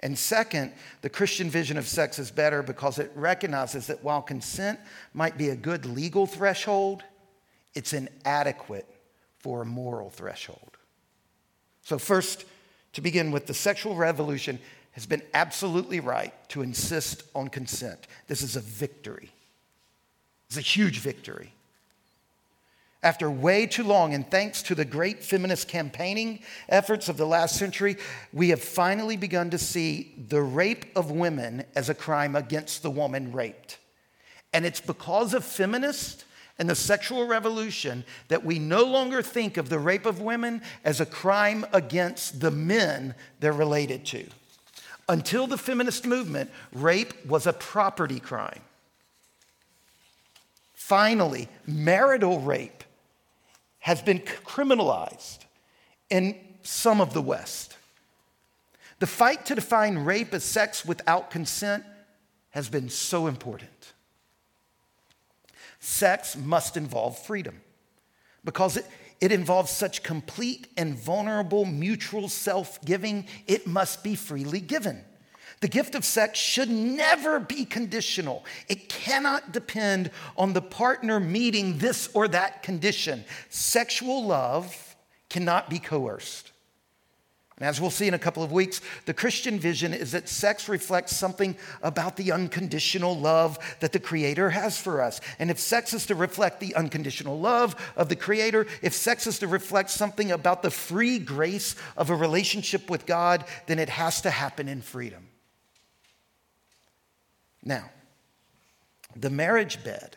And 0.00 0.16
second, 0.16 0.72
the 1.02 1.10
Christian 1.10 1.50
vision 1.50 1.76
of 1.76 1.86
sex 1.86 2.18
is 2.18 2.30
better 2.30 2.62
because 2.62 2.98
it 2.98 3.12
recognizes 3.14 3.86
that 3.88 4.02
while 4.02 4.22
consent 4.22 4.80
might 5.12 5.36
be 5.36 5.50
a 5.50 5.56
good 5.56 5.84
legal 5.84 6.26
threshold, 6.26 7.02
it's 7.74 7.92
inadequate 7.92 8.86
for 9.48 9.62
a 9.62 9.64
moral 9.64 10.10
threshold. 10.10 10.76
So, 11.80 11.98
first, 11.98 12.44
to 12.92 13.00
begin 13.00 13.30
with, 13.30 13.46
the 13.46 13.54
sexual 13.54 13.94
revolution 13.94 14.58
has 14.92 15.06
been 15.06 15.22
absolutely 15.32 16.00
right 16.00 16.34
to 16.50 16.60
insist 16.60 17.22
on 17.34 17.48
consent. 17.48 18.08
This 18.26 18.42
is 18.42 18.56
a 18.56 18.60
victory. 18.60 19.30
It's 20.48 20.58
a 20.58 20.60
huge 20.60 20.98
victory. 20.98 21.54
After 23.02 23.30
way 23.30 23.64
too 23.66 23.84
long, 23.84 24.12
and 24.12 24.30
thanks 24.30 24.60
to 24.64 24.74
the 24.74 24.84
great 24.84 25.22
feminist 25.22 25.66
campaigning 25.66 26.40
efforts 26.68 27.08
of 27.08 27.16
the 27.16 27.26
last 27.26 27.56
century, 27.56 27.96
we 28.34 28.50
have 28.50 28.60
finally 28.60 29.16
begun 29.16 29.48
to 29.48 29.56
see 29.56 30.12
the 30.28 30.42
rape 30.42 30.94
of 30.94 31.10
women 31.10 31.64
as 31.74 31.88
a 31.88 31.94
crime 31.94 32.36
against 32.36 32.82
the 32.82 32.90
woman 32.90 33.32
raped. 33.32 33.78
And 34.52 34.66
it's 34.66 34.82
because 34.82 35.32
of 35.32 35.42
feminists 35.42 36.26
and 36.58 36.68
the 36.68 36.74
sexual 36.74 37.26
revolution 37.26 38.04
that 38.28 38.44
we 38.44 38.58
no 38.58 38.84
longer 38.84 39.22
think 39.22 39.56
of 39.56 39.68
the 39.68 39.78
rape 39.78 40.06
of 40.06 40.20
women 40.20 40.60
as 40.84 41.00
a 41.00 41.06
crime 41.06 41.64
against 41.72 42.40
the 42.40 42.50
men 42.50 43.14
they're 43.40 43.52
related 43.52 44.04
to. 44.06 44.26
Until 45.08 45.46
the 45.46 45.56
feminist 45.56 46.06
movement, 46.06 46.50
rape 46.72 47.24
was 47.24 47.46
a 47.46 47.52
property 47.52 48.20
crime. 48.20 48.60
Finally, 50.74 51.48
marital 51.66 52.40
rape 52.40 52.84
has 53.80 54.02
been 54.02 54.18
criminalized 54.18 55.38
in 56.10 56.36
some 56.62 57.00
of 57.00 57.14
the 57.14 57.22
West. 57.22 57.76
The 58.98 59.06
fight 59.06 59.46
to 59.46 59.54
define 59.54 59.98
rape 59.98 60.34
as 60.34 60.44
sex 60.44 60.84
without 60.84 61.30
consent 61.30 61.84
has 62.50 62.68
been 62.68 62.88
so 62.88 63.26
important. 63.28 63.92
Sex 65.88 66.36
must 66.36 66.76
involve 66.76 67.18
freedom 67.18 67.62
because 68.44 68.76
it, 68.76 68.86
it 69.22 69.32
involves 69.32 69.70
such 69.70 70.02
complete 70.02 70.68
and 70.76 70.94
vulnerable 70.94 71.64
mutual 71.64 72.28
self 72.28 72.78
giving, 72.84 73.26
it 73.46 73.66
must 73.66 74.04
be 74.04 74.14
freely 74.14 74.60
given. 74.60 75.02
The 75.60 75.66
gift 75.68 75.94
of 75.94 76.04
sex 76.04 76.38
should 76.38 76.68
never 76.68 77.40
be 77.40 77.64
conditional. 77.64 78.44
It 78.68 78.90
cannot 78.90 79.50
depend 79.50 80.10
on 80.36 80.52
the 80.52 80.60
partner 80.60 81.18
meeting 81.18 81.78
this 81.78 82.10
or 82.12 82.28
that 82.28 82.62
condition. 82.62 83.24
Sexual 83.48 84.26
love 84.26 84.94
cannot 85.30 85.70
be 85.70 85.78
coerced. 85.78 86.52
And 87.58 87.66
as 87.66 87.80
we'll 87.80 87.90
see 87.90 88.06
in 88.06 88.14
a 88.14 88.20
couple 88.20 88.44
of 88.44 88.52
weeks, 88.52 88.80
the 89.06 89.14
Christian 89.14 89.58
vision 89.58 89.92
is 89.92 90.12
that 90.12 90.28
sex 90.28 90.68
reflects 90.68 91.16
something 91.16 91.56
about 91.82 92.14
the 92.14 92.30
unconditional 92.30 93.18
love 93.18 93.58
that 93.80 93.90
the 93.90 93.98
Creator 93.98 94.50
has 94.50 94.78
for 94.78 95.02
us. 95.02 95.20
And 95.40 95.50
if 95.50 95.58
sex 95.58 95.92
is 95.92 96.06
to 96.06 96.14
reflect 96.14 96.60
the 96.60 96.76
unconditional 96.76 97.40
love 97.40 97.74
of 97.96 98.08
the 98.08 98.14
Creator, 98.14 98.68
if 98.80 98.92
sex 98.92 99.26
is 99.26 99.40
to 99.40 99.48
reflect 99.48 99.90
something 99.90 100.30
about 100.30 100.62
the 100.62 100.70
free 100.70 101.18
grace 101.18 101.74
of 101.96 102.10
a 102.10 102.14
relationship 102.14 102.88
with 102.88 103.06
God, 103.06 103.44
then 103.66 103.80
it 103.80 103.88
has 103.88 104.20
to 104.20 104.30
happen 104.30 104.68
in 104.68 104.80
freedom. 104.80 105.26
Now, 107.64 107.90
the 109.16 109.30
marriage 109.30 109.82
bed, 109.82 110.16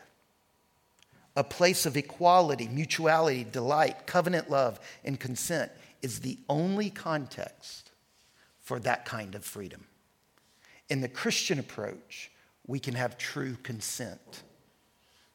a 1.36 1.44
place 1.44 1.88
of 1.88 1.98
equality, 1.98 2.68
mutuality, 2.68 3.44
delight, 3.44 4.06
covenant 4.06 4.52
love, 4.52 4.80
and 5.04 5.20
consent, 5.20 5.72
is 6.02 6.20
the 6.20 6.38
only 6.50 6.90
context 6.90 7.92
for 8.60 8.80
that 8.80 9.06
kind 9.06 9.36
of 9.36 9.44
freedom. 9.44 9.86
In 10.90 11.02
the 11.02 11.08
Christian 11.08 11.60
approach, 11.60 12.32
we 12.68 12.80
can 12.80 12.94
have 12.94 13.18
true 13.18 13.58
consent. 13.64 14.44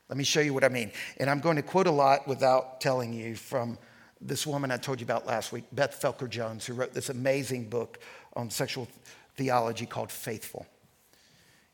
Let 0.08 0.16
me 0.16 0.24
show 0.24 0.40
you 0.40 0.54
what 0.54 0.64
I 0.64 0.68
mean. 0.68 0.92
And 1.18 1.28
I'm 1.28 1.40
going 1.40 1.56
to 1.56 1.62
quote 1.62 1.86
a 1.86 1.92
lot 1.92 2.28
without 2.28 2.80
telling 2.80 3.12
you 3.12 3.34
from 3.34 3.78
this 4.20 4.46
woman 4.46 4.70
I 4.70 4.76
told 4.76 5.00
you 5.00 5.04
about 5.04 5.26
last 5.26 5.52
week, 5.52 5.64
Beth 5.72 6.00
Felker 6.00 6.28
Jones, 6.28 6.64
who 6.64 6.74
wrote 6.74 6.92
this 6.92 7.08
amazing 7.08 7.68
book 7.68 7.98
on 8.34 8.50
sexual 8.50 8.88
theology 9.36 9.86
called 9.86 10.10
Faithful. 10.10 10.66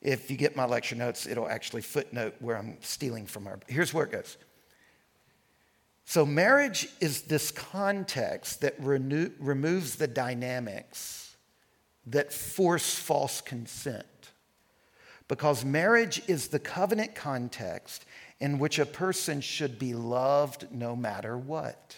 If 0.01 0.31
you 0.31 0.37
get 0.37 0.57
my 0.57 0.65
lecture 0.65 0.97
notes, 0.97 1.27
it'll 1.27 1.49
actually 1.49 1.83
footnote 1.83 2.35
where 2.41 2.57
I'm 2.57 2.77
stealing 2.81 3.27
from 3.27 3.45
her. 3.45 3.61
Here's 3.69 3.95
where 3.95 4.05
it 4.05 4.13
goes. 4.13 4.37
So, 6.05 6.27
marriage 6.27 6.89
is 7.01 7.23
this 7.23 7.51
context 7.51 8.61
that 8.61 8.75
renew, 8.79 9.31
removes 9.39 9.97
the 9.97 10.09
dynamics 10.09 11.37
that 12.07 12.33
force 12.33 12.95
false 12.95 13.41
consent. 13.41 14.05
Because 15.29 15.65
marriage 15.65 16.21
is 16.27 16.49
the 16.49 16.59
covenant 16.59 17.15
context 17.15 18.05
in 18.41 18.59
which 18.59 18.79
a 18.79 18.87
person 18.87 19.41
should 19.41 19.79
be 19.79 19.95
loved 19.95 20.67
no 20.73 20.97
matter 20.97 21.39
what. 21.39 21.97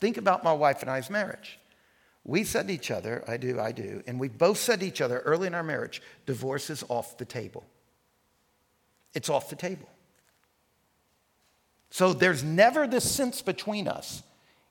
Think 0.00 0.16
about 0.16 0.44
my 0.44 0.52
wife 0.52 0.82
and 0.82 0.90
I's 0.90 1.10
marriage. 1.10 1.58
We 2.24 2.44
said 2.44 2.68
to 2.68 2.74
each 2.74 2.90
other, 2.90 3.24
I 3.26 3.36
do, 3.36 3.60
I 3.60 3.72
do, 3.72 4.02
and 4.06 4.18
we 4.18 4.28
both 4.28 4.58
said 4.58 4.80
to 4.80 4.86
each 4.86 5.00
other 5.00 5.20
early 5.20 5.46
in 5.46 5.54
our 5.54 5.62
marriage, 5.62 6.02
divorce 6.24 6.70
is 6.70 6.84
off 6.88 7.18
the 7.18 7.24
table. 7.24 7.64
It's 9.14 9.28
off 9.28 9.48
the 9.48 9.56
table. 9.56 9.88
So 11.96 12.12
there's 12.12 12.44
never 12.44 12.86
this 12.86 13.10
sense 13.10 13.40
between 13.40 13.88
us 13.88 14.22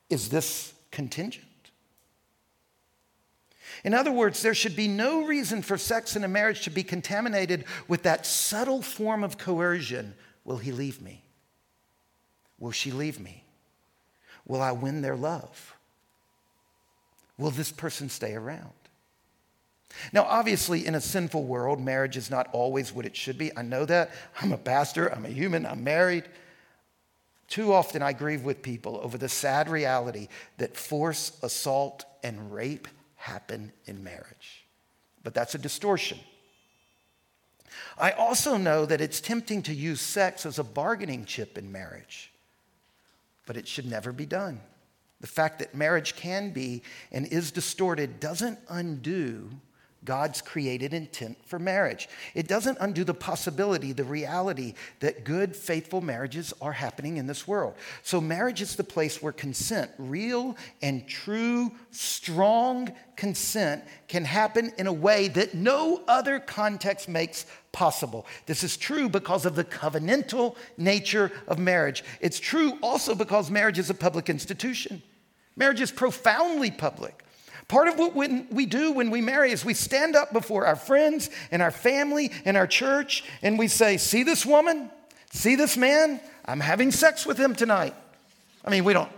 is 0.08 0.28
this 0.28 0.72
contingent? 0.92 1.44
In 3.82 3.94
other 3.94 4.12
words, 4.12 4.42
there 4.42 4.54
should 4.54 4.76
be 4.76 4.86
no 4.86 5.26
reason 5.26 5.60
for 5.60 5.76
sex 5.76 6.14
in 6.14 6.22
a 6.22 6.28
marriage 6.28 6.62
to 6.62 6.70
be 6.70 6.84
contaminated 6.84 7.64
with 7.88 8.04
that 8.04 8.26
subtle 8.26 8.80
form 8.80 9.24
of 9.24 9.38
coercion. 9.38 10.14
Will 10.44 10.58
he 10.58 10.70
leave 10.70 11.02
me? 11.02 11.24
Will 12.60 12.70
she 12.70 12.92
leave 12.92 13.18
me? 13.18 13.42
Will 14.46 14.62
I 14.62 14.70
win 14.70 15.02
their 15.02 15.16
love? 15.16 15.74
Will 17.38 17.50
this 17.50 17.72
person 17.72 18.08
stay 18.08 18.34
around? 18.34 18.70
Now, 20.12 20.22
obviously, 20.22 20.86
in 20.86 20.94
a 20.94 21.00
sinful 21.00 21.42
world, 21.42 21.80
marriage 21.80 22.16
is 22.16 22.30
not 22.30 22.48
always 22.52 22.92
what 22.92 23.04
it 23.04 23.16
should 23.16 23.36
be. 23.36 23.50
I 23.56 23.62
know 23.62 23.84
that. 23.84 24.12
I'm 24.40 24.52
a 24.52 24.58
pastor, 24.58 25.12
I'm 25.12 25.24
a 25.24 25.28
human, 25.30 25.66
I'm 25.66 25.82
married. 25.82 26.22
Too 27.48 27.72
often, 27.72 28.02
I 28.02 28.12
grieve 28.12 28.44
with 28.44 28.62
people 28.62 29.00
over 29.02 29.16
the 29.16 29.28
sad 29.28 29.68
reality 29.68 30.28
that 30.58 30.76
force, 30.76 31.38
assault, 31.42 32.04
and 32.22 32.52
rape 32.52 32.88
happen 33.16 33.72
in 33.86 34.02
marriage. 34.02 34.66
But 35.22 35.34
that's 35.34 35.54
a 35.54 35.58
distortion. 35.58 36.18
I 37.98 38.12
also 38.12 38.56
know 38.56 38.86
that 38.86 39.00
it's 39.00 39.20
tempting 39.20 39.62
to 39.62 39.74
use 39.74 40.00
sex 40.00 40.46
as 40.46 40.58
a 40.58 40.64
bargaining 40.64 41.24
chip 41.24 41.56
in 41.58 41.70
marriage, 41.70 42.32
but 43.46 43.56
it 43.56 43.68
should 43.68 43.86
never 43.86 44.12
be 44.12 44.26
done. 44.26 44.60
The 45.20 45.26
fact 45.26 45.58
that 45.60 45.74
marriage 45.74 46.14
can 46.16 46.50
be 46.50 46.82
and 47.10 47.26
is 47.26 47.50
distorted 47.50 48.20
doesn't 48.20 48.58
undo 48.68 49.50
God's 50.06 50.40
created 50.40 50.94
intent 50.94 51.36
for 51.44 51.58
marriage. 51.58 52.08
It 52.34 52.48
doesn't 52.48 52.78
undo 52.80 53.04
the 53.04 53.12
possibility, 53.12 53.92
the 53.92 54.04
reality 54.04 54.72
that 55.00 55.24
good, 55.24 55.54
faithful 55.54 56.00
marriages 56.00 56.54
are 56.62 56.72
happening 56.72 57.18
in 57.18 57.26
this 57.26 57.46
world. 57.46 57.74
So, 58.02 58.20
marriage 58.20 58.62
is 58.62 58.76
the 58.76 58.84
place 58.84 59.20
where 59.20 59.32
consent, 59.32 59.90
real 59.98 60.56
and 60.80 61.06
true, 61.06 61.72
strong 61.90 62.90
consent, 63.16 63.84
can 64.08 64.24
happen 64.24 64.72
in 64.78 64.86
a 64.86 64.92
way 64.92 65.28
that 65.28 65.54
no 65.54 66.02
other 66.08 66.40
context 66.40 67.08
makes 67.08 67.44
possible. 67.72 68.24
This 68.46 68.64
is 68.64 68.78
true 68.78 69.08
because 69.10 69.44
of 69.44 69.54
the 69.54 69.64
covenantal 69.64 70.56
nature 70.78 71.30
of 71.46 71.58
marriage. 71.58 72.04
It's 72.22 72.40
true 72.40 72.78
also 72.82 73.14
because 73.14 73.50
marriage 73.50 73.78
is 73.78 73.90
a 73.90 73.94
public 73.94 74.30
institution. 74.30 75.02
Marriage 75.56 75.80
is 75.80 75.90
profoundly 75.90 76.70
public. 76.70 77.22
Part 77.68 77.88
of 77.88 77.98
what 77.98 78.14
we 78.14 78.66
do 78.66 78.92
when 78.92 79.10
we 79.10 79.20
marry 79.20 79.50
is 79.50 79.64
we 79.64 79.74
stand 79.74 80.14
up 80.14 80.32
before 80.32 80.66
our 80.66 80.76
friends 80.76 81.30
and 81.50 81.60
our 81.60 81.72
family 81.72 82.30
and 82.44 82.56
our 82.56 82.66
church 82.66 83.24
and 83.42 83.58
we 83.58 83.66
say, 83.66 83.96
See 83.96 84.22
this 84.22 84.46
woman? 84.46 84.90
See 85.32 85.56
this 85.56 85.76
man? 85.76 86.20
I'm 86.44 86.60
having 86.60 86.92
sex 86.92 87.26
with 87.26 87.38
him 87.38 87.54
tonight. 87.56 87.94
I 88.64 88.70
mean, 88.70 88.84
we 88.84 88.92
don't. 88.92 89.10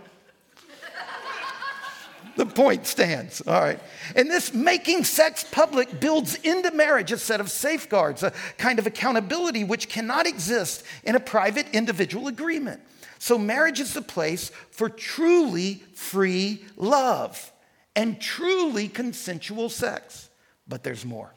the 2.37 2.45
point 2.47 2.87
stands, 2.87 3.41
all 3.41 3.61
right. 3.61 3.79
And 4.15 4.31
this 4.31 4.51
making 4.51 5.03
sex 5.03 5.45
public 5.51 5.99
builds 5.99 6.33
into 6.35 6.71
marriage 6.71 7.11
a 7.11 7.19
set 7.19 7.39
of 7.39 7.51
safeguards, 7.51 8.23
a 8.23 8.33
kind 8.57 8.79
of 8.79 8.87
accountability 8.87 9.63
which 9.63 9.89
cannot 9.89 10.25
exist 10.25 10.83
in 11.03 11.15
a 11.15 11.19
private 11.19 11.67
individual 11.71 12.27
agreement. 12.27 12.81
So, 13.19 13.37
marriage 13.37 13.79
is 13.79 13.93
the 13.93 14.01
place 14.01 14.49
for 14.71 14.89
truly 14.89 15.83
free 15.93 16.63
love 16.77 17.51
and 17.95 18.19
truly 18.21 18.87
consensual 18.87 19.69
sex. 19.69 20.29
But 20.67 20.83
there's 20.83 21.05
more. 21.05 21.33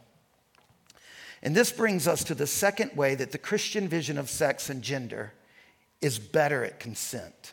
And 1.43 1.57
this 1.57 1.73
brings 1.73 2.07
us 2.07 2.23
to 2.25 2.35
the 2.35 2.47
second 2.47 2.97
way 2.97 3.15
that 3.15 3.33
the 3.33 3.39
Christian 3.39 3.89
vision 3.89 4.17
of 4.17 4.31
sex 4.31 4.71
and 4.71 4.83
gender 4.83 5.33
is 6.01 6.19
better 6.19 6.65
at 6.65 6.79
consent. 6.79 7.53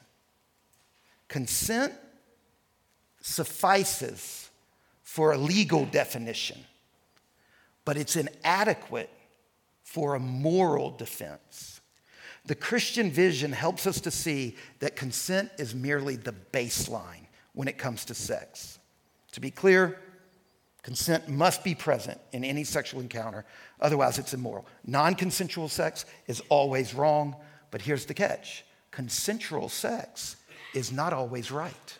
Consent 1.27 1.93
suffices 3.21 4.49
for 5.03 5.31
a 5.31 5.37
legal 5.37 5.85
definition, 5.85 6.57
but 7.85 7.97
it's 7.97 8.15
inadequate 8.15 9.09
for 9.83 10.15
a 10.15 10.19
moral 10.19 10.91
defense. 10.91 11.81
The 12.45 12.55
Christian 12.55 13.11
vision 13.11 13.51
helps 13.51 13.85
us 13.85 14.01
to 14.01 14.11
see 14.11 14.55
that 14.79 14.95
consent 14.95 15.51
is 15.57 15.75
merely 15.75 16.15
the 16.15 16.33
baseline 16.51 17.27
when 17.53 17.67
it 17.67 17.77
comes 17.77 18.05
to 18.05 18.15
sex. 18.15 18.78
To 19.33 19.41
be 19.41 19.51
clear, 19.51 19.99
consent 20.81 21.27
must 21.27 21.63
be 21.63 21.75
present 21.75 22.19
in 22.31 22.43
any 22.43 22.63
sexual 22.63 23.01
encounter, 23.01 23.45
otherwise, 23.79 24.17
it's 24.17 24.33
immoral. 24.33 24.65
Non 24.85 25.15
consensual 25.15 25.69
sex 25.69 26.05
is 26.27 26.41
always 26.49 26.93
wrong, 26.93 27.35
but 27.71 27.81
here's 27.81 28.05
the 28.05 28.13
catch 28.13 28.63
consensual 28.91 29.69
sex 29.69 30.35
is 30.73 30.91
not 30.91 31.13
always 31.13 31.51
right. 31.51 31.97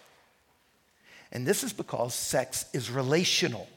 And 1.32 1.45
this 1.45 1.63
is 1.63 1.73
because 1.73 2.15
sex 2.15 2.65
is 2.73 2.89
relational. 2.89 3.67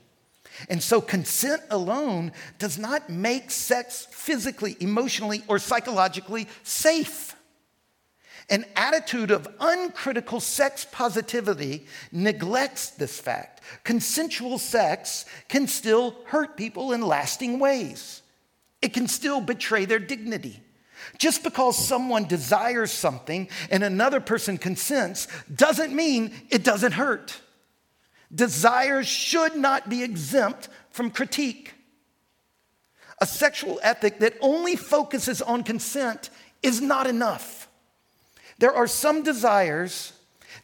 And 0.68 0.82
so 0.82 1.00
consent 1.00 1.62
alone 1.70 2.32
does 2.58 2.78
not 2.78 3.08
make 3.08 3.50
sex 3.50 4.06
physically, 4.10 4.76
emotionally, 4.80 5.42
or 5.48 5.58
psychologically 5.58 6.48
safe. 6.62 7.34
An 8.50 8.64
attitude 8.76 9.30
of 9.30 9.48
uncritical 9.60 10.40
sex 10.40 10.86
positivity 10.90 11.86
neglects 12.10 12.90
this 12.90 13.20
fact. 13.20 13.60
Consensual 13.84 14.58
sex 14.58 15.24
can 15.48 15.66
still 15.66 16.16
hurt 16.26 16.56
people 16.56 16.92
in 16.92 17.02
lasting 17.02 17.58
ways, 17.58 18.22
it 18.80 18.92
can 18.92 19.06
still 19.06 19.40
betray 19.40 19.84
their 19.84 19.98
dignity. 20.00 20.60
Just 21.18 21.42
because 21.42 21.76
someone 21.76 22.26
desires 22.26 22.92
something 22.92 23.48
and 23.70 23.82
another 23.82 24.20
person 24.20 24.56
consents 24.56 25.26
doesn't 25.52 25.92
mean 25.92 26.32
it 26.48 26.62
doesn't 26.62 26.92
hurt. 26.92 27.40
Desires 28.34 29.06
should 29.06 29.56
not 29.56 29.88
be 29.88 30.02
exempt 30.02 30.68
from 30.90 31.10
critique. 31.10 31.74
A 33.20 33.26
sexual 33.26 33.78
ethic 33.82 34.20
that 34.20 34.34
only 34.40 34.76
focuses 34.76 35.42
on 35.42 35.64
consent 35.64 36.30
is 36.62 36.80
not 36.80 37.06
enough. 37.06 37.68
There 38.62 38.72
are 38.72 38.86
some 38.86 39.24
desires 39.24 40.12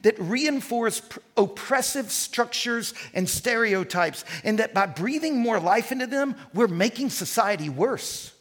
that 0.03 0.15
reinforce 0.21 1.03
oppressive 1.37 2.13
structures 2.13 2.95
and 3.13 3.29
stereotypes, 3.29 4.25
and 4.45 4.61
that 4.61 4.73
by 4.73 4.87
breathing 4.87 5.41
more 5.41 5.59
life 5.59 5.91
into 5.91 6.07
them, 6.07 6.37
we're 6.55 6.69
making 6.69 7.11
society 7.11 7.69
worse. 7.69 8.33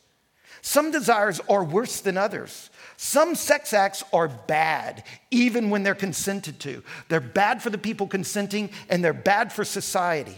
Some 0.62 0.92
desires 0.92 1.42
are 1.50 1.64
worse 1.64 2.02
than 2.02 2.18
others. 2.18 2.70
Some 2.98 3.34
sex 3.34 3.74
acts 3.74 4.04
are 4.14 4.28
bad, 4.28 5.04
even 5.32 5.72
when 5.72 5.82
they're 5.82 5.96
consented 5.96 6.60
to. 6.60 6.84
They're 7.10 7.20
bad 7.20 7.64
for 7.64 7.72
the 7.72 7.80
people 7.80 8.06
consenting, 8.06 8.70
and 8.90 9.04
they're 9.04 9.12
bad 9.12 9.52
for 9.52 9.66
society. 9.66 10.38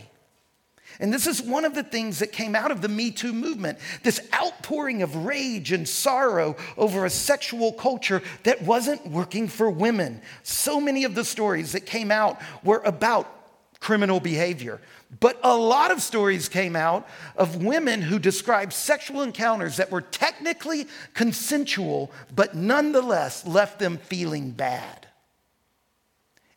And 1.00 1.14
this 1.14 1.28
is 1.28 1.42
one 1.42 1.64
of 1.64 1.76
the 1.76 1.84
things 1.84 2.20
that 2.20 2.34
came 2.34 2.56
out 2.56 2.72
of 2.72 2.82
the 2.82 2.90
Me 2.90 3.12
Too 3.12 3.32
movement 3.32 3.80
this 4.04 4.28
outpouring 4.34 5.02
of 5.02 5.16
rage 5.16 5.72
and 5.72 5.88
sorrow 5.88 6.58
over 6.78 7.06
a 7.06 7.10
sexual 7.10 7.72
culture 7.72 8.22
that 8.44 8.62
wasn't 8.62 9.08
working 9.08 9.48
for 9.48 9.70
women. 9.70 10.22
So 10.44 10.82
many 10.82 11.06
of 11.06 11.16
the 11.16 11.24
stories 11.24 11.72
that 11.72 11.86
came 11.86 12.12
out 12.12 12.42
were 12.64 12.82
about 12.84 13.34
criminal 13.80 14.20
behavior. 14.20 14.82
But 15.22 15.40
a 15.42 15.56
lot 15.56 15.92
of 15.92 16.02
stories 16.02 16.50
came 16.50 16.76
out 16.76 17.08
of 17.36 17.64
women 17.64 18.02
who 18.02 18.20
described 18.20 18.74
sexual 18.74 19.22
encounters 19.22 19.78
that 19.78 19.92
were 19.92 20.02
technically 20.02 20.88
consensual, 21.14 22.12
but 22.36 22.56
nonetheless 22.56 23.48
left 23.48 23.80
them 23.80 23.98
feeling 23.98 24.52
bad. 24.52 25.08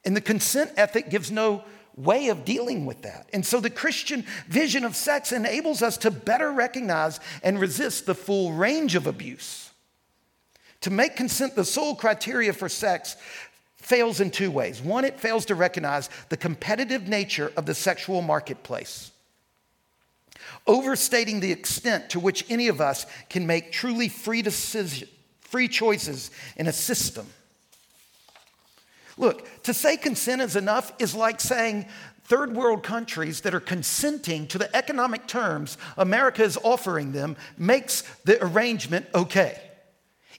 And 0.05 0.17
the 0.17 0.21
consent 0.21 0.73
ethic 0.77 1.11
gives 1.11 1.31
no 1.31 1.65
way 1.97 2.29
of 2.29 2.45
dealing 2.45 2.87
with 2.87 3.03
that. 3.03 3.29
And 3.33 3.45
so 3.45 3.61
the 3.61 3.71
Christian 3.71 4.25
vision 4.49 4.85
of 4.85 4.97
sex 4.97 5.33
enables 5.33 5.83
us 5.83 5.97
to 5.99 6.11
better 6.11 6.51
recognize 6.51 7.21
and 7.43 7.61
resist 7.61 8.07
the 8.07 8.15
full 8.15 8.53
range 8.53 8.95
of 8.95 9.07
abuse. 9.07 9.71
To 10.83 10.91
make 10.91 11.17
consent 11.17 11.55
the 11.55 11.65
sole 11.65 11.95
criteria 11.95 12.53
for 12.53 12.69
sex 12.69 13.17
fails 13.77 14.21
in 14.21 14.31
two 14.31 14.51
ways. 14.51 14.81
One, 14.81 15.05
it 15.05 15.21
fails 15.21 15.47
to 15.47 15.55
recognize 15.55 16.09
the 16.29 16.37
competitive 16.37 17.09
nature 17.09 17.53
of 17.57 17.67
the 17.67 17.75
sexual 17.75 18.23
marketplace, 18.23 19.11
overstating 20.67 21.41
the 21.41 21.53
extent 21.53 22.11
to 22.11 22.21
which 22.21 22.45
any 22.49 22.69
of 22.69 22.81
us 22.81 23.07
can 23.29 23.47
make 23.47 23.73
truly 23.73 24.09
free, 24.09 24.43
decision, 24.43 25.09
free 25.41 25.69
choices 25.69 26.31
in 26.57 26.69
a 26.69 26.73
system. 26.73 27.27
Look, 29.17 29.63
to 29.65 29.75
say 29.75 29.97
consent 29.97 30.43
is 30.43 30.57
enough 30.57 30.93
is 30.99 31.15
like 31.15 31.41
saying 31.41 31.87
third 32.25 32.55
world 32.55 32.83
countries 32.83 33.43
that 33.43 33.55
are 33.55 33.61
consenting 33.61 34.47
to 34.49 34.59
the 34.59 34.75
economic 34.75 35.27
terms 35.27 35.77
America 35.97 36.43
is 36.43 36.59
offering 36.63 37.13
them 37.13 37.37
makes 37.59 38.03
the 38.25 38.43
arrangement 38.45 39.07
okay. 39.15 39.61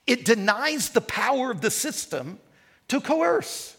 It 0.07 0.25
denies 0.25 0.89
the 0.89 1.01
power 1.01 1.51
of 1.51 1.61
the 1.61 1.71
system 1.71 2.39
to 2.87 2.99
coerce. 2.99 3.77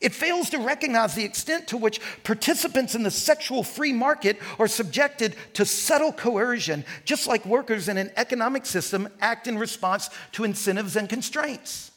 It 0.00 0.14
fails 0.14 0.48
to 0.50 0.58
recognize 0.58 1.14
the 1.14 1.24
extent 1.24 1.68
to 1.68 1.76
which 1.76 2.00
participants 2.24 2.94
in 2.94 3.02
the 3.02 3.10
sexual 3.10 3.62
free 3.62 3.92
market 3.92 4.38
are 4.58 4.66
subjected 4.66 5.36
to 5.54 5.66
subtle 5.66 6.12
coercion, 6.12 6.84
just 7.04 7.26
like 7.26 7.44
workers 7.44 7.86
in 7.86 7.98
an 7.98 8.10
economic 8.16 8.64
system 8.64 9.08
act 9.20 9.46
in 9.46 9.58
response 9.58 10.08
to 10.32 10.44
incentives 10.44 10.96
and 10.96 11.08
constraints. 11.08 11.90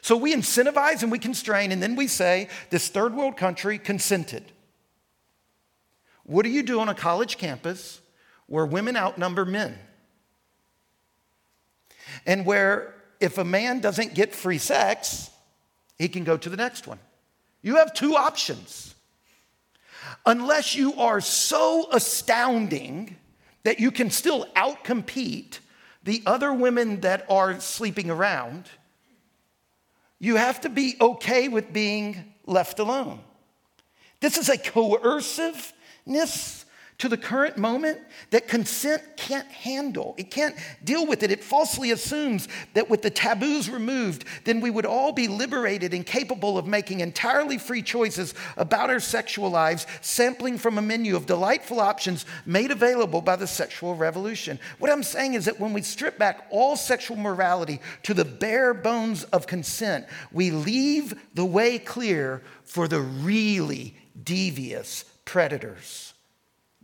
So 0.00 0.16
we 0.16 0.34
incentivize 0.34 1.02
and 1.02 1.10
we 1.10 1.18
constrain, 1.18 1.72
and 1.72 1.82
then 1.82 1.96
we 1.96 2.06
say 2.06 2.48
this 2.70 2.88
third 2.88 3.14
world 3.14 3.36
country 3.36 3.78
consented. 3.78 4.44
What 6.24 6.44
do 6.44 6.50
you 6.50 6.62
do 6.62 6.80
on 6.80 6.88
a 6.88 6.94
college 6.94 7.38
campus 7.38 8.00
where 8.46 8.66
women 8.66 8.96
outnumber 8.96 9.44
men? 9.44 9.78
And 12.26 12.46
where 12.46 12.94
if 13.20 13.38
a 13.38 13.44
man 13.44 13.80
doesn't 13.80 14.14
get 14.14 14.34
free 14.34 14.58
sex, 14.58 15.30
he 15.98 16.08
can 16.08 16.24
go 16.24 16.36
to 16.36 16.48
the 16.48 16.56
next 16.56 16.86
one. 16.86 16.98
You 17.62 17.76
have 17.76 17.94
two 17.94 18.14
options. 18.14 18.94
Unless 20.26 20.74
you 20.74 20.94
are 20.94 21.20
so 21.20 21.88
astounding 21.92 23.16
that 23.62 23.80
you 23.80 23.90
can 23.90 24.10
still 24.10 24.46
outcompete 24.54 25.58
the 26.02 26.22
other 26.26 26.52
women 26.52 27.00
that 27.00 27.24
are 27.30 27.58
sleeping 27.60 28.10
around, 28.10 28.68
you 30.24 30.36
have 30.36 30.62
to 30.62 30.70
be 30.70 30.96
okay 31.00 31.48
with 31.48 31.72
being 31.72 32.34
left 32.46 32.78
alone. 32.78 33.18
This 34.20 34.38
is 34.38 34.48
a 34.48 34.56
coerciveness 34.56 36.63
to 36.98 37.08
the 37.08 37.16
current 37.16 37.56
moment 37.56 37.98
that 38.30 38.46
consent 38.46 39.02
can't 39.16 39.48
handle. 39.48 40.14
It 40.16 40.30
can't 40.30 40.54
deal 40.82 41.06
with 41.06 41.22
it. 41.22 41.30
It 41.30 41.42
falsely 41.42 41.90
assumes 41.90 42.46
that 42.74 42.88
with 42.88 43.02
the 43.02 43.10
taboos 43.10 43.68
removed, 43.68 44.24
then 44.44 44.60
we 44.60 44.70
would 44.70 44.86
all 44.86 45.12
be 45.12 45.26
liberated 45.26 45.92
and 45.92 46.06
capable 46.06 46.56
of 46.56 46.66
making 46.66 47.00
entirely 47.00 47.58
free 47.58 47.82
choices 47.82 48.34
about 48.56 48.90
our 48.90 49.00
sexual 49.00 49.50
lives, 49.50 49.86
sampling 50.02 50.56
from 50.56 50.78
a 50.78 50.82
menu 50.82 51.16
of 51.16 51.26
delightful 51.26 51.80
options 51.80 52.26
made 52.46 52.70
available 52.70 53.20
by 53.20 53.36
the 53.36 53.46
sexual 53.46 53.94
revolution. 53.96 54.58
What 54.78 54.92
I'm 54.92 55.02
saying 55.02 55.34
is 55.34 55.46
that 55.46 55.58
when 55.58 55.72
we 55.72 55.82
strip 55.82 56.18
back 56.18 56.46
all 56.50 56.76
sexual 56.76 57.16
morality 57.16 57.80
to 58.04 58.14
the 58.14 58.24
bare 58.24 58.72
bones 58.72 59.24
of 59.24 59.46
consent, 59.46 60.06
we 60.30 60.50
leave 60.50 61.14
the 61.34 61.44
way 61.44 61.78
clear 61.78 62.42
for 62.64 62.86
the 62.86 63.00
really 63.00 63.96
devious 64.22 65.04
predators. 65.24 66.03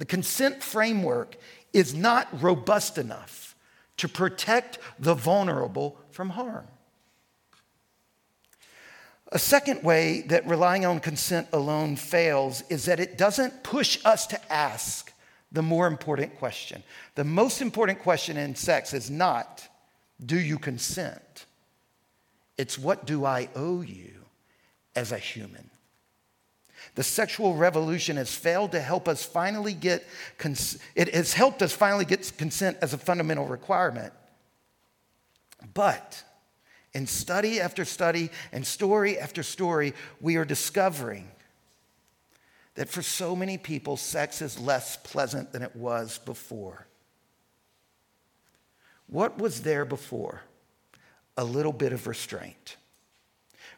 The 0.01 0.07
consent 0.07 0.63
framework 0.63 1.37
is 1.75 1.95
not 1.95 2.27
robust 2.43 2.97
enough 2.97 3.55
to 3.99 4.09
protect 4.09 4.79
the 4.99 5.13
vulnerable 5.13 5.99
from 6.11 6.31
harm. 6.31 6.67
A 9.31 9.39
second 9.39 9.83
way 9.83 10.23
that 10.23 10.47
relying 10.47 10.87
on 10.87 11.01
consent 11.01 11.49
alone 11.53 11.97
fails 11.97 12.63
is 12.71 12.87
that 12.87 12.99
it 12.99 13.19
doesn't 13.19 13.63
push 13.63 13.99
us 14.07 14.27
to 14.29 14.53
ask 14.53 15.13
the 15.53 15.63
more 15.63 15.87
important 15.87 16.39
question. 16.39 16.83
The 17.15 17.25
most 17.25 17.61
important 17.61 17.99
question 17.99 18.39
in 18.39 18.55
sex 18.55 18.95
is 18.95 19.11
not, 19.11 19.69
do 20.25 20.39
you 20.39 20.59
consent? 20.59 21.45
It's 22.57 22.79
what 22.79 23.05
do 23.05 23.27
I 23.27 23.51
owe 23.55 23.83
you 23.83 24.25
as 24.97 25.13
a 25.13 25.19
human? 25.19 25.70
The 26.95 27.03
sexual 27.03 27.55
revolution 27.55 28.17
has 28.17 28.35
failed 28.35 28.73
to 28.73 28.81
help 28.81 29.09
us 29.09 29.25
finally 29.25 29.75
get, 29.75 30.05
cons- 30.39 30.79
it 30.95 31.15
has 31.15 31.33
helped 31.33 31.63
us 31.63 31.73
finally 31.73 32.05
get 32.05 32.33
consent 32.37 32.79
as 32.83 32.93
a 32.93 32.99
fundamental 32.99 33.47
requirement. 33.47 34.13
But 35.75 36.23
in 36.93 37.07
study 37.07 37.61
after 37.61 37.85
study 37.85 38.31
and 38.53 38.67
story 38.67 39.19
after 39.19 39.43
story, 39.43 39.95
we 40.21 40.37
are 40.37 40.45
discovering 40.45 41.31
that 42.75 42.89
for 42.89 43.03
so 43.03 43.37
many 43.37 43.59
people, 43.59 43.97
sex 43.97 44.43
is 44.43 44.59
less 44.59 44.97
pleasant 44.97 45.53
than 45.53 45.63
it 45.63 45.77
was 45.77 46.19
before. 46.19 46.87
What 49.07 49.39
was 49.39 49.63
there 49.63 49.85
before? 49.85 50.43
A 51.37 51.45
little 51.45 51.73
bit 51.73 51.93
of 51.93 52.07
restraint. 52.07 52.77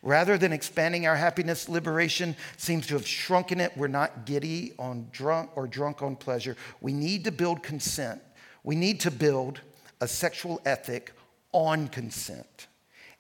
Rather 0.02 0.36
than 0.36 0.52
expanding 0.52 1.06
our 1.06 1.14
happiness, 1.14 1.68
liberation 1.68 2.34
seems 2.56 2.88
to 2.88 2.94
have 2.94 3.06
shrunken 3.06 3.60
it. 3.60 3.76
We're 3.76 3.86
not 3.86 4.26
giddy 4.26 4.72
on 4.78 5.08
drunk 5.12 5.50
or 5.56 5.68
drunk 5.68 6.02
on 6.02 6.16
pleasure. 6.16 6.56
We 6.80 6.92
need 6.92 7.24
to 7.24 7.32
build 7.32 7.62
consent. 7.62 8.20
We 8.64 8.74
need 8.74 8.98
to 9.00 9.12
build 9.12 9.60
a 10.00 10.08
sexual 10.08 10.60
ethic 10.64 11.12
on 11.52 11.86
consent. 11.86 12.66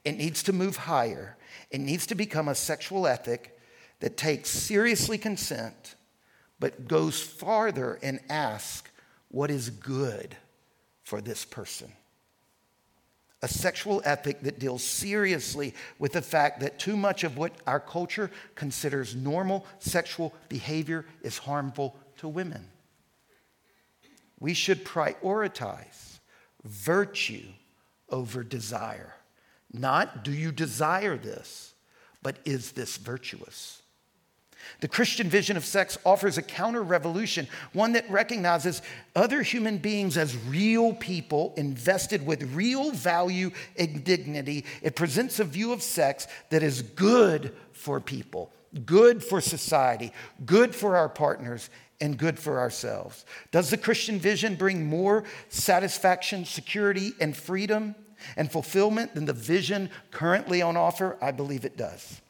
It 0.04 0.16
needs 0.16 0.42
to 0.44 0.52
move 0.52 0.76
higher. 0.76 1.36
It 1.70 1.80
needs 1.80 2.06
to 2.06 2.16
become 2.16 2.48
a 2.48 2.54
sexual 2.54 3.06
ethic 3.06 3.56
that 4.00 4.16
takes 4.16 4.50
seriously 4.50 5.18
consent, 5.18 5.94
but 6.58 6.88
goes 6.88 7.20
farther 7.20 8.00
and 8.02 8.18
asks 8.28 8.90
what 9.28 9.52
is 9.52 9.70
good 9.70 10.36
for 11.04 11.20
this 11.20 11.44
person 11.44 11.92
a 13.42 13.48
sexual 13.48 14.00
ethic 14.04 14.40
that 14.42 14.60
deals 14.60 14.82
seriously 14.82 15.74
with 15.98 16.12
the 16.12 16.22
fact 16.22 16.60
that 16.60 16.78
too 16.78 16.96
much 16.96 17.24
of 17.24 17.36
what 17.36 17.52
our 17.66 17.80
culture 17.80 18.30
considers 18.54 19.16
normal 19.16 19.66
sexual 19.80 20.32
behavior 20.48 21.04
is 21.22 21.38
harmful 21.38 21.96
to 22.18 22.28
women. 22.28 22.64
We 24.38 24.54
should 24.54 24.84
prioritize 24.84 26.20
virtue 26.64 27.48
over 28.08 28.44
desire. 28.44 29.14
Not 29.72 30.22
do 30.22 30.32
you 30.32 30.52
desire 30.52 31.16
this, 31.16 31.74
but 32.22 32.36
is 32.44 32.72
this 32.72 32.96
virtuous? 32.96 33.81
The 34.80 34.88
Christian 34.88 35.28
vision 35.28 35.56
of 35.56 35.64
sex 35.64 35.98
offers 36.04 36.38
a 36.38 36.42
counter 36.42 36.82
revolution, 36.82 37.46
one 37.72 37.92
that 37.92 38.10
recognizes 38.10 38.82
other 39.14 39.42
human 39.42 39.78
beings 39.78 40.16
as 40.16 40.36
real 40.36 40.94
people 40.94 41.54
invested 41.56 42.24
with 42.26 42.54
real 42.54 42.90
value 42.90 43.50
and 43.78 44.04
dignity. 44.04 44.64
It 44.82 44.96
presents 44.96 45.40
a 45.40 45.44
view 45.44 45.72
of 45.72 45.82
sex 45.82 46.26
that 46.50 46.62
is 46.62 46.82
good 46.82 47.54
for 47.72 48.00
people, 48.00 48.50
good 48.86 49.22
for 49.22 49.40
society, 49.40 50.12
good 50.44 50.74
for 50.74 50.96
our 50.96 51.08
partners, 51.08 51.68
and 52.00 52.18
good 52.18 52.38
for 52.38 52.58
ourselves. 52.58 53.24
Does 53.50 53.70
the 53.70 53.76
Christian 53.76 54.18
vision 54.18 54.56
bring 54.56 54.86
more 54.86 55.24
satisfaction, 55.48 56.44
security, 56.44 57.12
and 57.20 57.36
freedom 57.36 57.94
and 58.36 58.50
fulfillment 58.50 59.14
than 59.14 59.24
the 59.24 59.32
vision 59.32 59.90
currently 60.10 60.62
on 60.62 60.76
offer? 60.76 61.16
I 61.20 61.30
believe 61.30 61.64
it 61.64 61.76
does. 61.76 62.21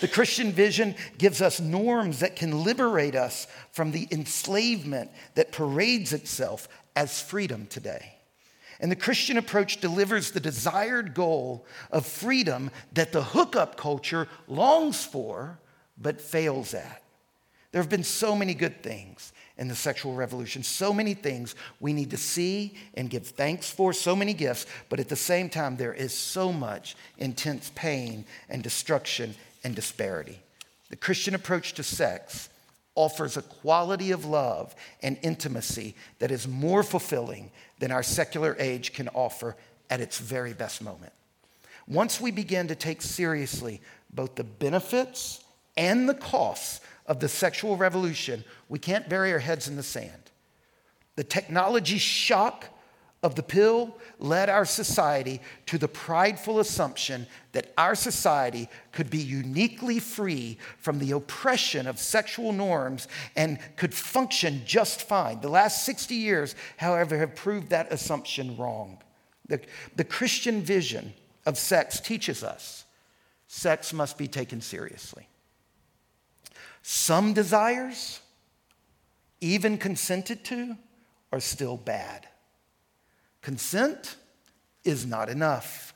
The 0.00 0.08
Christian 0.08 0.52
vision 0.52 0.94
gives 1.18 1.40
us 1.42 1.60
norms 1.60 2.20
that 2.20 2.36
can 2.36 2.64
liberate 2.64 3.14
us 3.14 3.46
from 3.70 3.92
the 3.92 4.08
enslavement 4.10 5.10
that 5.34 5.52
parades 5.52 6.12
itself 6.12 6.68
as 6.96 7.20
freedom 7.20 7.66
today. 7.66 8.14
And 8.80 8.90
the 8.90 8.96
Christian 8.96 9.38
approach 9.38 9.80
delivers 9.80 10.32
the 10.32 10.40
desired 10.40 11.14
goal 11.14 11.64
of 11.90 12.04
freedom 12.04 12.70
that 12.92 13.12
the 13.12 13.22
hookup 13.22 13.76
culture 13.76 14.28
longs 14.48 15.04
for 15.04 15.58
but 15.96 16.20
fails 16.20 16.74
at. 16.74 17.02
There 17.70 17.80
have 17.80 17.90
been 17.90 18.04
so 18.04 18.34
many 18.34 18.54
good 18.54 18.82
things 18.82 19.32
in 19.56 19.68
the 19.68 19.74
sexual 19.76 20.14
revolution, 20.14 20.62
so 20.62 20.92
many 20.92 21.14
things 21.14 21.54
we 21.78 21.92
need 21.92 22.10
to 22.10 22.16
see 22.16 22.74
and 22.94 23.08
give 23.08 23.26
thanks 23.26 23.70
for, 23.70 23.92
so 23.92 24.16
many 24.16 24.34
gifts, 24.34 24.66
but 24.88 24.98
at 24.98 25.08
the 25.08 25.16
same 25.16 25.48
time, 25.48 25.76
there 25.76 25.94
is 25.94 26.12
so 26.12 26.52
much 26.52 26.96
intense 27.18 27.70
pain 27.74 28.24
and 28.48 28.62
destruction 28.62 29.34
and 29.64 29.74
disparity. 29.74 30.40
The 30.90 30.96
Christian 30.96 31.34
approach 31.34 31.74
to 31.74 31.82
sex 31.82 32.48
offers 32.94 33.36
a 33.36 33.42
quality 33.42 34.10
of 34.10 34.24
love 34.24 34.74
and 35.02 35.18
intimacy 35.22 35.94
that 36.18 36.30
is 36.30 36.46
more 36.46 36.82
fulfilling 36.82 37.50
than 37.78 37.90
our 37.90 38.02
secular 38.02 38.54
age 38.58 38.92
can 38.92 39.08
offer 39.08 39.56
at 39.88 40.00
its 40.00 40.18
very 40.18 40.52
best 40.52 40.82
moment. 40.82 41.12
Once 41.88 42.20
we 42.20 42.30
begin 42.30 42.68
to 42.68 42.74
take 42.74 43.02
seriously 43.02 43.80
both 44.12 44.34
the 44.34 44.44
benefits 44.44 45.42
and 45.76 46.08
the 46.08 46.14
costs 46.14 46.80
of 47.06 47.18
the 47.20 47.28
sexual 47.28 47.76
revolution, 47.76 48.44
we 48.68 48.78
can't 48.78 49.08
bury 49.08 49.32
our 49.32 49.38
heads 49.38 49.68
in 49.68 49.76
the 49.76 49.82
sand. 49.82 50.30
The 51.16 51.24
technology 51.24 51.98
shock 51.98 52.66
of 53.22 53.36
the 53.36 53.42
pill 53.42 53.96
led 54.18 54.48
our 54.48 54.64
society 54.64 55.40
to 55.66 55.78
the 55.78 55.88
prideful 55.88 56.58
assumption 56.58 57.26
that 57.52 57.72
our 57.78 57.94
society 57.94 58.68
could 58.90 59.10
be 59.10 59.18
uniquely 59.18 60.00
free 60.00 60.58
from 60.78 60.98
the 60.98 61.12
oppression 61.12 61.86
of 61.86 61.98
sexual 61.98 62.52
norms 62.52 63.06
and 63.36 63.58
could 63.76 63.94
function 63.94 64.62
just 64.66 65.02
fine. 65.02 65.40
The 65.40 65.48
last 65.48 65.84
60 65.84 66.14
years, 66.14 66.56
however, 66.76 67.16
have 67.18 67.36
proved 67.36 67.70
that 67.70 67.92
assumption 67.92 68.56
wrong. 68.56 68.98
The, 69.46 69.60
the 69.94 70.04
Christian 70.04 70.62
vision 70.62 71.12
of 71.46 71.58
sex 71.58 72.00
teaches 72.00 72.42
us 72.42 72.84
sex 73.46 73.92
must 73.92 74.16
be 74.16 74.26
taken 74.26 74.62
seriously. 74.62 75.28
Some 76.82 77.34
desires, 77.34 78.20
even 79.42 79.76
consented 79.76 80.42
to, 80.46 80.76
are 81.30 81.40
still 81.40 81.76
bad. 81.76 82.26
Consent 83.42 84.16
is 84.84 85.04
not 85.04 85.28
enough. 85.28 85.92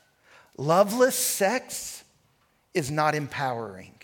Loveless 0.59 1.17
sex 1.17 2.05
is 2.75 2.91
not 2.91 3.15
empowering. 3.15 3.95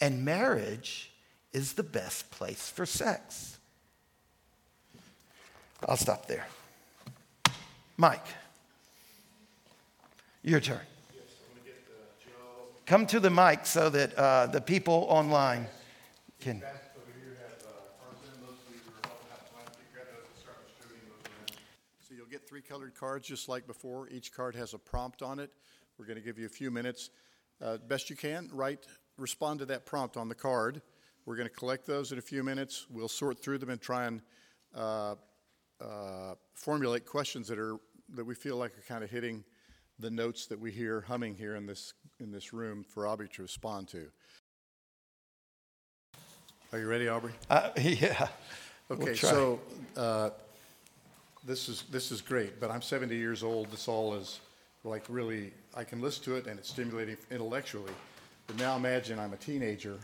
And 0.00 0.24
marriage 0.24 1.12
is 1.52 1.74
the 1.74 1.82
best 1.82 2.30
place 2.30 2.70
for 2.70 2.86
sex. 2.86 3.58
I'll 5.86 5.96
stop 5.96 6.26
there. 6.26 6.46
Mike, 7.96 8.26
your 10.42 10.60
turn. 10.60 10.80
Come 12.86 13.06
to 13.06 13.18
the 13.18 13.30
mic 13.30 13.66
so 13.66 13.90
that 13.90 14.14
uh, 14.14 14.46
the 14.46 14.60
people 14.60 15.06
online 15.08 15.66
can. 16.40 16.62
three 22.55 22.55
colored 22.68 22.94
cards 22.94 23.26
just 23.26 23.48
like 23.48 23.66
before. 23.66 24.08
Each 24.08 24.32
card 24.32 24.54
has 24.54 24.74
a 24.74 24.78
prompt 24.78 25.22
on 25.22 25.38
it. 25.38 25.50
We're 25.98 26.06
going 26.06 26.18
to 26.18 26.24
give 26.24 26.38
you 26.38 26.46
a 26.46 26.50
few 26.50 26.70
minutes. 26.70 27.10
Uh, 27.62 27.78
best 27.78 28.10
you 28.10 28.16
can, 28.16 28.50
write, 28.52 28.86
respond 29.16 29.60
to 29.60 29.66
that 29.66 29.86
prompt 29.86 30.16
on 30.16 30.28
the 30.28 30.34
card. 30.34 30.82
We're 31.24 31.36
going 31.36 31.48
to 31.48 31.54
collect 31.54 31.86
those 31.86 32.12
in 32.12 32.18
a 32.18 32.22
few 32.22 32.42
minutes. 32.42 32.86
We'll 32.90 33.08
sort 33.08 33.42
through 33.42 33.58
them 33.58 33.70
and 33.70 33.80
try 33.80 34.06
and 34.06 34.22
uh, 34.74 35.14
uh, 35.80 36.34
formulate 36.54 37.06
questions 37.06 37.48
that 37.48 37.58
are 37.58 37.76
that 38.14 38.24
we 38.24 38.36
feel 38.36 38.56
like 38.56 38.70
are 38.78 38.84
kind 38.86 39.02
of 39.02 39.10
hitting 39.10 39.42
the 39.98 40.10
notes 40.10 40.46
that 40.46 40.60
we 40.60 40.70
hear 40.70 41.00
humming 41.00 41.34
here 41.34 41.56
in 41.56 41.66
this 41.66 41.94
in 42.20 42.30
this 42.30 42.52
room 42.52 42.84
for 42.84 43.06
Aubrey 43.06 43.28
to 43.30 43.42
respond 43.42 43.88
to. 43.88 44.06
Are 46.72 46.78
you 46.78 46.86
ready, 46.88 47.08
Aubrey? 47.08 47.32
Uh, 47.48 47.70
yeah. 47.80 48.28
Okay, 48.90 49.04
we'll 49.04 49.14
so 49.16 49.60
uh, 49.96 50.30
this 51.46 51.68
is 51.68 51.84
this 51.90 52.10
is 52.10 52.20
great, 52.20 52.60
but 52.60 52.70
I'm 52.70 52.82
70 52.82 53.16
years 53.16 53.42
old. 53.42 53.70
This 53.70 53.88
all 53.88 54.14
is 54.14 54.40
like 54.84 55.04
really 55.08 55.52
I 55.74 55.84
can 55.84 56.00
listen 56.00 56.24
to 56.24 56.34
it 56.36 56.46
and 56.46 56.58
it's 56.58 56.68
stimulating 56.68 57.16
intellectually. 57.30 57.92
But 58.46 58.58
now 58.58 58.76
imagine 58.76 59.18
I'm 59.18 59.32
a 59.32 59.36
teenager 59.36 59.98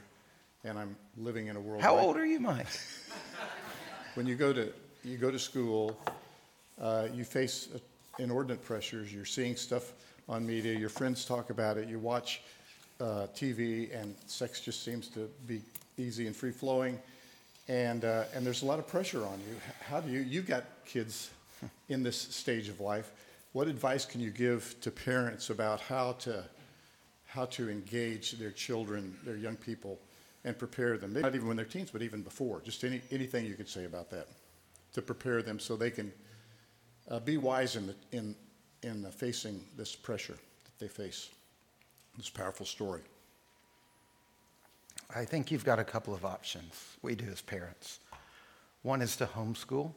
and 0.65 0.79
I'm 0.79 0.97
living 1.17 1.49
in 1.49 1.57
a 1.57 1.61
world. 1.61 1.83
How 1.83 1.99
old 1.99 2.17
are 2.17 2.25
you, 2.27 2.41
Mike? 2.41 2.67
when 4.15 4.27
you 4.27 4.37
go 4.37 4.53
to 4.53 4.73
you 5.05 5.17
go 5.17 5.31
to 5.31 5.39
school, 5.39 5.99
uh, 6.81 7.09
you 7.13 7.25
face 7.25 7.69
inordinate 8.19 8.65
pressures. 8.65 9.13
You're 9.13 9.25
seeing 9.25 9.57
stuff 9.57 9.93
on 10.29 10.47
media. 10.47 10.79
Your 10.79 10.89
friends 10.89 11.25
talk 11.25 11.51
about 11.51 11.77
it. 11.77 11.89
You 11.89 11.99
watch 11.99 12.43
uh, 13.01 13.27
TV, 13.35 13.95
and 14.01 14.15
sex 14.27 14.61
just 14.61 14.85
seems 14.85 15.09
to 15.09 15.29
be 15.49 15.61
easy 15.99 16.29
and 16.29 16.37
free 16.37 16.53
flowing 16.53 17.01
and 17.69 18.05
uh, 18.05 18.25
and 18.35 18.45
there's 18.45 18.63
a 18.63 18.67
lot 18.67 18.79
of 18.79 18.87
pressure 18.87 19.25
on 19.25 19.39
you. 19.49 19.57
How 19.89 20.01
do 20.01 20.11
you 20.11 20.21
you've 20.21 20.47
got 20.47 20.65
kids 20.85 21.31
in 21.89 22.03
this 22.03 22.17
stage 22.19 22.69
of 22.69 22.81
life? 22.81 23.13
What 23.53 23.69
advice 23.69 24.05
can 24.05 24.21
you 24.21 24.31
give 24.31 24.75
to 24.81 24.91
parents 24.91 25.51
about 25.51 25.81
how 25.81 26.13
to 26.21 26.45
how 27.27 27.47
to 27.47 27.71
engage 27.71 28.33
their 28.33 28.51
children, 28.51 29.17
their 29.25 29.37
young 29.37 29.57
people, 29.57 29.99
and 30.45 30.59
prepare 30.59 30.99
them? 30.99 31.13
Maybe 31.13 31.23
not 31.23 31.35
even 31.35 31.49
when 31.49 31.57
they're 31.57 31.67
teens, 31.67 31.91
but 31.91 32.03
even 32.03 32.23
before. 32.23 32.61
Just 32.61 32.83
any 32.85 33.01
anything 33.11 33.47
you 33.47 33.55
could 33.55 33.69
say 33.69 33.85
about 33.85 34.11
that 34.11 34.27
to 34.95 35.03
prepare 35.03 35.43
them 35.43 35.59
so 35.59 35.77
they 35.77 35.91
can 35.91 36.13
uh, 37.11 37.21
be 37.21 37.37
wise 37.37 37.77
in 37.77 37.87
the, 37.87 37.95
in 38.13 38.35
in 38.83 39.05
facing 39.13 39.65
this 39.77 39.95
pressure 39.95 40.37
that 40.65 40.79
they 40.79 40.89
face. 40.89 41.29
This 42.17 42.29
powerful 42.29 42.67
story. 42.67 43.01
I 45.15 45.27
think 45.27 45.51
you've 45.51 45.65
got 45.65 45.79
a 45.79 45.85
couple 45.85 46.15
of 46.15 46.25
options. 46.25 46.97
We 47.03 47.15
do 47.15 47.27
as 47.31 47.43
parents. 47.43 48.01
One 48.83 49.03
is 49.03 49.17
to 49.17 49.27
homeschool 49.27 49.93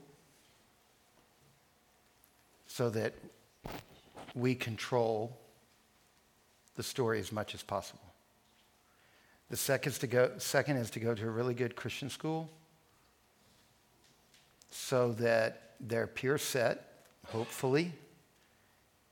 so 2.68 2.90
that 2.90 3.14
we 4.34 4.56
control 4.56 5.38
the 6.76 6.84
story 6.84 7.20
as 7.20 7.32
much 7.32 7.56
as 7.56 7.64
possible. 7.64 8.02
The 9.50 9.56
second 9.56 9.94
is 9.94 10.00
to 10.00 10.08
go, 10.08 10.32
second 10.38 10.78
is 10.78 10.90
to 10.92 11.00
go 11.00 11.16
to 11.16 11.26
a 11.26 11.30
really 11.30 11.54
good 11.54 11.76
Christian 11.76 12.10
school 12.10 12.50
so 14.70 15.14
that 15.14 15.76
their 15.80 16.08
peer 16.08 16.38
set, 16.38 17.06
hopefully, 17.28 17.94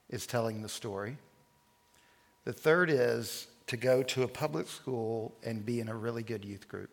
is 0.10 0.28
telling 0.28 0.62
the 0.62 0.70
story. 0.70 1.18
The 2.44 2.52
third 2.52 2.90
is 2.90 3.48
to 3.68 3.78
go 3.78 4.04
to 4.04 4.24
a 4.24 4.28
public 4.28 4.68
school 4.68 5.36
and 5.44 5.66
be 5.66 5.80
in 5.80 5.90
a 5.90 5.96
really 5.96 6.24
good 6.24 6.44
youth 6.44 6.68
group. 6.68 6.90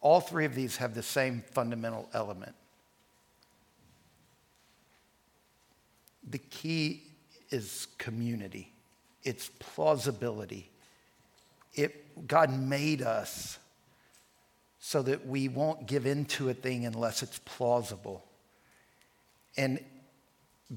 All 0.00 0.20
three 0.20 0.44
of 0.44 0.54
these 0.54 0.76
have 0.76 0.94
the 0.94 1.02
same 1.02 1.42
fundamental 1.52 2.08
element. 2.12 2.54
The 6.28 6.38
key 6.38 7.02
is 7.50 7.88
community, 7.98 8.72
it's 9.22 9.50
plausibility. 9.58 10.70
It, 11.74 12.28
God 12.28 12.56
made 12.56 13.02
us 13.02 13.58
so 14.78 15.02
that 15.02 15.26
we 15.26 15.48
won't 15.48 15.86
give 15.86 16.06
into 16.06 16.50
a 16.50 16.54
thing 16.54 16.86
unless 16.86 17.22
it's 17.22 17.40
plausible. 17.40 18.24
And 19.56 19.80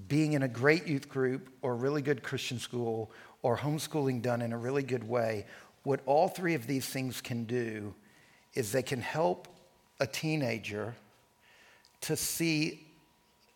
being 0.08 0.34
in 0.34 0.43
a 0.43 0.48
great 0.48 0.88
youth 0.88 1.08
group 1.08 1.50
or 1.62 1.76
really 1.76 2.02
good 2.02 2.24
Christian 2.24 2.58
school 2.58 3.12
or 3.42 3.58
homeschooling 3.58 4.22
done 4.22 4.42
in 4.42 4.54
a 4.54 4.58
really 4.58 4.84
good 4.84 5.08
way, 5.08 5.46
what 5.84 6.02
all 6.06 6.28
three 6.28 6.54
of 6.54 6.68
these 6.68 6.86
things 6.86 7.22
can 7.22 7.46
do 7.46 7.94
is 8.54 8.72
they 8.72 8.84
can 8.84 9.02
help 9.02 9.48
a 10.00 10.08
teenager 10.08 10.96
to 12.02 12.16
see 12.16 12.86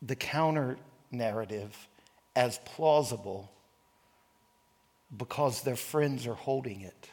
the 0.01 0.15
counter 0.15 0.77
narrative 1.11 1.87
as 2.35 2.59
plausible 2.59 3.51
because 5.17 5.61
their 5.61 5.75
friends 5.75 6.25
are 6.25 6.33
holding 6.33 6.81
it. 6.81 7.09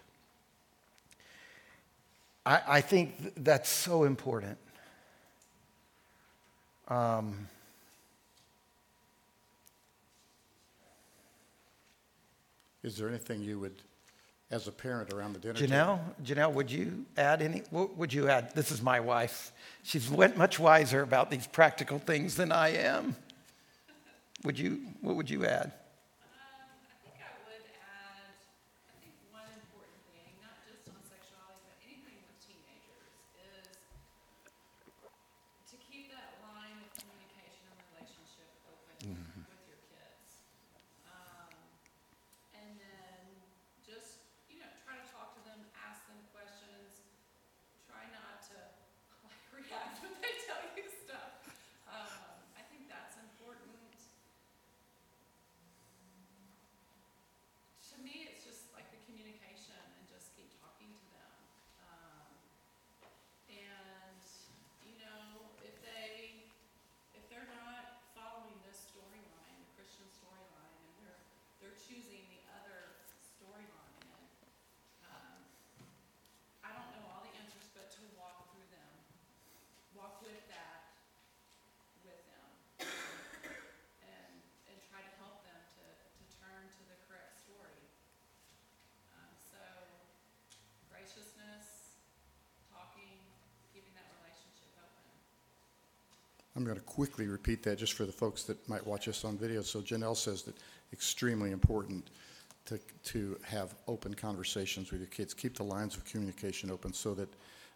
I, 2.47 2.61
I 2.66 2.81
think 2.81 3.19
th- 3.19 3.33
that's 3.39 3.69
so 3.69 4.05
important. 4.05 4.59
Um, 6.87 7.49
Is 12.83 12.97
there 12.97 13.09
anything 13.09 13.41
you 13.43 13.59
would, 13.59 13.83
as 14.51 14.68
a 14.68 14.72
parent 14.72 15.12
around 15.12 15.33
the 15.33 15.41
dinner 15.41 15.55
table? 15.55 15.72
Janelle, 15.72 16.01
Janelle, 16.22 16.53
would 16.53 16.70
you 16.70 17.05
add 17.16 17.43
any? 17.43 17.62
What 17.70 17.97
would 17.97 18.12
you 18.12 18.29
add? 18.29 18.55
This 18.55 18.70
is 18.70 18.81
my 18.81 19.01
wife. 19.01 19.53
She's 19.83 20.11
much 20.11 20.59
wiser 20.59 21.03
about 21.03 21.31
these 21.31 21.47
practical 21.47 21.99
things 21.99 22.37
than 22.37 22.53
I 22.53 22.68
am. 22.70 23.16
Would 24.45 24.59
you? 24.59 24.81
What 25.01 25.16
would 25.16 25.29
you 25.29 25.45
add? 25.45 25.72
I'm 96.59 96.64
going 96.64 96.76
to 96.76 96.82
quickly 96.82 97.28
repeat 97.28 97.62
that 97.62 97.78
just 97.78 97.92
for 97.92 98.04
the 98.04 98.11
folks 98.11 98.42
that 98.42 98.68
might 98.68 98.84
watch 98.84 99.06
us 99.06 99.24
on 99.24 99.38
video. 99.38 99.62
So 99.62 99.80
Janelle 99.80 100.16
says 100.16 100.42
that 100.42 100.56
extremely 100.92 101.52
important 101.52 102.11
to, 102.64 102.80
to 103.04 103.38
have 103.44 103.76
open 103.86 104.12
conversations 104.12 104.90
with 104.90 105.00
your 105.00 105.06
kids. 105.06 105.34
Keep 105.34 105.56
the 105.56 105.62
lines 105.62 105.96
of 105.96 106.04
communication 106.04 106.68
open 106.72 106.92
so 106.92 107.14
that 107.14 107.28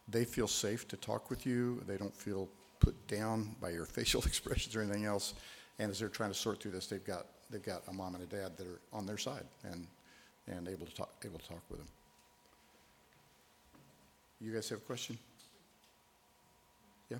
they 0.08 0.24
feel 0.24 0.48
safe 0.48 0.88
to 0.88 0.96
talk 0.96 1.30
with 1.30 1.46
you. 1.46 1.80
They 1.86 1.96
don't 1.96 2.16
feel 2.16 2.48
put 2.80 3.06
down 3.06 3.54
by 3.60 3.70
your 3.70 3.84
facial 3.98 4.20
expressions 4.22 4.74
or 4.74 4.82
anything 4.82 5.04
else. 5.04 5.34
And 5.78 5.88
as 5.88 6.00
they're 6.00 6.08
trying 6.08 6.32
to 6.32 6.36
sort 6.36 6.60
through 6.60 6.72
this, 6.72 6.88
they've 6.88 7.04
got 7.04 7.26
they've 7.50 7.62
got 7.62 7.82
a 7.86 7.92
mom 7.92 8.16
and 8.16 8.24
a 8.24 8.26
dad 8.26 8.56
that 8.56 8.66
are 8.66 8.80
on 8.92 9.06
their 9.06 9.16
side 9.16 9.44
and 9.62 9.86
and 10.48 10.66
able 10.66 10.86
to 10.86 10.94
talk 10.96 11.12
able 11.24 11.38
to 11.38 11.48
talk 11.48 11.62
with 11.70 11.78
them. 11.78 11.88
You 14.40 14.52
guys 14.52 14.68
have 14.70 14.78
a 14.78 14.82
question? 14.82 15.16
Yeah. 17.08 17.18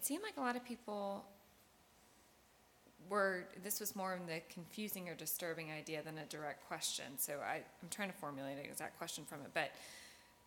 It 0.00 0.06
seemed 0.06 0.22
like 0.22 0.38
a 0.38 0.40
lot 0.40 0.56
of 0.56 0.64
people 0.64 1.26
were, 3.10 3.44
this 3.62 3.80
was 3.80 3.94
more 3.94 4.14
of 4.14 4.26
the 4.26 4.40
confusing 4.50 5.10
or 5.10 5.14
disturbing 5.14 5.70
idea 5.70 6.00
than 6.02 6.16
a 6.16 6.24
direct 6.24 6.66
question. 6.68 7.04
So 7.18 7.34
I, 7.46 7.56
I'm 7.56 7.88
trying 7.90 8.10
to 8.10 8.16
formulate 8.16 8.56
an 8.56 8.64
exact 8.64 8.96
question 8.96 9.24
from 9.26 9.40
it. 9.42 9.50
But 9.52 9.72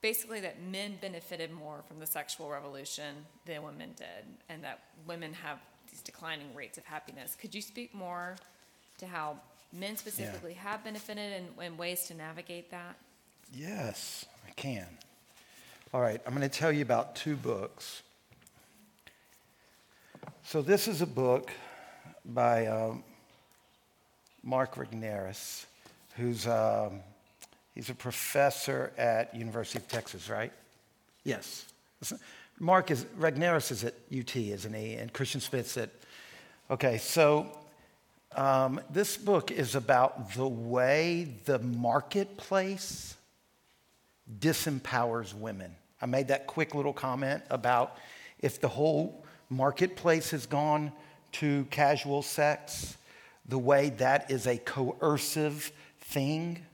basically, 0.01 0.39
that 0.41 0.64
men 0.64 0.97
benefited 0.99 1.51
more 1.51 1.84
from 1.88 1.99
the 1.99 2.08
sexual 2.08 2.49
revolution 2.49 3.16
than 3.45 3.62
women 3.62 3.91
did, 3.95 4.26
and 4.49 4.64
that 4.64 4.80
women 5.06 5.34
have 5.34 5.60
these 5.91 6.01
declining 6.01 6.47
rates 6.56 6.80
of 6.80 6.86
happiness. 6.86 7.38
Could 7.39 7.54
you 7.54 7.62
speak 7.62 7.93
more 7.93 8.36
to 8.97 9.06
how 9.06 9.38
men 9.72 9.97
specifically 9.97 10.54
yeah. 10.54 10.72
have 10.72 10.84
benefited 10.84 11.32
and, 11.34 11.47
and 11.62 11.78
ways 11.78 12.08
to 12.08 12.16
navigate 12.16 12.72
that? 12.72 12.95
Yes, 13.54 14.26
I 14.47 14.51
can. 14.54 14.88
All 15.93 16.01
right, 16.01 16.20
I'm 16.26 16.34
going 16.34 16.49
to 16.49 16.60
tell 16.60 16.72
you 16.72 16.82
about 16.82 17.16
two 17.16 17.36
books 17.36 18.01
so, 20.46 20.62
this 20.62 20.88
is 20.88 21.02
a 21.02 21.08
book 21.08 21.52
by 22.26 22.68
uh, 22.68 22.96
Mark 24.44 24.76
Regnerus, 24.76 25.66
who's 26.18 26.46
um, 26.48 27.00
he's 27.74 27.89
a 27.89 27.96
professor 27.96 28.91
at 28.98 29.34
University 29.34 29.80
of 29.80 29.88
Texas, 29.88 30.30
right? 30.30 30.52
Yes. 31.24 31.66
Mark 32.60 32.91
is 32.91 33.06
Regnerus 33.18 33.72
is 33.72 33.84
at 33.84 33.96
UT, 34.16 34.36
isn't 34.36 34.74
he? 34.74 34.96
And 34.96 35.12
Christian 35.14 35.41
Smith's 35.41 35.78
at. 35.78 35.89
Okay, 36.70 36.98
so 36.98 37.48
um, 38.36 38.82
this 38.89 39.16
book 39.16 39.52
is 39.52 39.76
about 39.76 40.34
the 40.34 40.48
way 40.48 41.28
the 41.46 41.60
marketplace 41.60 43.16
disempowers 44.39 45.34
women. 45.34 45.76
I 46.02 46.06
made 46.06 46.28
that 46.28 46.48
quick 46.48 46.76
little 46.76 46.94
comment 46.94 47.44
about 47.50 47.98
if 48.39 48.60
the 48.60 48.68
whole 48.68 49.22
marketplace 49.54 50.32
has 50.32 50.45
gone 50.45 50.91
to 51.34 51.66
casual 51.70 52.22
sex, 52.22 52.97
the 53.47 53.58
way 53.58 53.89
that 53.89 54.32
is 54.32 54.47
a 54.47 54.58
coercive 54.58 55.72
thing 55.99 56.66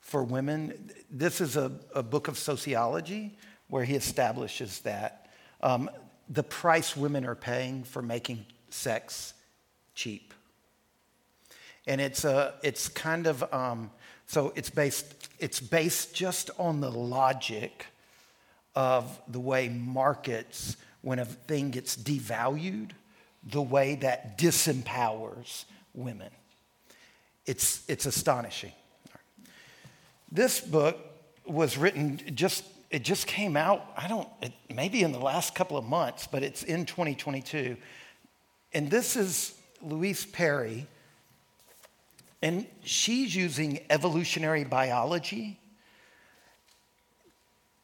for 0.00 0.22
women. 0.22 0.90
This 1.10 1.40
is 1.40 1.56
a, 1.56 1.72
a 1.94 2.02
book 2.02 2.28
of 2.28 2.38
sociology 2.38 3.36
where 3.68 3.84
he 3.84 3.94
establishes 3.94 4.80
that. 4.80 5.30
Um, 5.60 5.90
the 6.28 6.42
price 6.42 6.96
women 6.96 7.24
are 7.24 7.34
paying 7.34 7.84
for 7.84 8.02
making 8.02 8.46
sex 8.70 9.34
cheap. 9.94 10.34
And 11.86 12.00
it's, 12.00 12.24
a, 12.24 12.54
it's 12.62 12.88
kind 12.88 13.26
of, 13.26 13.52
um, 13.52 13.90
so 14.26 14.52
it's 14.54 14.70
based, 14.70 15.28
it's 15.38 15.60
based 15.60 16.14
just 16.14 16.50
on 16.58 16.80
the 16.80 16.90
logic 16.90 17.86
of 18.74 19.20
the 19.26 19.40
way 19.40 19.68
markets 19.68 20.76
when 21.02 21.18
a 21.18 21.24
thing 21.24 21.70
gets 21.70 21.96
devalued, 21.96 22.90
the 23.44 23.62
way 23.62 23.94
that 23.96 24.38
disempowers 24.38 25.64
women. 25.94 26.30
It's, 27.46 27.82
it's 27.88 28.06
astonishing. 28.06 28.72
This 30.30 30.60
book 30.60 30.98
was 31.46 31.78
written 31.78 32.20
just, 32.34 32.64
it 32.90 33.02
just 33.02 33.26
came 33.26 33.56
out, 33.56 33.84
I 33.96 34.08
don't, 34.08 34.28
it, 34.42 34.52
maybe 34.74 35.02
in 35.02 35.12
the 35.12 35.18
last 35.18 35.54
couple 35.54 35.78
of 35.78 35.84
months, 35.84 36.26
but 36.26 36.42
it's 36.42 36.62
in 36.62 36.84
2022. 36.84 37.76
And 38.74 38.90
this 38.90 39.16
is 39.16 39.54
Louise 39.80 40.26
Perry, 40.26 40.86
and 42.42 42.66
she's 42.84 43.34
using 43.34 43.80
evolutionary 43.88 44.64
biology 44.64 45.58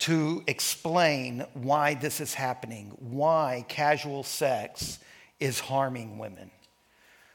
to 0.00 0.42
explain 0.46 1.46
why 1.54 1.94
this 1.94 2.20
is 2.20 2.34
happening, 2.34 2.92
why 2.98 3.64
casual 3.68 4.22
sex 4.22 4.98
is 5.40 5.60
harming 5.60 6.18
women. 6.18 6.50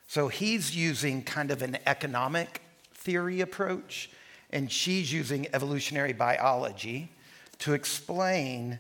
So 0.07 0.27
he's 0.27 0.75
using 0.75 1.23
kind 1.23 1.51
of 1.51 1.61
an 1.61 1.77
economic 1.85 2.61
theory 2.93 3.41
approach, 3.41 4.09
and 4.49 4.71
she's 4.71 5.11
using 5.13 5.47
evolutionary 5.53 6.13
biology 6.13 7.11
to 7.59 7.73
explain 7.73 8.79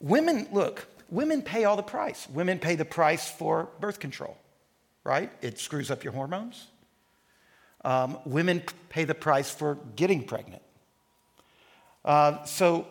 women, 0.00 0.48
look, 0.52 0.86
women 1.10 1.42
pay 1.42 1.64
all 1.64 1.76
the 1.76 1.82
price. 1.82 2.28
Women 2.30 2.58
pay 2.58 2.76
the 2.76 2.84
price 2.84 3.28
for 3.28 3.68
birth 3.80 3.98
control, 3.98 4.36
right? 5.04 5.30
It 5.42 5.58
screws 5.58 5.90
up 5.90 6.04
your 6.04 6.12
hormones. 6.12 6.68
Um, 7.84 8.18
women 8.24 8.62
pay 8.88 9.04
the 9.04 9.14
price 9.14 9.50
for 9.50 9.78
getting 9.96 10.24
pregnant. 10.24 10.62
Uh, 12.04 12.44
so 12.44 12.86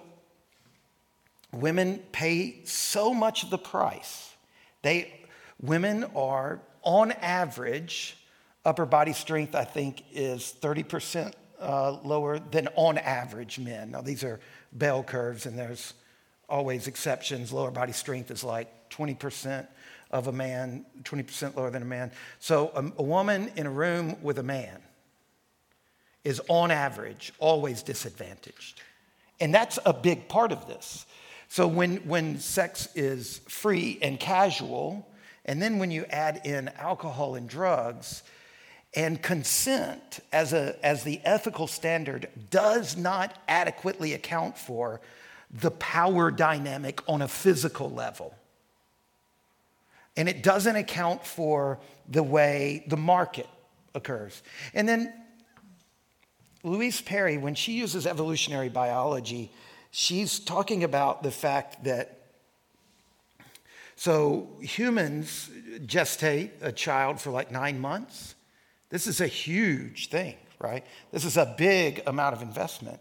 women 1.61 1.99
pay 2.11 2.61
so 2.63 3.13
much 3.13 3.43
of 3.43 3.49
the 3.49 3.57
price. 3.57 4.33
They, 4.81 5.13
women 5.61 6.05
are, 6.15 6.61
on 6.83 7.11
average, 7.11 8.17
upper 8.65 8.85
body 8.85 9.13
strength, 9.13 9.55
I 9.55 9.63
think, 9.63 10.03
is 10.11 10.55
30% 10.61 11.33
uh, 11.59 11.97
lower 12.03 12.39
than 12.39 12.67
on 12.75 12.97
average 12.97 13.59
men. 13.59 13.91
Now, 13.91 14.01
these 14.01 14.23
are 14.23 14.39
bell 14.71 15.03
curves, 15.03 15.45
and 15.45 15.57
there's 15.57 15.93
always 16.47 16.87
exceptions. 16.87 17.51
Lower 17.51 17.71
body 17.71 17.93
strength 17.93 18.31
is 18.31 18.43
like 18.43 18.89
20% 18.89 19.67
of 20.11 20.27
a 20.27 20.31
man, 20.31 20.85
20% 21.03 21.55
lower 21.55 21.69
than 21.69 21.81
a 21.81 21.85
man. 21.85 22.11
So, 22.39 22.71
a, 22.75 23.01
a 23.01 23.03
woman 23.03 23.51
in 23.55 23.65
a 23.65 23.71
room 23.71 24.15
with 24.21 24.39
a 24.39 24.43
man 24.43 24.79
is, 26.23 26.41
on 26.47 26.71
average, 26.71 27.33
always 27.39 27.81
disadvantaged. 27.81 28.81
And 29.39 29.53
that's 29.53 29.79
a 29.85 29.93
big 29.93 30.27
part 30.27 30.51
of 30.51 30.67
this. 30.67 31.05
So 31.49 31.67
when, 31.67 31.97
when 31.97 32.39
sex 32.39 32.89
is 32.95 33.39
free 33.47 33.99
and 34.01 34.19
casual, 34.19 35.07
and 35.45 35.61
then 35.61 35.79
when 35.79 35.91
you 35.91 36.05
add 36.05 36.41
in 36.45 36.69
alcohol 36.77 37.35
and 37.35 37.47
drugs, 37.47 38.23
and 38.93 39.21
consent 39.21 40.19
as, 40.31 40.53
a, 40.53 40.75
as 40.83 41.03
the 41.03 41.21
ethical 41.23 41.67
standard 41.67 42.29
does 42.49 42.97
not 42.97 43.35
adequately 43.47 44.13
account 44.13 44.57
for 44.57 45.01
the 45.51 45.71
power 45.71 46.31
dynamic 46.31 47.01
on 47.07 47.21
a 47.21 47.27
physical 47.27 47.91
level. 47.91 48.33
And 50.15 50.27
it 50.27 50.41
doesn't 50.41 50.75
account 50.75 51.25
for 51.25 51.79
the 52.09 52.23
way 52.23 52.83
the 52.87 52.97
market 52.97 53.47
occurs. 53.93 54.41
And 54.73 54.89
then 54.89 55.13
Louise 56.63 56.99
Perry, 57.01 57.37
when 57.37 57.55
she 57.55 57.73
uses 57.73 58.07
evolutionary 58.07 58.69
biology, 58.69 59.51
she's 59.97 60.37
talking 60.37 60.83
about 60.83 61.23
the 61.23 61.31
fact 61.31 61.83
that 61.85 62.19
so 63.95 64.47
humans 64.61 65.49
gestate 65.87 66.51
a 66.61 66.71
child 66.71 67.19
for 67.19 67.31
like 67.31 67.49
nine 67.49 67.79
months. 67.79 68.35
This 68.91 69.07
is 69.07 69.21
a 69.21 69.25
huge 69.25 70.09
thing, 70.09 70.35
right? 70.59 70.85
This 71.11 71.25
is 71.25 71.35
a 71.35 71.55
big 71.57 72.03
amount 72.05 72.35
of 72.35 72.43
investment. 72.43 72.99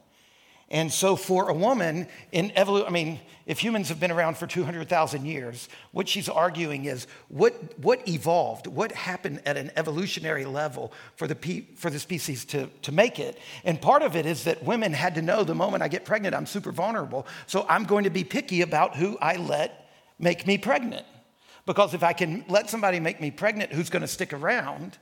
And 0.69 0.93
so, 0.93 1.15
for 1.15 1.49
a 1.49 1.55
woman 1.55 2.09
in 2.33 2.51
evolution, 2.57 2.89
I 2.89 2.91
mean, 2.91 3.21
if 3.47 3.61
humans 3.61 3.89
have 3.89 4.01
been 4.01 4.11
around 4.11 4.37
for 4.37 4.49
200,000 4.49 5.25
years, 5.25 5.69
what 5.93 6.09
she's 6.09 6.29
arguing 6.29 6.87
is 6.87 7.07
what, 7.29 7.79
what 7.79 8.07
evolved, 8.09 8.67
what 8.67 8.91
happened 8.91 9.43
at 9.47 9.57
an 9.57 9.71
evolutionary 9.77 10.45
level 10.45 10.93
for 11.15 11.29
the, 11.29 11.37
pe- 11.37 11.67
for 11.77 11.89
the 11.89 12.01
species 12.01 12.45
to, 12.47 12.67
to 12.83 12.91
make 12.91 13.21
it. 13.21 13.39
And 13.63 13.81
part 13.81 14.03
of 14.03 14.17
it 14.17 14.27
is 14.27 14.43
that 14.45 14.65
women 14.65 14.93
had 14.93 15.15
to 15.15 15.23
know 15.23 15.45
the 15.45 15.55
moment 15.55 15.85
I 15.85 15.89
get 15.89 16.05
pregnant, 16.05 16.35
I'm 16.35 16.47
super 16.47 16.73
vulnerable. 16.73 17.29
So, 17.47 17.65
I'm 17.69 17.85
going 17.85 18.03
to 18.03 18.11
be 18.11 18.25
picky 18.25 18.63
about 18.63 18.97
who 18.97 19.17
I 19.23 19.37
let 19.37 19.89
make 20.19 20.49
me 20.49 20.59
pregnant. 20.59 21.07
Because 21.65 21.95
if 21.95 22.03
I 22.03 22.13
can 22.13 22.45
let 22.49 22.71
somebody 22.71 22.99
make 22.99 23.21
me 23.21 23.31
pregnant 23.31 23.73
who's 23.73 23.91
going 23.91 24.03
to 24.03 24.09
stick 24.09 24.33
around, 24.33 24.99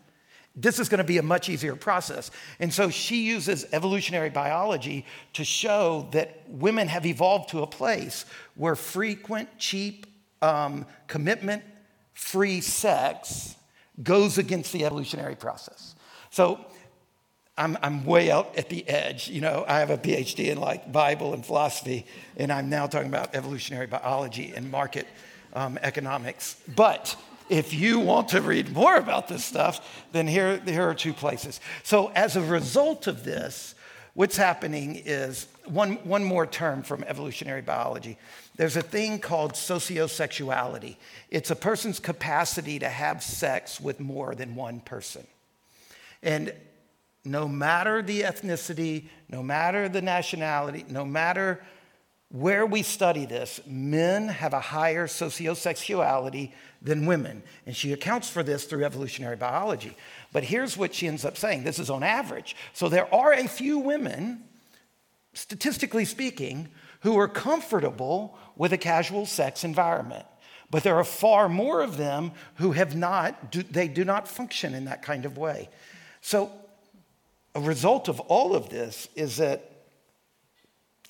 this 0.57 0.79
is 0.79 0.89
going 0.89 0.99
to 0.99 1.05
be 1.05 1.19
a 1.19 1.23
much 1.23 1.49
easier 1.49 1.75
process. 1.75 2.31
And 2.61 2.73
so 2.73 2.89
she 2.89 3.23
uses 3.23 3.67
evolutionary 3.73 4.31
biology 4.31 5.05
to 5.33 5.45
show 5.45 6.09
that 6.13 6.43
women 6.49 6.89
have 6.89 7.05
evolved 7.07 7.49
to 7.51 7.63
a 7.63 7.67
place 7.67 8.25
where 8.55 8.77
frequent, 8.77 9.49
cheap, 9.59 10.07
um, 10.43 10.87
commitment 11.09 11.65
free 12.13 12.61
sex 12.61 13.57
goes 14.03 14.39
against 14.39 14.73
the 14.73 14.85
evolutionary 14.85 15.35
process. 15.35 15.97
So 16.31 16.65
I'm, 17.57 17.77
I'm 17.83 18.05
way 18.05 18.31
out 18.31 18.57
at 18.57 18.69
the 18.69 18.87
edge. 18.89 19.29
You 19.29 19.41
know, 19.41 19.65
I 19.67 19.79
have 19.81 19.91
a 19.91 19.99
PhD 19.99 20.51
in 20.51 20.59
like 20.59 20.91
Bible 20.91 21.35
and 21.35 21.45
philosophy, 21.45 22.07
and 22.37 22.53
I'm 22.53 22.69
now 22.69 22.87
talking 22.87 23.09
about 23.09 23.35
evolutionary 23.35 23.87
biology 23.87 24.53
and 24.55 24.71
market 24.71 25.07
um, 25.53 25.79
economics. 25.83 26.57
But 26.75 27.17
if 27.55 27.73
you 27.73 28.01
want 28.01 28.31
to 28.31 28.41
read 28.41 28.73
more 28.73 28.97
about 28.97 29.29
this 29.29 29.45
stuff, 29.45 30.05
then 30.11 30.27
here, 30.27 30.61
here 30.65 30.89
are 30.89 30.95
two 30.95 31.13
places. 31.13 31.61
So, 31.85 32.09
as 32.09 32.35
a 32.35 32.43
result 32.43 33.07
of 33.07 33.23
this, 33.23 33.77
what's 34.15 34.37
happening 34.37 35.01
is 35.05 35.47
one, 35.65 35.95
one 36.03 36.25
more 36.25 36.49
term 36.49 36.83
from 36.83 37.05
evolutionary 37.05 37.63
biology. 37.63 38.19
There's 38.57 38.77
a 38.77 38.83
thing 38.83 39.21
called 39.21 39.53
sociosexuality. 39.53 40.97
It's 41.31 41.53
a 41.53 41.57
person's 41.57 42.01
capacity 42.01 42.81
to 42.81 42.89
have 42.89 43.23
sex 43.23 43.81
with 43.81 44.01
more 44.01 44.35
than 44.35 44.57
one 44.57 44.81
person. 44.81 45.25
And 46.25 46.53
no 47.25 47.47
matter 47.47 48.03
the 48.03 48.23
ethnicity, 48.23 49.05
no 49.29 49.45
matter 49.45 49.89
the 49.89 50.03
nationality, 50.03 50.85
no 50.89 51.05
matter 51.05 51.63
where 52.31 52.67
we 52.67 52.83
study 52.83 53.27
this, 53.27 53.61
men 53.67 54.29
have 54.29 54.53
a 54.55 54.61
higher 54.61 55.07
sociosexuality 55.07 56.53
than 56.83 57.07
women. 57.07 57.43
And 57.67 57.77
she 57.77 57.93
accounts 57.93 58.29
for 58.29 58.43
this 58.43 58.65
through 58.65 58.85
evolutionary 58.85 59.37
biology. 59.37 59.97
But 60.33 60.45
here's 60.45 60.77
what 60.77 60.95
she 60.95 61.07
ends 61.07 61.25
up 61.25 61.37
saying 61.37 61.65
this 61.65 61.79
is 61.79 61.91
on 61.91 62.03
average. 62.03 62.57
So 62.73 62.89
there 62.89 63.13
are 63.15 63.33
a 63.33 63.47
few 63.47 63.79
women, 63.79 64.45
statistically 65.33 66.05
speaking, 66.05 66.69
who 67.01 67.19
are 67.19 67.29
comfortable 67.29 68.37
with 68.57 68.73
a 68.73 68.79
casual 68.79 69.27
sex 69.27 69.63
environment. 69.63 70.25
But 70.71 70.83
there 70.83 70.97
are 70.97 71.05
far 71.05 71.49
more 71.49 71.83
of 71.83 71.97
them 71.97 72.33
who 72.57 72.73
have 72.73 72.97
not, 72.97 73.53
they 73.71 73.87
do 73.87 74.05
not 74.05 74.27
function 74.27 74.75
in 74.75 74.87
that 74.87 75.03
kind 75.03 75.25
of 75.25 75.39
way. 75.39 75.69
So 76.21 76.51
a 77.55 77.61
result 77.61 78.09
of 78.09 78.19
all 78.21 78.57
of 78.57 78.71
this 78.71 79.09
is 79.15 79.37
that 79.37 79.71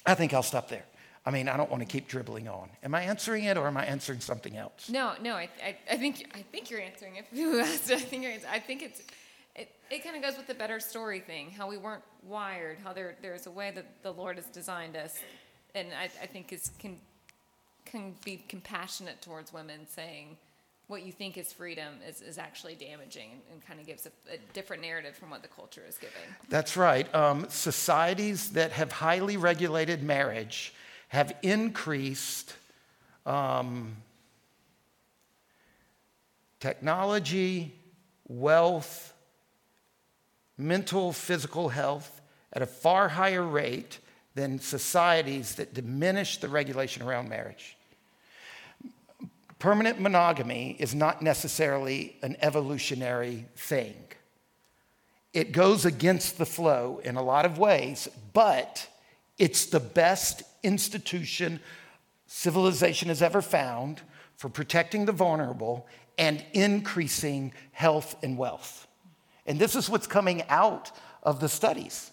I 0.04 0.14
think 0.14 0.34
I'll 0.34 0.42
stop 0.42 0.68
there. 0.68 0.84
I 1.26 1.30
mean, 1.30 1.48
I 1.48 1.56
don't 1.56 1.70
want 1.70 1.80
to 1.80 1.86
keep 1.86 2.06
dribbling 2.06 2.48
on. 2.48 2.68
Am 2.82 2.94
I 2.94 3.02
answering 3.02 3.44
it 3.44 3.56
or 3.56 3.66
am 3.66 3.76
I 3.76 3.86
answering 3.86 4.20
something 4.20 4.56
else? 4.56 4.90
No, 4.90 5.14
no, 5.22 5.34
I, 5.34 5.48
I, 5.64 5.76
I 5.90 5.96
think 5.96 6.30
I 6.34 6.42
think 6.42 6.70
you're 6.70 6.80
answering 6.80 7.16
it. 7.16 7.26
I 7.34 7.98
think 7.98 8.22
you're 8.22 8.32
I 8.50 8.58
think 8.58 8.82
it's 8.82 9.00
it, 9.56 9.70
it 9.90 10.04
kind 10.04 10.16
of 10.16 10.22
goes 10.22 10.36
with 10.36 10.46
the 10.46 10.54
better 10.54 10.80
story 10.80 11.20
thing, 11.20 11.50
how 11.50 11.68
we 11.68 11.78
weren't 11.78 12.02
wired, 12.22 12.78
how 12.84 12.92
there 12.92 13.16
there's 13.22 13.46
a 13.46 13.50
way 13.50 13.72
that 13.74 14.02
the 14.02 14.12
Lord 14.12 14.36
has 14.36 14.46
designed 14.46 14.96
us, 14.96 15.18
and 15.74 15.88
I, 15.98 16.04
I 16.22 16.26
think 16.26 16.52
is 16.52 16.70
can 16.78 16.98
can 17.86 18.14
be 18.24 18.44
compassionate 18.48 19.22
towards 19.22 19.52
women, 19.52 19.86
saying 19.88 20.36
what 20.88 21.02
you 21.04 21.12
think 21.12 21.38
is 21.38 21.52
freedom 21.52 21.94
is, 22.06 22.20
is 22.20 22.36
actually 22.36 22.74
damaging 22.74 23.30
and, 23.30 23.40
and 23.52 23.66
kind 23.66 23.80
of 23.80 23.86
gives 23.86 24.06
a, 24.06 24.10
a, 24.30 24.36
different 24.52 24.82
narrative 24.82 25.16
from 25.16 25.30
what 25.30 25.40
the 25.40 25.48
culture 25.48 25.82
is 25.88 25.96
giving. 25.96 26.14
That's 26.50 26.76
right. 26.76 27.12
Um, 27.14 27.46
societies 27.48 28.50
that 28.50 28.72
have 28.72 28.92
highly 28.92 29.38
regulated 29.38 30.02
marriage 30.02 30.74
have 31.14 31.32
increased 31.42 32.52
um, 33.24 33.94
technology, 36.58 37.72
wealth, 38.26 39.14
mental, 40.58 41.12
physical 41.12 41.68
health 41.68 42.20
at 42.52 42.62
a 42.62 42.66
far 42.66 43.08
higher 43.08 43.44
rate 43.44 44.00
than 44.34 44.58
societies 44.58 45.54
that 45.54 45.72
diminish 45.72 46.38
the 46.38 46.48
regulation 46.48 47.02
around 47.04 47.28
marriage. 47.28 47.76
Permanent 49.60 50.00
monogamy 50.00 50.74
is 50.80 50.96
not 50.96 51.22
necessarily 51.22 52.16
an 52.22 52.36
evolutionary 52.40 53.46
thing. 53.54 53.94
It 55.32 55.52
goes 55.52 55.84
against 55.84 56.38
the 56.38 56.46
flow 56.46 57.00
in 57.04 57.14
a 57.14 57.22
lot 57.22 57.46
of 57.46 57.56
ways, 57.56 58.08
but 58.32 58.88
it's 59.38 59.66
the 59.66 59.78
best 59.78 60.42
institution 60.64 61.60
civilization 62.26 63.08
has 63.08 63.22
ever 63.22 63.42
found 63.42 64.00
for 64.36 64.48
protecting 64.48 65.04
the 65.04 65.12
vulnerable 65.12 65.86
and 66.18 66.44
increasing 66.52 67.52
health 67.72 68.16
and 68.22 68.36
wealth. 68.38 68.86
And 69.46 69.58
this 69.58 69.76
is 69.76 69.90
what's 69.90 70.06
coming 70.06 70.42
out 70.48 70.90
of 71.22 71.40
the 71.40 71.48
studies. 71.48 72.10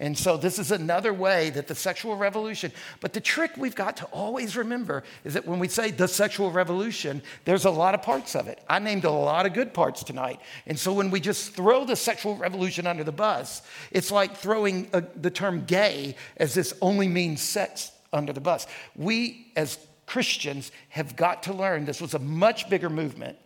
And 0.00 0.16
so, 0.16 0.36
this 0.36 0.60
is 0.60 0.70
another 0.70 1.12
way 1.12 1.50
that 1.50 1.66
the 1.66 1.74
sexual 1.74 2.16
revolution, 2.16 2.70
but 3.00 3.12
the 3.12 3.20
trick 3.20 3.56
we've 3.56 3.74
got 3.74 3.96
to 3.96 4.04
always 4.06 4.56
remember 4.56 5.02
is 5.24 5.34
that 5.34 5.44
when 5.44 5.58
we 5.58 5.66
say 5.66 5.90
the 5.90 6.06
sexual 6.06 6.52
revolution, 6.52 7.20
there's 7.44 7.64
a 7.64 7.70
lot 7.70 7.96
of 7.96 8.02
parts 8.02 8.36
of 8.36 8.46
it. 8.46 8.62
I 8.68 8.78
named 8.78 9.04
a 9.04 9.10
lot 9.10 9.44
of 9.44 9.54
good 9.54 9.74
parts 9.74 10.04
tonight. 10.04 10.40
And 10.66 10.78
so, 10.78 10.92
when 10.92 11.10
we 11.10 11.18
just 11.18 11.52
throw 11.52 11.84
the 11.84 11.96
sexual 11.96 12.36
revolution 12.36 12.86
under 12.86 13.02
the 13.02 13.12
bus, 13.12 13.62
it's 13.90 14.12
like 14.12 14.36
throwing 14.36 14.88
a, 14.92 15.02
the 15.16 15.32
term 15.32 15.64
gay 15.64 16.14
as 16.36 16.54
this 16.54 16.72
only 16.80 17.08
means 17.08 17.42
sex 17.42 17.90
under 18.12 18.32
the 18.32 18.40
bus. 18.40 18.68
We, 18.94 19.50
as 19.56 19.78
Christians, 20.06 20.70
have 20.90 21.16
got 21.16 21.42
to 21.44 21.52
learn 21.52 21.84
this 21.84 22.00
was 22.00 22.14
a 22.14 22.20
much 22.20 22.70
bigger 22.70 22.88
movement. 22.88 23.36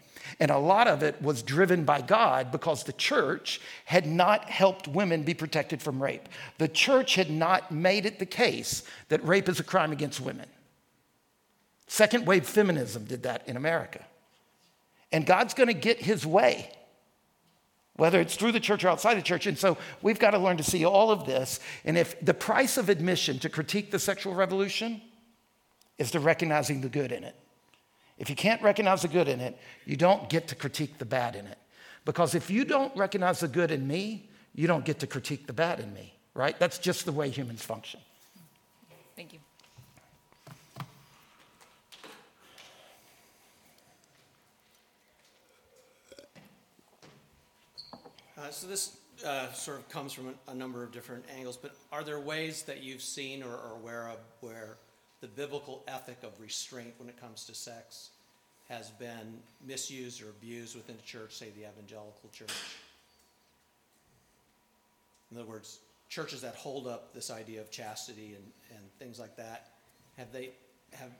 And 0.43 0.51
a 0.51 0.59
lot 0.59 0.89
of 0.89 1.05
it 1.05 1.23
was 1.23 1.41
driven 1.41 1.85
by 1.85 2.01
God 2.01 2.51
because 2.51 2.83
the 2.83 2.93
church 2.93 3.61
had 3.85 4.09
not 4.09 4.51
helped 4.51 4.89
women 4.89 5.23
be 5.23 5.35
protected 5.35 5.81
from 5.81 6.03
rape. 6.03 6.29
The 6.59 6.67
church 6.67 7.15
had 7.15 7.31
not 7.31 7.71
made 7.71 8.07
it 8.07 8.19
the 8.19 8.27
case 8.27 8.83
that 9.09 9.25
rape 9.25 9.49
is 9.49 9.61
a 9.61 9.63
crime 9.63 9.93
against 9.93 10.21
women. 10.21 10.49
Second 11.87 12.27
wave 12.27 12.45
feminism 12.45 13.05
did 13.05 13.23
that 13.23 13.47
in 13.49 13.57
America. 13.57 14.05
And 15.13 15.25
God's 15.25 15.55
going 15.55 15.69
to 15.69 15.75
get 15.75 16.01
his 16.01 16.27
way, 16.27 16.73
whether 17.95 18.21
it's 18.21 18.35
through 18.35 18.51
the 18.51 18.59
church 18.59 18.83
or 18.83 18.89
outside 18.89 19.15
the 19.15 19.23
church. 19.23 19.47
And 19.47 19.57
so 19.57 19.79
we've 20.03 20.19
got 20.19 20.33
to 20.33 20.39
learn 20.39 20.57
to 20.57 20.65
see 20.65 20.85
all 20.85 21.13
of 21.13 21.25
this. 21.25 21.61
And 21.85 21.97
if 21.97 22.19
the 22.21 22.35
price 22.35 22.77
of 22.79 22.89
admission 22.89 23.39
to 23.39 23.49
critique 23.49 23.93
the 23.93 24.01
sexual 24.01 24.35
revolution 24.35 25.03
is 25.99 26.11
to 26.11 26.19
recognizing 26.19 26.81
the 26.81 26.89
good 26.89 27.13
in 27.13 27.23
it. 27.23 27.37
If 28.23 28.31
you 28.31 28.37
can't 28.37 28.63
recognize 28.63 29.03
the 29.03 29.09
good 29.09 29.27
in 29.27 29.41
it, 29.41 29.59
you 29.85 29.97
don't 29.97 30.29
get 30.29 30.47
to 30.47 30.55
critique 30.55 30.97
the 30.97 31.05
bad 31.05 31.35
in 31.35 31.45
it. 31.45 31.59
Because 32.05 32.37
if 32.37 32.51
you 32.51 32.65
don't 32.65 32.97
recognize 32.97 33.41
the 33.41 33.49
good 33.49 33.73
in 33.73 33.85
me, 33.85 34.29
you 34.55 34.69
don't 34.69 34.85
get 34.85 35.01
to 35.01 35.09
critique 35.09 35.49
the 35.49 35.53
bad 35.53 35.81
in 35.81 35.93
me, 35.93 36.15
right? 36.33 36.57
That's 36.61 36.79
just 36.79 37.05
the 37.05 37.11
way 37.11 37.31
humans 37.31 37.65
function. 37.65 37.99
Thank 39.17 39.33
you. 39.33 39.41
Uh, 48.39 48.51
so 48.51 48.69
this 48.69 48.99
uh, 49.27 49.51
sort 49.53 49.79
of 49.79 49.89
comes 49.89 50.13
from 50.13 50.29
a, 50.29 50.53
a, 50.53 50.55
number 50.55 50.85
of 50.85 50.93
different 50.93 51.25
angles, 51.37 51.57
but 51.57 51.75
are 51.91 52.05
there 52.05 52.21
ways 52.21 52.63
that 52.63 52.85
you've 52.85 53.03
seen 53.03 53.43
or 53.43 53.51
are 53.51 53.75
aware 53.75 54.09
of 54.09 54.19
where 54.41 54.77
the 55.21 55.29
biblical 55.29 55.85
ethic 55.87 56.19
of 56.23 56.39
restraint 56.41 56.95
when 56.99 57.09
it 57.09 57.21
comes 57.21 57.45
to 57.45 57.55
sex 57.55 58.11
has 58.73 58.91
been 58.91 59.39
misused 59.67 60.23
or 60.23 60.31
abused 60.31 60.75
within 60.75 60.97
the 60.97 61.03
church, 61.03 61.33
say 61.33 61.47
the 61.57 61.69
evangelical 61.69 62.31
church? 62.33 62.51
In 65.31 65.39
other 65.39 65.47
words, 65.47 65.79
churches 66.09 66.41
that 66.43 66.55
hold 66.55 66.87
up 66.87 67.15
this 67.15 67.31
idea 67.31 67.61
of 67.61 67.71
chastity 67.71 68.35
and, 68.35 68.45
and 68.77 68.99
things 68.99 69.19
like 69.19 69.37
that, 69.37 69.69
have 70.17 70.33
they 70.33 70.51
have 70.93 71.11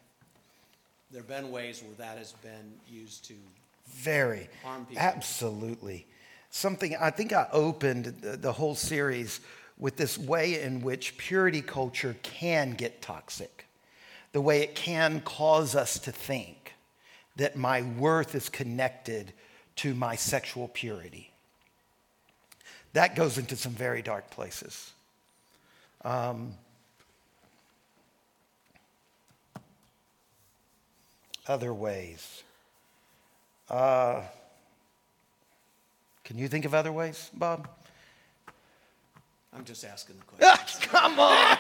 there 1.11 1.23
been 1.23 1.51
ways 1.51 1.83
where 1.83 1.95
that 1.97 2.19
has 2.19 2.33
been 2.33 2.73
used 2.89 3.25
to 3.27 3.35
very 3.87 4.49
harm 4.63 4.85
people? 4.85 5.03
Absolutely 5.03 6.07
something 6.53 6.95
I 7.01 7.11
think 7.11 7.33
I 7.33 7.49
opened 7.51 8.05
the, 8.21 8.37
the 8.37 8.53
whole 8.53 8.75
series 8.75 9.41
with 9.79 9.97
this 9.97 10.17
way 10.17 10.63
in 10.63 10.83
which 10.83 11.17
purity 11.17 11.63
culture 11.63 12.15
can 12.23 12.73
get 12.73 13.03
toxic, 13.03 13.67
the 14.33 14.41
way 14.41 14.61
it 14.61 14.77
can 14.77 15.21
cause 15.23 15.75
us 15.75 15.99
to 16.01 16.13
think 16.13 16.62
that 17.37 17.57
my 17.57 17.83
worth 17.83 18.35
is 18.35 18.49
connected 18.49 19.33
to 19.77 19.95
my 19.95 20.17
sexual 20.17 20.69
purity. 20.69 21.31
That 22.93 23.17
goes 23.17 23.39
into 23.39 23.57
some 23.57 23.73
very 23.73 24.03
dark 24.03 24.31
places. 24.31 24.93
Um, 26.05 26.55
other 31.47 31.73
ways. 31.73 32.43
Uh, 33.71 34.23
can 36.25 36.39
you 36.39 36.49
think 36.49 36.65
of 36.65 36.75
other 36.75 36.93
ways, 36.93 37.31
Bob? 37.33 37.69
I'm 39.55 39.65
just 39.65 39.85
asking 39.85 40.17
the 40.19 40.25
question. 40.47 40.89
Come 40.89 41.19
on. 41.19 41.59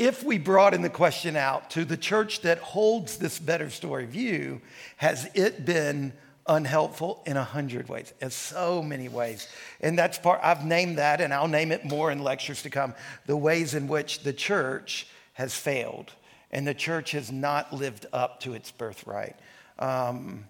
If 0.00 0.24
we 0.24 0.38
broaden 0.38 0.80
the 0.80 0.88
question 0.88 1.36
out 1.36 1.68
to 1.68 1.84
the 1.84 1.96
church 1.96 2.40
that 2.40 2.56
holds 2.56 3.18
this 3.18 3.38
better 3.38 3.68
story 3.68 4.06
view, 4.06 4.62
has 4.96 5.28
it 5.34 5.66
been 5.66 6.14
unhelpful 6.46 7.22
in 7.26 7.36
a 7.36 7.44
hundred 7.44 7.86
ways, 7.90 8.14
in 8.22 8.30
so 8.30 8.82
many 8.82 9.10
ways? 9.10 9.46
And 9.82 9.98
that's 9.98 10.18
part, 10.18 10.40
I've 10.42 10.64
named 10.64 10.96
that, 10.96 11.20
and 11.20 11.34
I'll 11.34 11.48
name 11.48 11.70
it 11.70 11.84
more 11.84 12.10
in 12.10 12.22
lectures 12.22 12.62
to 12.62 12.70
come 12.70 12.94
the 13.26 13.36
ways 13.36 13.74
in 13.74 13.88
which 13.88 14.22
the 14.22 14.32
church 14.32 15.06
has 15.34 15.54
failed 15.54 16.10
and 16.50 16.66
the 16.66 16.72
church 16.72 17.10
has 17.10 17.30
not 17.30 17.70
lived 17.70 18.06
up 18.10 18.40
to 18.40 18.54
its 18.54 18.70
birthright. 18.70 19.36
Um, 19.78 20.46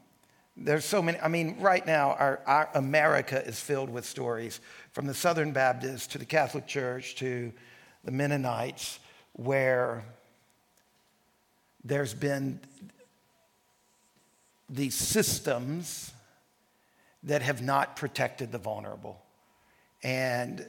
there's 0.57 0.85
so 0.85 1.03
many. 1.03 1.19
I 1.19 1.27
mean, 1.27 1.57
right 1.59 1.85
now, 1.85 2.13
our, 2.13 2.41
our, 2.47 2.69
America 2.75 3.45
is 3.45 3.59
filled 3.59 3.91
with 3.91 4.07
stories 4.07 4.61
from 4.93 5.09
the 5.09 5.15
Southern 5.15 5.51
Baptists 5.51 6.07
to 6.09 6.19
the 6.19 6.25
Catholic 6.25 6.69
Church 6.69 7.17
to 7.17 7.53
the 8.05 8.13
Mennonites, 8.13 9.00
where 9.33 10.05
there's 11.85 12.15
been 12.15 12.61
these 14.69 14.95
systems 14.95 16.13
that 17.25 17.43
have 17.43 17.63
not 17.63 17.97
protected 17.97 18.53
the 18.53 18.59
vulnerable. 18.59 19.21
And 20.03 20.67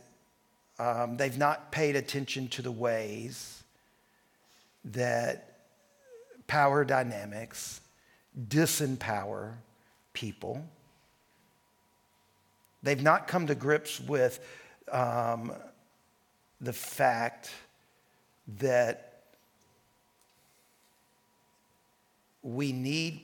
um, 0.80 1.18
they've 1.18 1.38
not 1.38 1.72
paid 1.72 1.96
attention 1.96 2.48
to 2.50 2.62
the 2.62 2.72
ways 2.72 3.64
that 4.86 5.60
power 6.48 6.84
dynamics 6.84 7.82
disempower 8.48 9.54
people. 10.14 10.66
They've 12.84 13.02
not 13.02 13.28
come 13.28 13.48
to 13.48 13.56
grips 13.56 14.00
with 14.00 14.40
um, 14.92 15.54
the 16.60 16.74
fact 16.74 17.52
that 18.60 19.24
we 22.44 22.72
need 22.72 23.22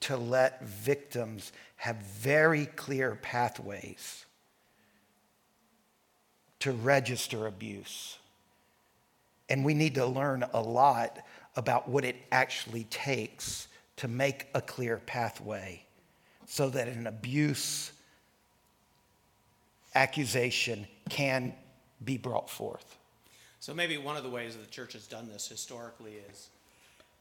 to 0.00 0.16
let 0.16 0.64
victims 0.64 1.52
have 1.76 1.96
very 1.96 2.66
clear 2.66 3.16
pathways 3.16 4.24
to 6.60 6.72
register 6.72 7.46
abuse. 7.46 8.18
And 9.48 9.64
we 9.64 9.74
need 9.74 9.94
to 9.96 10.06
learn 10.06 10.44
a 10.52 10.60
lot 10.60 11.18
about 11.56 11.88
what 11.88 12.04
it 12.04 12.16
actually 12.30 12.84
takes 12.84 13.66
to 13.96 14.08
make 14.08 14.46
a 14.54 14.60
clear 14.60 14.98
pathway 14.98 15.82
so 16.46 16.70
that 16.70 16.88
an 16.88 17.06
abuse 17.06 17.92
accusation 19.94 20.86
can 21.08 21.52
be 22.04 22.16
brought 22.16 22.48
forth. 22.48 22.99
So, 23.60 23.74
maybe 23.74 23.98
one 23.98 24.16
of 24.16 24.22
the 24.22 24.30
ways 24.30 24.56
that 24.56 24.64
the 24.64 24.70
church 24.70 24.94
has 24.94 25.06
done 25.06 25.28
this 25.28 25.46
historically 25.46 26.14
is 26.30 26.48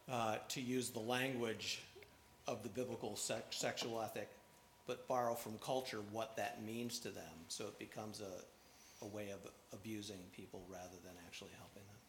uh, 0.09 0.37
to 0.49 0.61
use 0.61 0.89
the 0.89 0.99
language 0.99 1.81
of 2.47 2.63
the 2.63 2.69
biblical 2.69 3.15
sex- 3.15 3.57
sexual 3.57 4.01
ethic, 4.01 4.29
but 4.87 5.07
borrow 5.07 5.35
from 5.35 5.57
culture 5.59 5.99
what 6.11 6.35
that 6.37 6.63
means 6.63 6.99
to 6.99 7.09
them. 7.09 7.33
So 7.49 7.65
it 7.65 7.77
becomes 7.77 8.21
a, 8.21 9.05
a 9.05 9.07
way 9.07 9.29
of 9.29 9.39
abusing 9.73 10.19
people 10.35 10.63
rather 10.69 10.97
than 11.03 11.13
actually 11.27 11.51
helping 11.57 11.83
them. 11.83 11.99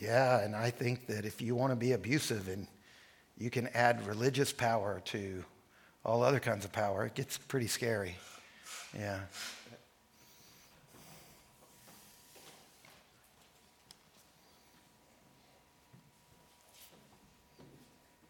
Yeah, 0.00 0.40
and 0.40 0.56
I 0.56 0.70
think 0.70 1.06
that 1.06 1.24
if 1.24 1.42
you 1.42 1.54
want 1.54 1.72
to 1.72 1.76
be 1.76 1.92
abusive 1.92 2.48
and 2.48 2.66
you 3.38 3.50
can 3.50 3.68
add 3.74 4.06
religious 4.06 4.52
power 4.52 5.02
to 5.06 5.44
all 6.04 6.22
other 6.22 6.40
kinds 6.40 6.64
of 6.64 6.72
power, 6.72 7.04
it 7.06 7.14
gets 7.14 7.38
pretty 7.38 7.66
scary. 7.66 8.16
Yeah. 8.98 9.20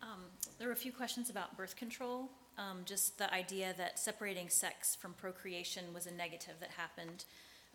Um, 0.02 0.24
there 0.62 0.68
were 0.68 0.74
a 0.74 0.76
few 0.76 0.92
questions 0.92 1.28
about 1.28 1.56
birth 1.56 1.74
control. 1.74 2.30
Um, 2.56 2.82
just 2.84 3.18
the 3.18 3.34
idea 3.34 3.74
that 3.78 3.98
separating 3.98 4.48
sex 4.48 4.94
from 4.94 5.12
procreation 5.14 5.92
was 5.92 6.06
a 6.06 6.12
negative 6.12 6.54
that 6.60 6.70
happened 6.70 7.24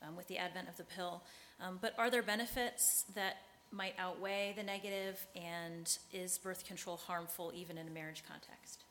um, 0.01 0.15
with 0.15 0.29
the 0.29 0.37
advent 0.37 0.69
of 0.69 0.77
the 0.77 0.85
pill. 0.85 1.21
Um, 1.59 1.79
but 1.81 1.93
are 1.97 2.09
there 2.09 2.23
benefits 2.23 3.03
that 3.13 3.39
might 3.73 3.93
outweigh 3.99 4.53
the 4.55 4.63
negative, 4.63 5.19
and 5.35 5.97
is 6.13 6.37
birth 6.37 6.65
control 6.65 6.95
harmful 6.95 7.51
even 7.53 7.77
in 7.77 7.89
a 7.89 7.91
marriage 7.91 8.23
context? 8.25 8.85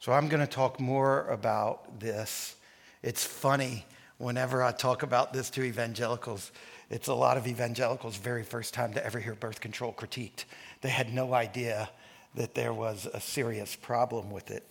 So 0.00 0.10
I'm 0.10 0.26
going 0.26 0.44
to 0.44 0.52
talk 0.52 0.80
more 0.80 1.28
about 1.28 2.00
this. 2.00 2.56
It's 3.04 3.22
funny 3.22 3.84
whenever 4.18 4.64
I 4.64 4.72
talk 4.72 5.04
about 5.04 5.32
this 5.32 5.48
to 5.50 5.62
evangelicals. 5.62 6.50
It's 6.90 7.06
a 7.06 7.14
lot 7.14 7.36
of 7.36 7.46
evangelicals' 7.46 8.16
very 8.16 8.42
first 8.42 8.74
time 8.74 8.94
to 8.94 9.06
ever 9.06 9.20
hear 9.20 9.36
birth 9.36 9.60
control 9.60 9.92
critiqued. 9.92 10.42
They 10.80 10.88
had 10.88 11.14
no 11.14 11.34
idea 11.34 11.88
that 12.34 12.54
there 12.54 12.72
was 12.72 13.06
a 13.12 13.20
serious 13.20 13.76
problem 13.76 14.30
with 14.30 14.50
it. 14.50 14.64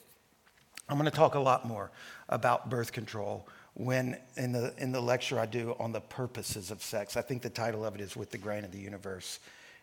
I'm 0.90 0.98
going 0.98 1.10
to 1.10 1.16
talk 1.16 1.36
a 1.36 1.40
lot 1.40 1.66
more 1.66 1.92
about 2.30 2.70
birth 2.70 2.92
control 2.92 3.48
when 3.74 4.18
in 4.36 4.52
the, 4.52 4.74
in 4.78 4.92
the 4.92 5.02
lecture 5.02 5.40
I 5.40 5.46
do 5.46 5.76
on 5.80 5.92
the 5.92 6.02
purposes 6.02 6.72
of 6.72 6.84
sex. 6.84 7.16
I 7.18 7.22
think 7.22 7.42
the 7.42 7.50
title 7.50 7.86
of 7.86 7.96
it 7.96 8.02
is 8.02 8.16
With 8.16 8.32
the 8.32 8.38
Grain 8.38 8.64
of 8.66 8.72
the 8.72 8.80
Universe. 8.80 9.40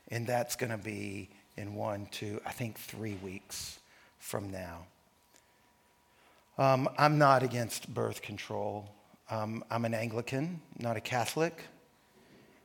And 0.08 0.26
that's 0.26 0.56
going 0.56 0.70
to 0.70 0.78
be 0.78 1.30
in 1.56 1.74
one, 1.74 2.06
two, 2.10 2.40
I 2.46 2.52
think 2.52 2.78
three 2.78 3.14
weeks 3.22 3.78
from 4.18 4.50
now. 4.50 4.86
Um, 6.58 6.88
I'm 6.98 7.18
not 7.18 7.42
against 7.42 7.92
birth 7.92 8.20
control. 8.20 8.88
Um, 9.30 9.64
I'm 9.70 9.84
an 9.84 9.94
Anglican, 9.94 10.60
not 10.78 10.96
a 10.96 11.00
Catholic. 11.00 11.62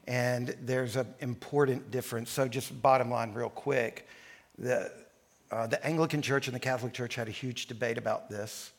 And 0.07 0.55
there's 0.61 0.97
an 0.97 1.07
important 1.19 1.89
difference. 1.89 2.29
So, 2.29 2.47
just 2.47 2.79
bottom 2.81 3.09
line, 3.09 3.33
real 3.33 3.49
quick 3.49 4.07
the, 4.57 4.91
uh, 5.55 5.65
the 5.67 5.83
Anglican 5.85 6.21
Church 6.21 6.47
and 6.47 6.55
the 6.55 6.59
Catholic 6.59 6.91
Church 6.91 7.15
had 7.15 7.29
a 7.29 7.31
huge 7.31 7.67
debate 7.67 7.97
about 7.97 8.29
this. 8.29 8.73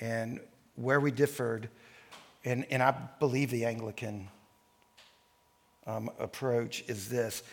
And 0.00 0.40
where 0.74 0.98
we 0.98 1.12
differed, 1.12 1.68
and, 2.44 2.66
and 2.72 2.82
I 2.82 2.92
believe 3.20 3.52
the 3.52 3.66
Anglican 3.66 4.26
um, 5.86 6.10
approach 6.18 6.82
is 6.88 7.08
this 7.08 7.44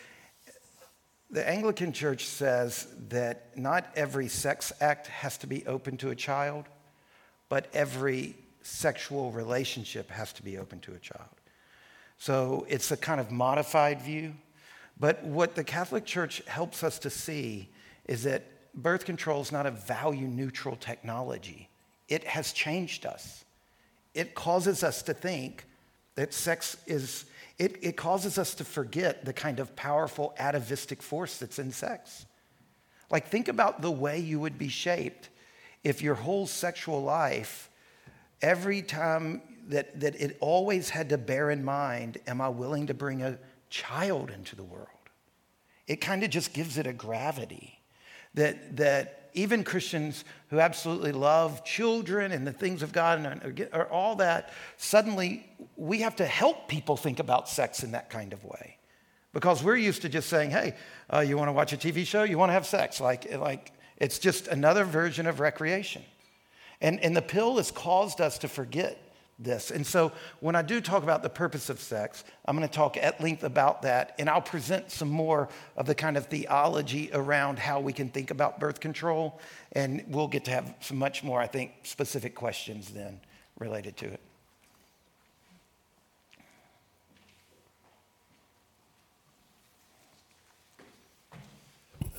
the 1.32 1.48
Anglican 1.48 1.94
Church 1.94 2.26
says 2.26 2.88
that 3.10 3.56
not 3.56 3.92
every 3.96 4.28
sex 4.28 4.74
act 4.82 5.06
has 5.06 5.38
to 5.38 5.48
be 5.48 5.64
open 5.68 5.96
to 5.98 6.10
a 6.10 6.16
child, 6.16 6.66
but 7.50 7.68
every 7.72 8.36
sexual 8.64 9.32
relationship 9.32 10.10
has 10.10 10.34
to 10.34 10.42
be 10.42 10.58
open 10.58 10.80
to 10.80 10.94
a 10.94 10.98
child. 10.98 11.30
So 12.18 12.66
it's 12.68 12.90
a 12.90 12.98
kind 12.98 13.22
of 13.22 13.30
modified 13.30 14.02
view. 14.02 14.34
But 15.00 15.24
what 15.24 15.54
the 15.54 15.64
Catholic 15.64 16.04
Church 16.04 16.42
helps 16.48 16.84
us 16.84 16.98
to 17.00 17.12
see 17.12 17.70
is 18.10 18.24
that 18.24 18.44
birth 18.74 19.06
control 19.06 19.40
is 19.40 19.52
not 19.52 19.68
a 19.68 19.72
value 19.72 20.28
neutral 20.28 20.76
technology. 20.76 21.70
It 22.08 22.24
has 22.24 22.52
changed 22.52 23.06
us. 23.06 23.46
It 24.16 24.34
causes 24.34 24.84
us 24.84 25.04
to 25.04 25.14
think 25.14 25.66
that 26.16 26.34
sex 26.34 26.76
is, 26.88 27.26
it, 27.60 27.78
it 27.84 27.98
causes 27.98 28.40
us 28.40 28.56
to 28.56 28.66
forget 28.66 29.26
the 29.26 29.32
kind 29.32 29.60
of 29.60 29.76
powerful 29.76 30.34
atavistic 30.40 31.04
force 31.04 31.38
that's 31.38 31.60
in 31.60 31.72
sex. 31.72 32.26
Like, 33.12 33.28
think 33.28 33.48
about 33.48 33.84
the 33.84 33.92
way 33.92 34.18
you 34.18 34.40
would 34.40 34.58
be 34.58 34.70
shaped 34.70 35.30
if 35.84 36.02
your 36.02 36.16
whole 36.16 36.48
sexual 36.48 37.04
life, 37.04 37.70
every 38.42 38.82
time 38.82 39.44
that, 39.68 40.00
that 40.00 40.20
it 40.20 40.36
always 40.42 40.90
had 40.90 41.10
to 41.10 41.20
bear 41.20 41.52
in 41.52 41.64
mind, 41.64 42.18
am 42.26 42.42
I 42.42 42.50
willing 42.50 42.88
to 42.88 42.96
bring 42.96 43.22
a 43.22 43.38
child 43.70 44.32
into 44.32 44.56
the 44.56 44.64
world? 44.64 44.88
It 45.86 45.98
kind 45.98 46.24
of 46.24 46.32
just 46.32 46.54
gives 46.54 46.80
it 46.80 46.88
a 46.88 46.94
gravity 46.94 47.79
that, 48.36 48.78
that 48.78 49.30
even 49.34 49.64
Christians 49.64 50.24
who 50.50 50.60
absolutely 50.60 51.12
love 51.12 51.64
children 51.64 52.32
and 52.32 52.46
the 52.46 52.52
things 52.52 52.82
of 52.84 52.92
God 52.92 53.20
and 53.20 53.68
or 53.74 53.88
all 53.88 54.16
that, 54.18 54.52
suddenly 54.78 55.46
we 55.76 56.00
have 56.00 56.16
to 56.18 56.26
help 56.26 56.68
people 56.68 56.98
think 56.98 57.20
about 57.20 57.48
sex 57.48 57.84
in 57.84 57.92
that 57.92 58.10
kind 58.10 58.34
of 58.34 58.44
way. 58.44 58.78
Because 59.32 59.64
we're 59.64 59.78
used 59.78 60.02
to 60.02 60.10
just 60.10 60.28
saying, 60.28 60.50
hey, 60.50 60.76
uh, 61.14 61.20
you 61.20 61.38
want 61.38 61.50
to 61.50 61.54
watch 61.54 61.72
a 61.72 61.78
TV 61.78 62.06
show? 62.06 62.24
You 62.24 62.38
want 62.38 62.50
to 62.50 62.54
have 62.54 62.66
sex? 62.66 63.00
Like, 63.00 63.32
like 63.38 63.72
it's 63.98 64.18
just 64.18 64.48
another 64.48 64.84
version 64.84 65.28
of 65.28 65.40
recreation. 65.40 66.02
And, 66.82 67.00
and 67.02 67.16
the 67.16 67.22
pill 67.22 67.58
has 67.58 67.72
caused 67.72 68.22
us 68.22 68.40
to 68.40 68.48
forget 68.48 69.09
this. 69.40 69.72
And 69.72 69.86
so 69.86 70.12
when 70.42 70.56
I 70.56 70.62
do 70.62 70.82
talk 70.82 71.04
about 71.04 71.24
the 71.24 71.30
purpose 71.30 71.70
of 71.70 71.80
sex, 71.80 72.24
I'm 72.46 72.56
going 72.56 72.68
to 72.68 72.74
talk 72.74 72.98
at 72.98 73.22
length 73.22 73.44
about 73.44 73.84
that, 73.84 74.16
and 74.20 74.30
I'll 74.30 74.42
present 74.42 74.92
some 74.92 75.10
more 75.10 75.50
of 75.78 75.86
the 75.86 75.96
kind 75.96 76.18
of 76.18 76.28
theology 76.28 77.10
around 77.14 77.58
how 77.58 77.80
we 77.80 77.94
can 77.94 78.10
think 78.10 78.32
about 78.32 78.60
birth 78.60 78.80
control, 78.80 79.40
and 79.72 80.04
we'll 80.08 80.28
get 80.28 80.46
to 80.46 80.52
have 80.52 80.76
some 80.82 80.98
much 80.98 81.24
more, 81.24 81.40
I 81.40 81.48
think, 81.48 81.72
specific 81.84 82.36
questions 82.36 82.90
then 82.90 83.20
related 83.58 83.96
to 83.98 84.06
it. 84.06 84.20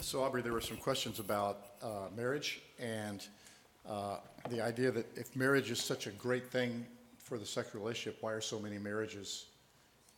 So, 0.00 0.24
Aubrey, 0.24 0.40
there 0.40 0.54
were 0.54 0.62
some 0.62 0.78
questions 0.78 1.20
about 1.20 1.58
uh, 1.82 2.08
marriage 2.16 2.62
and 2.78 3.26
uh, 3.88 4.16
the 4.48 4.60
idea 4.60 4.90
that 4.90 5.06
if 5.16 5.36
marriage 5.36 5.70
is 5.70 5.78
such 5.78 6.06
a 6.06 6.10
great 6.10 6.50
thing 6.50 6.86
for 7.30 7.38
the 7.38 7.46
sexual 7.46 7.80
relationship, 7.80 8.18
why 8.22 8.32
are 8.32 8.40
so 8.40 8.58
many 8.58 8.76
marriages 8.76 9.46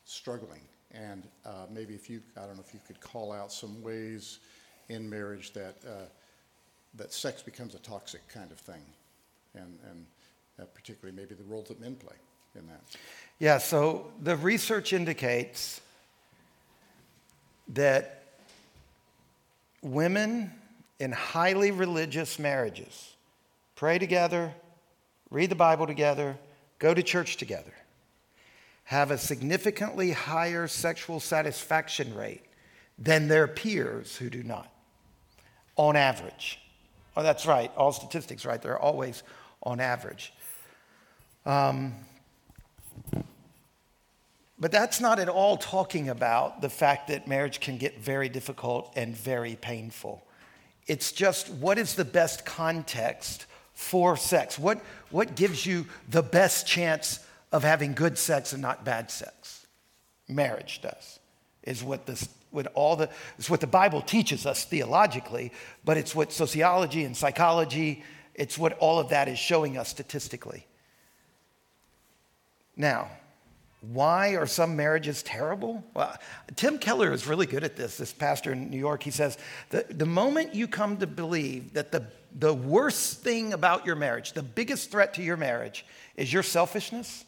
struggling? 0.06 0.62
And 0.92 1.28
uh, 1.44 1.66
maybe 1.70 1.92
if 1.92 2.08
you, 2.08 2.22
I 2.38 2.46
don't 2.46 2.56
know 2.56 2.64
if 2.66 2.72
you 2.72 2.80
could 2.86 3.00
call 3.00 3.32
out 3.32 3.52
some 3.52 3.82
ways 3.82 4.38
in 4.88 5.10
marriage 5.10 5.52
that, 5.52 5.76
uh, 5.86 6.06
that 6.94 7.12
sex 7.12 7.42
becomes 7.42 7.74
a 7.74 7.78
toxic 7.80 8.26
kind 8.28 8.50
of 8.50 8.58
thing, 8.58 8.80
and, 9.54 9.78
and 9.90 10.06
uh, 10.58 10.64
particularly 10.72 11.14
maybe 11.14 11.34
the 11.34 11.44
role 11.44 11.62
that 11.68 11.78
men 11.82 11.96
play 11.96 12.16
in 12.58 12.66
that. 12.68 12.80
Yeah, 13.38 13.58
so 13.58 14.10
the 14.22 14.36
research 14.36 14.94
indicates 14.94 15.82
that 17.68 18.22
women 19.82 20.50
in 20.98 21.12
highly 21.12 21.72
religious 21.72 22.38
marriages 22.38 23.16
pray 23.76 23.98
together, 23.98 24.54
read 25.30 25.50
the 25.50 25.54
Bible 25.54 25.86
together, 25.86 26.38
go 26.82 26.92
to 26.92 27.02
church 27.02 27.36
together, 27.36 27.72
have 28.84 29.12
a 29.12 29.16
significantly 29.16 30.10
higher 30.10 30.66
sexual 30.66 31.20
satisfaction 31.20 32.12
rate 32.12 32.42
than 32.98 33.28
their 33.28 33.46
peers 33.46 34.16
who 34.16 34.28
do 34.28 34.42
not, 34.42 34.68
on 35.76 35.94
average. 35.94 36.58
Oh, 37.16 37.22
that's 37.22 37.46
right, 37.46 37.70
all 37.76 37.92
statistics, 37.92 38.44
right? 38.44 38.60
They're 38.60 38.78
always 38.78 39.22
on 39.62 39.78
average. 39.78 40.32
Um, 41.46 41.94
but 44.58 44.72
that's 44.72 45.00
not 45.00 45.20
at 45.20 45.28
all 45.28 45.56
talking 45.56 46.08
about 46.08 46.62
the 46.62 46.68
fact 46.68 47.08
that 47.08 47.28
marriage 47.28 47.60
can 47.60 47.78
get 47.78 48.00
very 48.00 48.28
difficult 48.28 48.92
and 48.96 49.16
very 49.16 49.54
painful. 49.54 50.26
It's 50.88 51.12
just 51.12 51.48
what 51.48 51.78
is 51.78 51.94
the 51.94 52.04
best 52.04 52.44
context 52.44 53.46
for 53.74 54.16
sex? 54.16 54.58
What, 54.58 54.80
what 55.10 55.36
gives 55.36 55.64
you 55.66 55.86
the 56.08 56.22
best 56.22 56.66
chance 56.66 57.20
of 57.50 57.62
having 57.62 57.92
good 57.94 58.18
sex 58.18 58.52
and 58.52 58.62
not 58.62 58.84
bad 58.84 59.10
sex? 59.10 59.66
Marriage 60.28 60.80
does, 60.82 61.18
is 61.62 61.82
what 61.82 62.06
this 62.06 62.28
what 62.50 62.66
all 62.74 62.96
the 62.96 63.08
it's 63.38 63.48
what 63.48 63.60
the 63.60 63.66
Bible 63.66 64.02
teaches 64.02 64.46
us 64.46 64.64
theologically, 64.64 65.52
but 65.84 65.96
it's 65.96 66.14
what 66.14 66.32
sociology 66.32 67.04
and 67.04 67.16
psychology, 67.16 68.04
it's 68.34 68.58
what 68.58 68.74
all 68.78 68.98
of 68.98 69.08
that 69.08 69.26
is 69.28 69.38
showing 69.38 69.78
us 69.78 69.88
statistically. 69.88 70.66
Now, 72.76 73.08
why 73.82 74.36
are 74.36 74.46
some 74.46 74.76
marriages 74.76 75.22
terrible? 75.24 75.82
Well, 75.92 76.16
Tim 76.54 76.78
Keller 76.78 77.12
is 77.12 77.26
really 77.26 77.46
good 77.46 77.64
at 77.64 77.76
this, 77.76 77.96
this 77.96 78.12
pastor 78.12 78.52
in 78.52 78.70
New 78.70 78.78
York. 78.78 79.02
He 79.02 79.10
says, 79.10 79.36
the, 79.70 79.84
the 79.90 80.06
moment 80.06 80.54
you 80.54 80.68
come 80.68 80.98
to 80.98 81.06
believe 81.06 81.74
that 81.74 81.90
the 81.90 82.06
the 82.38 82.54
worst 82.54 83.22
thing 83.22 83.52
about 83.52 83.84
your 83.84 83.96
marriage, 83.96 84.32
the 84.32 84.42
biggest 84.42 84.90
threat 84.90 85.14
to 85.14 85.22
your 85.22 85.36
marriage 85.36 85.84
is 86.16 86.32
your 86.32 86.42
selfishness. 86.42 87.24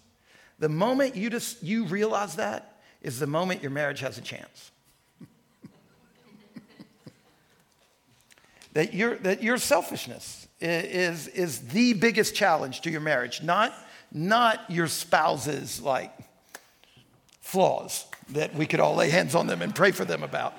The 0.58 0.68
moment 0.68 1.16
you 1.16 1.30
just 1.30 1.62
you 1.62 1.84
realize 1.84 2.36
that 2.36 2.80
is 3.02 3.18
the 3.18 3.26
moment 3.26 3.62
your 3.62 3.70
marriage 3.70 4.00
has 4.00 4.16
a 4.16 4.22
chance. 4.22 4.70
that 8.72 8.94
your 8.94 9.16
that 9.16 9.42
your 9.42 9.58
selfishness 9.58 10.48
is 10.60 11.28
is 11.28 11.60
the 11.68 11.92
biggest 11.94 12.34
challenge 12.34 12.80
to 12.82 12.90
your 12.90 13.00
marriage, 13.00 13.42
not 13.42 13.74
not 14.12 14.70
your 14.70 14.86
spouse's 14.86 15.82
like 15.82 16.12
flaws 17.44 18.06
that 18.30 18.54
we 18.54 18.66
could 18.66 18.80
all 18.80 18.94
lay 18.94 19.10
hands 19.10 19.34
on 19.34 19.46
them 19.46 19.60
and 19.60 19.74
pray 19.74 19.90
for 19.90 20.06
them 20.06 20.22
about. 20.22 20.54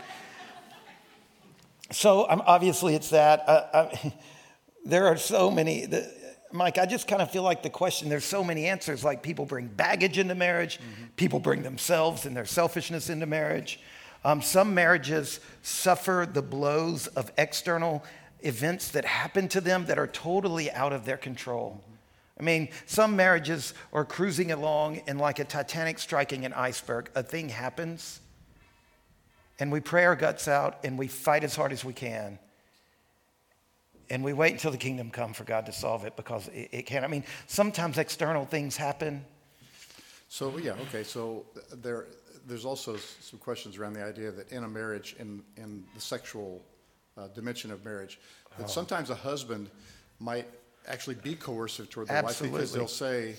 So 1.92 2.30
um, 2.30 2.44
obviously 2.46 2.94
it's 2.94 3.10
that. 3.10 3.44
Uh, 3.50 3.66
I, 3.74 4.14
there 4.86 5.08
are 5.08 5.18
so 5.18 5.50
many. 5.50 5.88
The, 5.88 6.10
Mike, 6.52 6.78
I 6.78 6.86
just 6.86 7.08
kind 7.08 7.24
of 7.24 7.32
feel 7.32 7.42
like 7.42 7.64
the 7.64 7.72
question, 7.72 8.08
there's 8.08 8.24
so 8.24 8.44
many 8.44 8.68
answers. 8.68 9.04
Like 9.04 9.24
people 9.24 9.46
bring 9.46 9.66
baggage 9.68 10.20
into 10.20 10.36
marriage, 10.36 10.78
mm-hmm. 10.78 11.06
people 11.16 11.40
bring 11.40 11.64
themselves 11.64 12.28
and 12.28 12.38
their 12.38 12.46
selfishness 12.46 13.10
into 13.10 13.26
marriage. 13.26 13.80
Um, 14.24 14.44
some 14.44 14.76
marriages 14.76 15.40
suffer 15.64 16.28
the 16.32 16.44
blows 16.44 17.08
of 17.08 17.32
external 17.38 18.06
events 18.42 18.90
that 18.90 19.06
happen 19.06 19.48
to 19.50 19.60
them 19.60 19.88
that 19.88 19.98
are 19.98 20.08
totally 20.08 20.72
out 20.72 20.94
of 20.94 21.04
their 21.04 21.18
control. 21.18 21.84
I 22.40 22.44
mean, 22.44 22.70
some 22.86 23.16
marriages 23.16 23.74
are 23.94 24.04
cruising 24.04 24.52
along 24.52 25.02
and 25.08 25.20
like 25.20 25.40
a 25.40 25.46
Titanic 25.46 26.00
striking 26.00 26.46
an 26.46 26.54
iceberg, 26.54 27.10
a 27.16 27.24
thing 27.24 27.50
happens, 27.50 28.20
and 29.58 29.72
we 29.72 29.80
pray 29.80 30.04
our 30.04 30.16
guts 30.16 30.48
out 30.48 30.80
and 30.84 30.98
we 30.98 31.08
fight 31.08 31.44
as 31.44 31.56
hard 31.56 31.72
as 31.72 31.86
we 31.86 31.94
can 31.94 32.40
and 34.10 34.24
we 34.24 34.34
wait 34.34 34.54
until 34.54 34.72
the 34.72 34.78
kingdom 34.78 35.10
come 35.10 35.34
for 35.34 35.44
God 35.44 35.66
to 35.66 35.72
solve 35.72 36.06
it 36.06 36.16
because 36.16 36.48
it, 36.50 36.70
it 36.72 36.86
can't. 36.86 37.04
I 37.04 37.08
mean, 37.08 37.24
sometimes 37.48 37.98
external 37.98 38.46
things 38.46 38.78
happen. 38.78 39.26
So 40.28 40.58
yeah, 40.58 40.74
okay. 40.88 41.04
So 41.04 41.46
there, 41.74 42.06
there's 42.48 42.66
also 42.66 42.98
some 42.98 43.40
questions 43.40 43.78
around 43.78 43.94
the 43.94 44.04
idea 44.04 44.32
that 44.32 44.52
in 44.52 44.64
a 44.64 44.68
marriage, 44.68 45.16
in 45.20 45.44
in 45.58 45.84
the 45.94 46.02
sexual 46.02 46.62
uh, 47.18 47.28
dimension 47.30 47.72
of 47.72 47.84
marriage, 47.86 48.20
that 48.58 48.66
oh. 48.66 48.68
sometimes 48.68 49.10
a 49.10 49.16
husband 49.16 49.70
might 50.20 50.48
actually 50.88 51.16
be 51.16 51.36
coercive 51.36 51.90
toward 51.90 52.08
the 52.08 52.14
wife 52.14 52.42
because 52.42 52.72
they'll 52.72 52.88
say, 52.88 53.36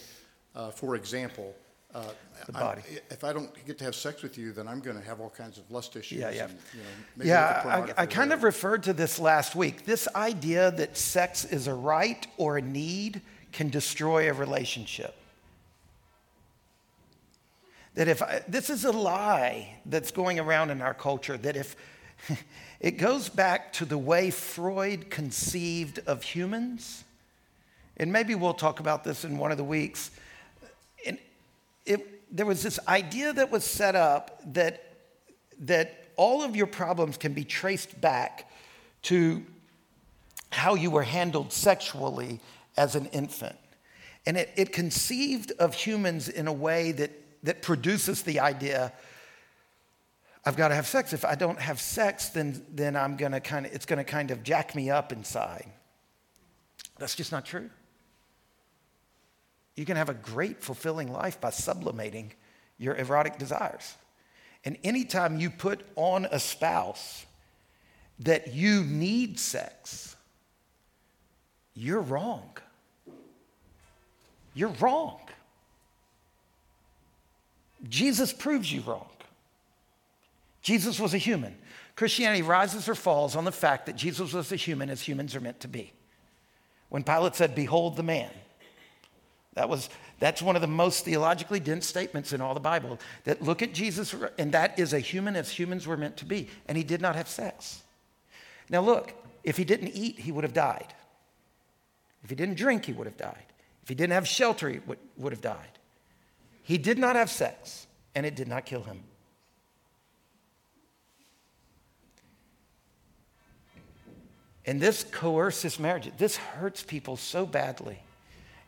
uh, 0.55 0.71
for 0.71 0.97
example, 0.97 1.55
uh, 1.95 2.05
the 2.47 2.53
body. 2.53 2.83
if 3.11 3.25
I 3.25 3.33
don't 3.33 3.51
get 3.67 3.79
to 3.79 3.85
have 3.85 3.95
sex 3.95 4.23
with 4.23 4.37
you, 4.37 4.53
then 4.53 4.69
I'm 4.69 4.81
going 4.81 4.99
to 4.99 5.05
have 5.05 5.21
all 5.21 5.31
kinds 5.31 5.57
of 5.57 5.71
lust 5.71 5.97
issues. 5.97 6.19
Yeah, 6.19 6.31
yeah. 6.31 6.45
And, 6.45 6.59
you 6.75 6.81
know, 7.17 7.25
yeah, 7.25 7.93
I, 7.97 8.03
I 8.03 8.07
kind 8.07 8.33
of 8.33 8.43
referred 8.43 8.83
to 8.85 8.93
this 8.93 9.19
last 9.19 9.57
week. 9.57 9.87
This 9.87 10.07
idea 10.15 10.71
that 10.73 10.97
sex 10.97 11.45
is 11.45 11.67
a 11.67 11.75
right 11.75 12.27
or 12.37 12.59
a 12.59 12.63
need 12.63 13.23
can 13.53 13.71
destroy 13.71 14.29
a 14.29 14.35
relationship. 14.35 15.15
that 17.97 18.09
if 18.09 18.23
I, 18.23 18.43
this 18.47 18.69
is 18.71 18.85
a 18.85 18.93
lie 18.93 19.79
that's 19.87 20.11
going 20.11 20.39
around 20.39 20.71
in 20.71 20.81
our 20.83 20.95
culture, 20.95 21.37
that 21.39 21.57
if 21.57 21.75
it 22.81 22.99
goes 22.99 23.29
back 23.29 23.73
to 23.75 23.85
the 23.85 23.99
way 23.99 24.31
Freud 24.31 25.11
conceived 25.11 26.01
of 26.07 26.23
humans, 26.23 27.05
and 27.97 28.13
maybe 28.13 28.35
we'll 28.35 28.55
talk 28.55 28.81
about 28.81 29.05
this 29.05 29.25
in 29.25 29.39
one 29.39 29.51
of 29.51 29.57
the 29.57 29.65
weeks. 29.65 30.11
And 31.07 31.19
it, 31.85 32.35
there 32.35 32.47
was 32.47 32.63
this 32.63 32.79
idea 32.89 33.33
that 33.33 33.51
was 33.51 33.65
set 33.65 33.95
up 33.95 34.41
that, 34.55 34.83
that 35.61 36.05
all 36.17 36.43
of 36.43 36.57
your 36.57 36.67
problems 36.67 37.17
can 37.17 37.33
be 37.33 37.45
traced 37.45 38.01
back 38.01 38.51
to 39.03 39.45
how 40.51 40.75
you 40.75 40.91
were 40.91 41.03
handled 41.03 41.53
sexually 41.53 42.41
as 42.77 42.95
an 42.95 43.07
infant. 43.07 43.57
And 44.27 44.37
it, 44.37 44.51
it 44.57 44.73
conceived 44.73 45.53
of 45.59 45.75
humans 45.75 46.29
in 46.29 46.49
a 46.49 46.53
way 46.53 46.93
that, 46.93 47.13
that 47.45 47.63
produces 47.63 48.23
the 48.23 48.41
idea 48.41 48.93
I've 50.47 50.57
got 50.57 50.69
to 50.69 50.77
have 50.77 50.87
sex. 50.87 51.13
If 51.13 51.25
I 51.25 51.35
don't 51.35 51.59
have 51.59 51.81
sex, 51.81 52.29
then, 52.29 52.65
then 52.71 52.95
I'm 52.95 53.17
gonna 53.17 53.41
kind 53.41 53.67
of, 53.67 53.73
it's 53.73 53.85
gonna 53.85 54.05
kind 54.05 54.31
of 54.31 54.45
jack 54.45 54.77
me 54.77 54.91
up 54.91 55.11
inside. 55.11 55.67
That's 56.99 57.17
just 57.17 57.33
not 57.33 57.45
true. 57.45 57.69
You 59.77 59.85
can 59.85 59.97
have 59.97 60.09
a 60.09 60.15
great, 60.15 60.63
fulfilling 60.63 61.13
life 61.13 61.41
by 61.41 61.51
sublimating 61.51 62.33
your 62.79 62.97
erotic 62.97 63.39
desires. 63.39 63.95
And 64.65 64.79
anytime 64.83 65.39
you 65.39 65.51
put 65.51 65.87
on 65.95 66.27
a 66.31 66.41
spouse 66.41 67.25
that 68.21 68.55
you 68.55 68.83
need 68.83 69.39
sex, 69.39 70.17
you're 71.75 72.01
wrong. 72.01 72.57
You're 74.55 74.73
wrong. 74.81 75.21
Jesus 77.89 78.33
proves 78.33 78.73
you 78.73 78.81
wrong. 78.81 79.07
Jesus 80.63 80.99
was 80.99 81.15
a 81.15 81.19
human. 81.19 81.55
Christianity 81.95 82.43
rises 82.43 82.89
or 82.89 82.95
falls 82.95 83.37
on 83.37 83.45
the 83.45 83.53
fact 83.53 83.87
that 83.87 83.97
Jesus 83.97 84.33
was 84.33 84.51
a 84.51 84.57
human 84.57 84.91
as 84.91 85.03
humans 85.03 85.37
are 85.37 85.41
meant 85.41 85.61
to 85.61 85.69
be. 85.69 85.93
When 86.89 87.05
Pilate 87.05 87.37
said, 87.37 87.55
Behold 87.55 87.97
the 87.97 88.03
man, 88.03 88.31
that 89.57 89.71
was, 89.71 89.89
that's 90.21 90.43
one 90.43 90.55
of 90.55 90.61
the 90.61 90.69
most 90.69 91.07
theologically 91.07 91.61
dense 91.61 91.87
statements 91.87 92.35
in 92.35 92.43
all 92.43 92.53
the 92.53 92.61
Bible. 92.61 92.99
That 93.25 93.41
look 93.41 93.63
at 93.63 93.73
Jesus, 93.73 94.15
and 94.39 94.53
that 94.53 94.79
is 94.79 94.93
a 94.93 95.01
human 95.01 95.35
as 95.35 95.51
humans 95.51 95.87
were 95.87 95.97
meant 95.97 96.19
to 96.19 96.27
be. 96.27 96.49
And 96.69 96.77
he 96.77 96.85
did 96.85 97.01
not 97.01 97.17
have 97.17 97.27
sex. 97.27 97.83
Now, 98.69 98.83
look, 98.83 99.15
if 99.43 99.57
he 99.57 99.65
didn't 99.65 99.93
eat, 99.95 100.19
he 100.19 100.31
would 100.31 100.45
have 100.45 100.53
died. 100.53 100.93
If 102.23 102.29
he 102.29 102.37
didn't 102.37 102.57
drink, 102.57 102.85
he 102.85 102.93
would 102.93 103.07
have 103.07 103.17
died. 103.17 103.47
If 103.83 103.89
he 103.89 103.95
didn't 103.95 104.13
have 104.13 104.29
shelter, 104.29 104.69
he 104.69 104.81
would, 104.81 104.99
would 105.17 105.33
have 105.33 105.41
died. 105.41 105.79
He 106.63 106.77
did 106.77 106.99
not 106.99 107.17
have 107.17 107.31
sex, 107.31 107.87
and 108.15 108.27
it 108.27 108.37
did 108.37 108.49
not 108.49 108.67
kill 108.67 108.83
him. 108.83 109.05
And 114.67 114.81
this 114.81 115.03
coerces 115.03 115.79
marriage. 115.79 116.11
This 116.19 116.37
hurts 116.37 116.83
people 116.83 117.17
so 117.17 117.47
badly. 117.47 118.01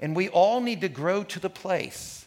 And 0.01 0.15
we 0.15 0.29
all 0.29 0.61
need 0.61 0.81
to 0.83 0.89
grow 0.89 1.25
to 1.25 1.41
the 1.41 1.51
place 1.51 2.27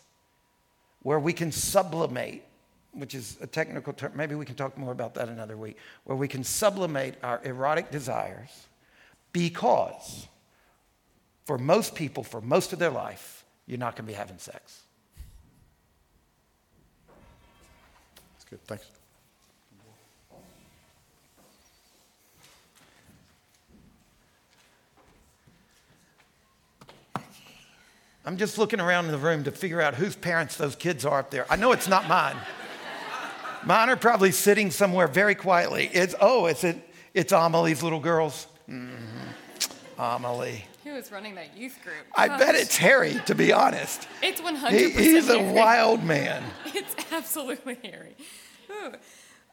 where 1.04 1.20
we 1.20 1.34
can 1.34 1.52
sublimate, 1.52 2.44
which 2.92 3.16
is 3.16 3.38
a 3.42 3.48
technical 3.48 3.94
term. 3.94 4.12
Maybe 4.16 4.36
we 4.36 4.46
can 4.46 4.56
talk 4.56 4.78
more 4.78 4.92
about 4.92 5.16
that 5.16 5.30
another 5.30 5.58
week, 5.58 5.78
where 6.04 6.18
we 6.18 6.28
can 6.28 6.44
sublimate 6.44 7.16
our 7.24 7.42
erotic 7.44 7.92
desires 7.92 8.68
because 9.34 10.28
for 11.46 11.58
most 11.58 11.96
people, 11.96 12.24
for 12.24 12.42
most 12.42 12.74
of 12.74 12.80
their 12.80 12.92
life, 12.92 13.46
you're 13.66 13.80
not 13.80 13.96
going 13.96 14.06
to 14.06 14.12
be 14.12 14.18
having 14.18 14.38
sex. 14.38 14.82
That's 18.34 18.46
good. 18.50 18.64
Thanks. 18.66 19.01
I'm 28.26 28.38
just 28.38 28.58
looking 28.58 28.80
around 28.80 29.06
in 29.06 29.12
the 29.12 29.18
room 29.18 29.44
to 29.46 29.52
figure 29.52 29.82
out 29.82 29.96
whose 29.96 30.16
parents 30.16 30.56
those 30.56 30.76
kids 30.76 31.06
are 31.06 31.20
up 31.20 31.32
there. 31.32 31.46
I 31.50 31.56
know 31.56 31.72
it's 31.72 31.88
not 31.88 32.08
mine. 32.08 32.36
mine 33.66 33.90
are 33.90 33.96
probably 33.96 34.32
sitting 34.32 34.70
somewhere 34.70 35.08
very 35.08 35.34
quietly. 35.34 35.90
It's, 35.92 36.14
oh, 36.22 36.46
it's, 36.46 36.64
it, 36.64 36.78
it's 37.14 37.34
Amelie's 37.34 37.82
little 37.82 38.00
girls. 38.00 38.48
Mm-hmm. 38.70 40.00
Amelie. 40.00 40.66
Who 40.84 40.96
is 40.96 41.12
running 41.12 41.36
that 41.36 41.56
youth 41.58 41.78
group? 41.84 42.06
I 42.16 42.28
bet 42.28 42.56
it's 42.56 42.78
Harry, 42.78 43.20
to 43.26 43.36
be 43.36 43.52
honest. 43.54 44.08
It's 44.22 44.42
100% 44.42 44.70
He, 44.72 44.90
he's 44.92 45.30
a 45.30 45.40
Harry. 45.40 45.54
wild 45.54 46.04
man. 46.04 46.44
It's 46.74 46.96
absolutely 47.12 47.78
Harry. 47.84 48.16
Ooh. 48.72 48.94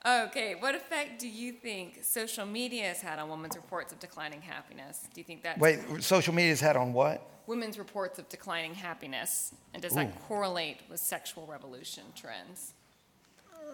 Okay, 0.08 0.54
what 0.58 0.74
effect 0.74 1.18
do 1.18 1.28
you 1.28 1.52
think 1.52 2.02
social 2.02 2.46
media 2.46 2.84
has 2.84 3.00
had 3.00 3.18
on 3.18 3.28
women's 3.28 3.56
reports 3.56 3.92
of 3.92 3.98
declining 3.98 4.40
happiness? 4.40 5.06
Do 5.12 5.20
you 5.20 5.24
think 5.24 5.42
that 5.42 5.58
Wait, 5.58 5.80
social 6.00 6.34
media's 6.34 6.60
had 6.60 6.76
on 6.76 6.92
what? 6.92 7.28
women's 7.48 7.78
reports 7.78 8.18
of 8.18 8.28
declining 8.28 8.74
happiness, 8.74 9.54
and 9.72 9.82
does 9.82 9.94
that 9.94 10.28
correlate 10.28 10.76
with 10.90 11.00
sexual 11.00 11.46
revolution 11.46 12.04
trends? 12.14 12.74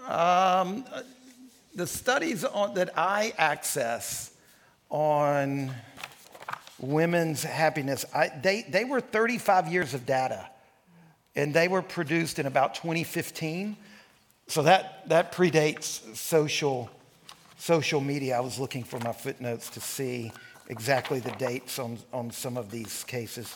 Um, 0.09 0.85
the 1.75 1.87
studies 1.87 2.45
on, 2.45 2.75
that 2.75 2.91
I 2.97 3.35
access 3.37 4.33
on 4.91 5.73
women's 6.79 7.43
happiness, 7.43 8.05
I, 8.15 8.29
they, 8.29 8.63
they 8.63 8.85
were 8.85 9.01
35 9.01 9.67
years 9.69 9.93
of 9.93 10.07
data, 10.07 10.49
and 11.35 11.53
they 11.53 11.67
were 11.67 11.83
produced 11.83 12.39
in 12.39 12.47
about 12.47 12.77
2015. 12.77 13.77
So 14.47 14.63
that, 14.63 15.09
that 15.09 15.33
predates 15.33 16.15
social, 16.17 16.91
social 17.57 18.01
media. 18.01 18.37
I 18.37 18.41
was 18.41 18.59
looking 18.59 18.85
for 18.85 18.99
my 19.01 19.13
footnotes 19.13 19.71
to 19.71 19.81
see 19.81 20.33
exactly 20.69 21.21
the 21.21 21.33
dates 21.33 21.79
on, 21.79 21.99
on 22.13 22.31
some 22.31 22.57
of 22.57 22.71
these 22.71 23.05
cases. 23.05 23.55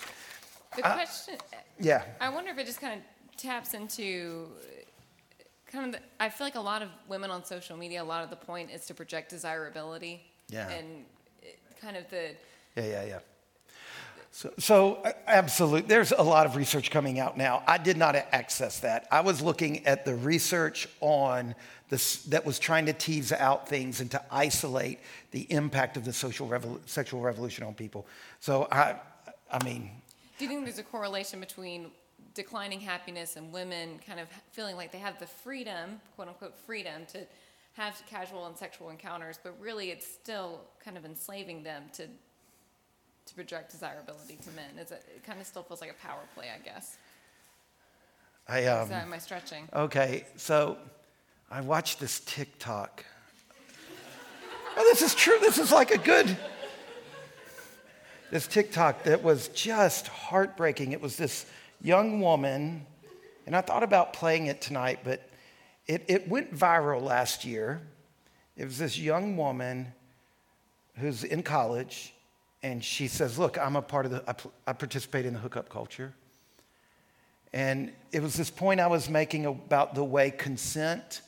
The 0.76 0.82
question, 0.82 1.36
Yeah. 1.78 2.02
I 2.20 2.28
wonder 2.28 2.50
if 2.50 2.58
it 2.58 2.66
just 2.66 2.80
kind 2.80 3.00
of 3.00 3.36
taps 3.36 3.74
into 3.74 4.48
kind 5.66 5.86
of, 5.86 5.92
the, 5.92 6.00
I 6.20 6.28
feel 6.28 6.46
like 6.46 6.54
a 6.54 6.60
lot 6.60 6.82
of 6.82 6.88
women 7.08 7.30
on 7.30 7.44
social 7.44 7.76
media, 7.76 8.02
a 8.02 8.04
lot 8.04 8.24
of 8.24 8.30
the 8.30 8.36
point 8.36 8.70
is 8.70 8.86
to 8.86 8.94
project 8.94 9.30
desirability. 9.30 10.22
Yeah. 10.48 10.68
And 10.70 11.04
eh, 11.42 11.48
kind 11.80 11.96
of 11.96 12.08
the, 12.10 12.30
Yeah, 12.76 12.84
yeah, 12.84 13.04
yeah. 13.04 13.18
So, 14.30 14.52
so 14.58 14.94
uh, 14.96 15.12
absolutely, 15.26 15.88
there's 15.88 16.12
a 16.12 16.22
lot 16.22 16.46
of 16.46 16.54
research 16.56 16.90
coming 16.90 17.18
out 17.18 17.36
now. 17.36 17.62
I 17.66 17.78
did 17.78 17.96
not 17.96 18.14
access 18.14 18.80
that. 18.80 19.06
I 19.10 19.20
was 19.20 19.42
looking 19.42 19.86
at 19.86 20.04
the 20.04 20.14
research 20.14 20.88
on 21.00 21.54
this 21.88 22.22
that 22.24 22.44
was 22.44 22.58
trying 22.58 22.86
to 22.86 22.92
tease 22.92 23.32
out 23.32 23.68
things 23.68 24.00
and 24.00 24.10
to 24.10 24.22
isolate 24.30 25.00
the 25.30 25.46
impact 25.50 25.96
of 25.96 26.04
the 26.04 26.12
social 26.12 26.46
revol- 26.46 26.80
sexual 26.86 27.20
revolution 27.20 27.64
on 27.64 27.74
people. 27.74 28.06
So 28.40 28.68
I, 28.70 28.96
I 29.50 29.64
mean, 29.64 29.90
do 30.38 30.44
you 30.44 30.50
think 30.50 30.64
there's 30.64 30.78
a 30.78 30.84
correlation 30.84 31.40
between 31.40 31.90
declining 32.34 32.80
happiness 32.80 33.36
and 33.36 33.50
women 33.52 33.98
kind 34.06 34.20
of 34.20 34.28
feeling 34.52 34.76
like 34.76 34.92
they 34.92 34.98
have 34.98 35.18
the 35.18 35.26
freedom, 35.26 36.00
quote 36.14 36.28
unquote 36.28 36.54
freedom, 36.54 37.06
to 37.12 37.26
have 37.72 38.00
casual 38.08 38.46
and 38.46 38.56
sexual 38.56 38.90
encounters, 38.90 39.38
but 39.42 39.58
really 39.60 39.90
it's 39.90 40.06
still 40.06 40.60
kind 40.84 40.96
of 40.96 41.04
enslaving 41.04 41.62
them 41.62 41.84
to 41.94 42.04
to 43.28 43.34
project 43.34 43.70
desirability 43.70 44.38
to 44.42 44.50
men? 44.50 44.78
Is 44.78 44.90
it, 44.90 45.04
it 45.14 45.24
kind 45.24 45.40
of 45.40 45.46
still 45.46 45.62
feels 45.62 45.80
like 45.80 45.90
a 45.90 46.06
power 46.06 46.20
play, 46.34 46.46
I 46.54 46.58
guess. 46.64 46.96
I 48.48 48.60
Is 48.60 48.68
um, 48.68 48.88
that, 48.88 49.04
am 49.04 49.12
I 49.12 49.18
stretching? 49.18 49.68
okay. 49.74 50.24
So 50.36 50.78
I 51.50 51.60
watched 51.60 52.00
this 52.00 52.20
TikTok. 52.20 53.04
Oh, 54.76 54.82
this 54.84 55.02
is 55.02 55.14
true. 55.14 55.38
This 55.40 55.58
is 55.58 55.72
like 55.72 55.90
a 55.90 55.98
good. 55.98 56.36
This 58.30 58.46
TikTok 58.46 59.04
that 59.04 59.22
was 59.22 59.48
just 59.48 60.08
heartbreaking. 60.08 60.92
It 60.92 61.00
was 61.00 61.16
this 61.16 61.46
young 61.80 62.20
woman, 62.20 62.86
and 63.46 63.56
I 63.56 63.60
thought 63.60 63.82
about 63.82 64.12
playing 64.12 64.46
it 64.46 64.60
tonight, 64.60 65.00
but 65.04 65.28
it, 65.86 66.04
it 66.08 66.28
went 66.28 66.54
viral 66.54 67.02
last 67.02 67.44
year. 67.44 67.80
It 68.56 68.64
was 68.66 68.78
this 68.78 68.98
young 68.98 69.36
woman 69.36 69.92
who's 70.96 71.24
in 71.24 71.42
college, 71.42 72.12
and 72.62 72.84
she 72.84 73.08
says, 73.08 73.38
Look, 73.38 73.58
I'm 73.58 73.76
a 73.76 73.82
part 73.82 74.06
of 74.06 74.12
the, 74.12 74.24
I, 74.28 74.34
I 74.70 74.72
participate 74.72 75.26
in 75.26 75.34
the 75.34 75.40
hookup 75.40 75.68
culture. 75.68 76.14
And 77.52 77.92
it 78.12 78.22
was 78.22 78.34
this 78.34 78.50
point 78.50 78.80
I 78.80 78.88
was 78.88 79.08
making 79.08 79.46
about 79.46 79.94
the 79.94 80.04
way 80.04 80.30
consent, 80.30 81.22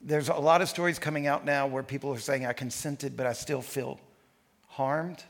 there's 0.00 0.28
a 0.28 0.34
lot 0.34 0.62
of 0.62 0.68
stories 0.68 0.98
coming 0.98 1.26
out 1.26 1.44
now 1.44 1.66
where 1.66 1.82
people 1.82 2.12
are 2.12 2.18
saying, 2.18 2.46
I 2.46 2.52
consented, 2.52 3.16
but 3.16 3.26
I 3.26 3.32
still 3.32 3.62
feel 3.62 3.98
harmed. 4.68 5.24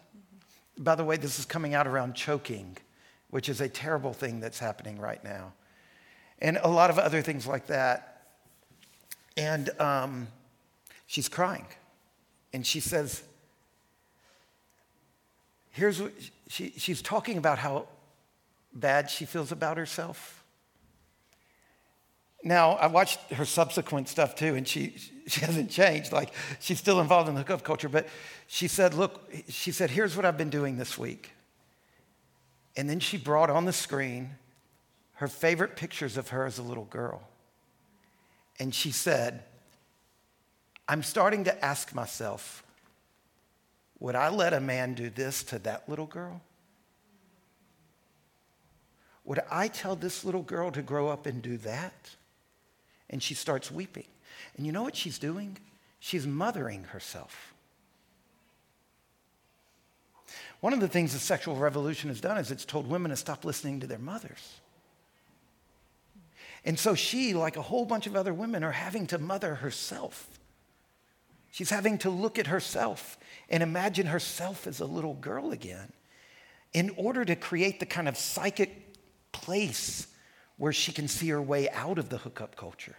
By 0.76 0.94
the 0.94 1.04
way, 1.04 1.16
this 1.16 1.38
is 1.38 1.44
coming 1.44 1.74
out 1.74 1.86
around 1.86 2.14
choking, 2.14 2.76
which 3.30 3.48
is 3.48 3.60
a 3.60 3.68
terrible 3.68 4.12
thing 4.12 4.40
that's 4.40 4.58
happening 4.58 4.98
right 4.98 5.22
now. 5.24 5.52
And 6.40 6.58
a 6.62 6.68
lot 6.68 6.90
of 6.90 6.98
other 6.98 7.22
things 7.22 7.46
like 7.46 7.66
that. 7.68 8.22
And 9.36 9.70
um, 9.80 10.28
she's 11.06 11.28
crying. 11.28 11.66
And 12.52 12.66
she 12.66 12.80
says, 12.80 13.22
Here's 15.78 16.02
what 16.02 16.12
she, 16.48 16.72
she's 16.76 17.00
talking 17.00 17.38
about 17.38 17.60
how 17.60 17.86
bad 18.72 19.08
she 19.08 19.24
feels 19.24 19.52
about 19.52 19.76
herself. 19.76 20.42
now 22.42 22.70
I 22.72 22.88
watched 22.88 23.20
her 23.32 23.44
subsequent 23.44 24.08
stuff 24.08 24.34
too, 24.34 24.56
and 24.56 24.66
she 24.66 24.96
she 25.28 25.40
hasn't 25.46 25.70
changed. 25.70 26.10
Like 26.10 26.32
she's 26.58 26.80
still 26.80 27.00
involved 27.00 27.28
in 27.28 27.36
the 27.36 27.42
hookup 27.42 27.62
culture, 27.62 27.88
but 27.88 28.08
she 28.48 28.66
said, 28.66 28.92
"Look," 28.94 29.32
she 29.48 29.70
said, 29.70 29.90
"Here's 29.90 30.16
what 30.16 30.24
I've 30.24 30.36
been 30.36 30.50
doing 30.50 30.78
this 30.78 30.98
week." 30.98 31.30
And 32.76 32.90
then 32.90 32.98
she 32.98 33.16
brought 33.16 33.48
on 33.48 33.64
the 33.64 33.72
screen 33.72 34.30
her 35.14 35.28
favorite 35.28 35.76
pictures 35.76 36.16
of 36.16 36.28
her 36.28 36.44
as 36.44 36.58
a 36.58 36.62
little 36.62 36.86
girl, 36.86 37.22
and 38.58 38.74
she 38.74 38.90
said, 38.90 39.44
"I'm 40.88 41.04
starting 41.04 41.44
to 41.44 41.64
ask 41.64 41.94
myself, 41.94 42.64
would 44.00 44.14
I 44.14 44.28
let 44.28 44.52
a 44.52 44.60
man 44.60 44.94
do 44.94 45.10
this 45.10 45.42
to 45.44 45.58
that 45.60 45.88
little 45.88 46.06
girl?" 46.06 46.40
Would 49.24 49.40
I 49.50 49.68
tell 49.68 49.94
this 49.94 50.24
little 50.24 50.42
girl 50.42 50.70
to 50.72 50.80
grow 50.80 51.08
up 51.08 51.26
and 51.26 51.42
do 51.42 51.58
that? 51.58 52.16
And 53.10 53.22
she 53.22 53.34
starts 53.34 53.70
weeping. 53.70 54.06
And 54.56 54.64
you 54.64 54.72
know 54.72 54.82
what 54.82 54.96
she's 54.96 55.18
doing? 55.18 55.58
She's 56.00 56.26
mothering 56.26 56.84
herself. 56.84 57.52
One 60.60 60.72
of 60.72 60.80
the 60.80 60.88
things 60.88 61.12
the 61.12 61.18
sexual 61.18 61.56
revolution 61.56 62.08
has 62.08 62.22
done 62.22 62.38
is 62.38 62.50
it's 62.50 62.64
told 62.64 62.88
women 62.88 63.10
to 63.10 63.16
stop 63.16 63.44
listening 63.44 63.80
to 63.80 63.86
their 63.86 63.98
mothers. 63.98 64.60
And 66.64 66.78
so 66.78 66.94
she, 66.94 67.34
like 67.34 67.58
a 67.58 67.62
whole 67.62 67.84
bunch 67.84 68.06
of 68.06 68.16
other 68.16 68.32
women, 68.32 68.64
are 68.64 68.72
having 68.72 69.06
to 69.08 69.18
mother 69.18 69.56
herself. 69.56 70.26
She's 71.50 71.68
having 71.68 71.98
to 71.98 72.08
look 72.08 72.38
at 72.38 72.46
herself 72.46 73.17
and 73.48 73.62
imagine 73.62 74.06
herself 74.06 74.66
as 74.66 74.80
a 74.80 74.84
little 74.84 75.14
girl 75.14 75.52
again 75.52 75.92
in 76.72 76.90
order 76.96 77.24
to 77.24 77.34
create 77.34 77.80
the 77.80 77.86
kind 77.86 78.08
of 78.08 78.16
psychic 78.16 78.94
place 79.32 80.06
where 80.56 80.72
she 80.72 80.92
can 80.92 81.08
see 81.08 81.28
her 81.28 81.40
way 81.40 81.70
out 81.70 81.98
of 81.98 82.08
the 82.08 82.18
hookup 82.18 82.56
culture. 82.56 82.96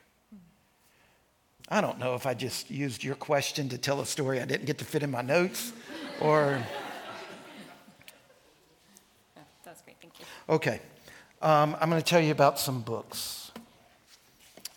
I 1.71 1.81
don't 1.81 1.99
know 1.99 2.15
if 2.15 2.25
I 2.25 2.33
just 2.33 2.71
used 2.71 3.03
your 3.03 3.13
question 3.15 3.69
to 3.69 3.77
tell 3.77 4.01
a 4.01 4.05
story 4.05 4.41
I 4.41 4.45
didn't 4.45 4.65
get 4.65 4.79
to 4.79 4.85
fit 4.85 5.03
in 5.03 5.11
my 5.11 5.21
notes 5.21 5.71
or. 6.19 6.63
That's 9.63 9.81
great, 9.83 9.97
thank 10.01 10.19
you. 10.19 10.25
Okay, 10.49 10.81
um, 11.43 11.77
I'm 11.79 11.91
going 11.91 12.01
to 12.01 12.07
tell 12.07 12.21
you 12.21 12.31
about 12.31 12.59
some 12.59 12.81
books. 12.81 13.51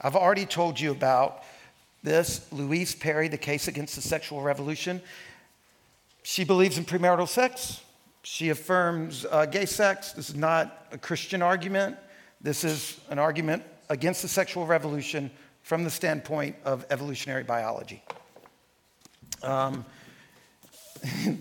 I've 0.03 0.17
already 0.17 0.45
told 0.45 0.79
you 0.79 0.91
about 0.91 1.45
this 2.03 2.47
Louise 2.53 2.95
Perry, 2.95 3.29
The 3.29 3.39
Case 3.39 3.69
Against 3.69 3.95
the 3.95 4.03
Sexual 4.03 4.43
Revolution. 4.43 5.01
She 6.23 6.45
believes 6.45 6.79
in 6.79 6.85
premarital 6.85 7.29
sex. 7.29 7.81
She 8.23 8.51
affirms 8.51 9.27
uh, 9.31 9.47
gay 9.47 9.67
sex. 9.67 10.13
This 10.13 10.31
is 10.31 10.37
not 10.37 10.87
a 10.93 10.99
Christian 10.99 11.43
argument. 11.43 11.97
This 12.41 12.65
is 12.65 13.01
an 13.11 13.19
argument 13.19 13.65
against 13.89 14.23
the 14.23 14.29
sexual 14.29 14.67
revolution 14.67 15.31
from 15.63 15.85
the 15.85 15.91
standpoint 15.91 16.57
of 16.65 16.87
evolutionary 16.91 17.43
biology. 17.45 18.03
Um, 19.43 19.85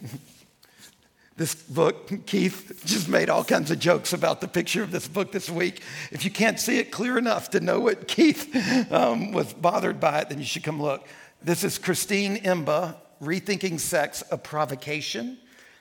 this 1.38 1.56
book, 1.56 2.26
Keith 2.26 2.82
just 2.86 3.08
made 3.08 3.30
all 3.30 3.44
kinds 3.44 3.72
of 3.72 3.80
jokes 3.80 4.14
about 4.14 4.42
the 4.42 4.48
picture 4.48 4.84
of 4.84 4.92
this 4.92 5.08
book 5.08 5.32
this 5.32 5.50
week. 5.50 5.82
If 6.12 6.26
you 6.26 6.32
can't 6.32 6.60
see 6.60 6.80
it 6.80 6.92
clear 6.92 7.18
enough 7.18 7.52
to 7.52 7.60
know 7.60 7.80
what 7.80 8.08
Keith 8.08 8.56
um, 8.92 9.32
was 9.32 9.54
bothered 9.54 10.00
by 10.00 10.20
it, 10.20 10.30
then 10.30 10.40
you 10.40 10.46
should 10.46 10.64
come 10.64 10.82
look. 10.82 11.08
This 11.44 11.64
is 11.64 11.78
Christine 11.78 12.38
Emba, 12.38 12.96
Rethinking 13.22 13.80
Sex, 13.80 14.24
a 14.32 14.38
Provocation. 14.38 15.38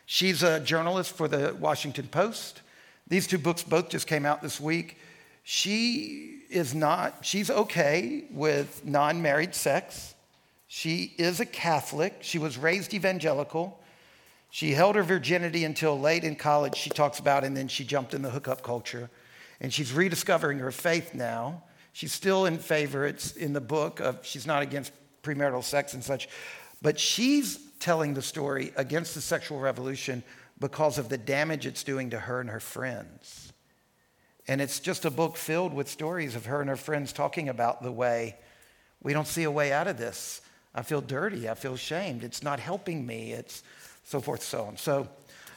She's 0.06 0.42
a 0.42 0.60
journalist 0.60 1.16
for 1.16 1.28
the 1.28 1.56
Washington 1.58 2.08
Post. 2.08 2.62
These 3.08 3.26
two 3.26 3.38
books 3.38 3.62
both 3.62 3.88
just 3.88 4.06
came 4.06 4.26
out 4.26 4.42
this 4.42 4.60
week. 4.60 4.98
She 5.42 6.42
is 6.50 6.74
not, 6.74 7.24
she's 7.24 7.50
okay 7.50 8.24
with 8.30 8.84
non 8.84 9.22
married 9.22 9.54
sex. 9.54 10.14
She 10.68 11.14
is 11.18 11.40
a 11.40 11.46
Catholic. 11.46 12.18
She 12.20 12.38
was 12.38 12.58
raised 12.58 12.94
evangelical. 12.94 13.80
She 14.50 14.72
held 14.72 14.96
her 14.96 15.02
virginity 15.02 15.64
until 15.64 15.98
late 15.98 16.24
in 16.24 16.36
college, 16.36 16.76
she 16.76 16.90
talks 16.90 17.18
about, 17.20 17.44
and 17.44 17.56
then 17.56 17.68
she 17.68 17.84
jumped 17.84 18.14
in 18.14 18.22
the 18.22 18.30
hookup 18.30 18.62
culture. 18.62 19.08
And 19.60 19.72
she's 19.72 19.92
rediscovering 19.92 20.58
her 20.58 20.72
faith 20.72 21.14
now. 21.14 21.62
She's 21.92 22.12
still 22.12 22.46
in 22.46 22.58
favor, 22.58 23.06
it's 23.06 23.32
in 23.32 23.52
the 23.52 23.60
book 23.60 24.00
of, 24.00 24.24
she's 24.24 24.46
not 24.46 24.62
against 24.62 24.92
premarital 25.22 25.62
sex 25.62 25.94
and 25.94 26.02
such, 26.02 26.28
but 26.82 26.98
she's 26.98 27.58
telling 27.78 28.14
the 28.14 28.22
story 28.22 28.72
against 28.76 29.14
the 29.14 29.20
sexual 29.20 29.58
revolution 29.58 30.22
because 30.58 30.98
of 30.98 31.08
the 31.08 31.18
damage 31.18 31.66
it's 31.66 31.82
doing 31.82 32.10
to 32.10 32.18
her 32.18 32.40
and 32.40 32.50
her 32.50 32.60
friends. 32.60 33.52
And 34.46 34.60
it's 34.60 34.80
just 34.80 35.04
a 35.04 35.10
book 35.10 35.36
filled 35.36 35.72
with 35.72 35.88
stories 35.88 36.36
of 36.36 36.46
her 36.46 36.60
and 36.60 36.68
her 36.68 36.76
friends 36.76 37.12
talking 37.12 37.48
about 37.48 37.82
the 37.82 37.92
way 37.92 38.36
we 39.02 39.12
don't 39.12 39.26
see 39.26 39.44
a 39.44 39.50
way 39.50 39.72
out 39.72 39.86
of 39.86 39.96
this. 39.96 40.42
I 40.74 40.82
feel 40.82 41.00
dirty. 41.00 41.48
I 41.48 41.54
feel 41.54 41.76
shamed. 41.76 42.22
It's 42.22 42.42
not 42.42 42.60
helping 42.60 43.06
me. 43.06 43.32
It's 43.32 43.62
so 44.04 44.20
forth, 44.20 44.42
so 44.42 44.64
on. 44.64 44.76
So, 44.76 45.08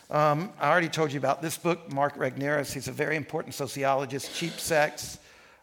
um, 0.10 0.52
I 0.60 0.70
already 0.70 0.90
told 0.90 1.12
you 1.12 1.18
about 1.18 1.42
this 1.42 1.58
book, 1.58 1.92
Mark 1.92 2.16
Regnerus. 2.18 2.74
He's 2.74 2.88
a 2.88 2.92
very 2.92 3.16
important 3.16 3.56
sociologist, 3.56 4.34
Cheap 4.36 4.60
Sex, 4.60 5.18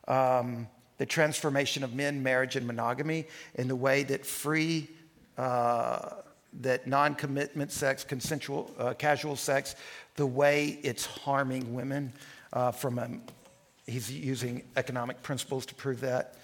um, 0.09 0.67
the 0.99 1.07
transformation 1.07 1.85
of 1.85 1.95
men, 1.95 2.23
marriage, 2.23 2.57
and 2.57 2.67
monogamy, 2.67 3.27
in 3.55 3.69
the 3.69 3.77
way 3.77 4.03
that 4.05 4.27
free 4.27 4.89
uh, 5.39 6.11
that 6.61 6.87
non 6.87 7.15
commitment 7.15 7.71
sex, 7.73 8.05
consensual, 8.05 8.71
uh, 8.79 8.95
casual 8.95 9.37
sex, 9.37 9.77
the 10.17 10.27
way 10.27 10.79
it's 10.83 11.07
harming 11.07 11.73
women 11.75 12.13
uh, 12.53 12.71
from 12.71 12.99
a, 12.99 13.09
he's 13.87 14.11
using 14.11 14.63
economic 14.77 15.23
principles 15.23 15.65
to 15.67 15.75
prove 15.75 16.01
that. 16.01 16.35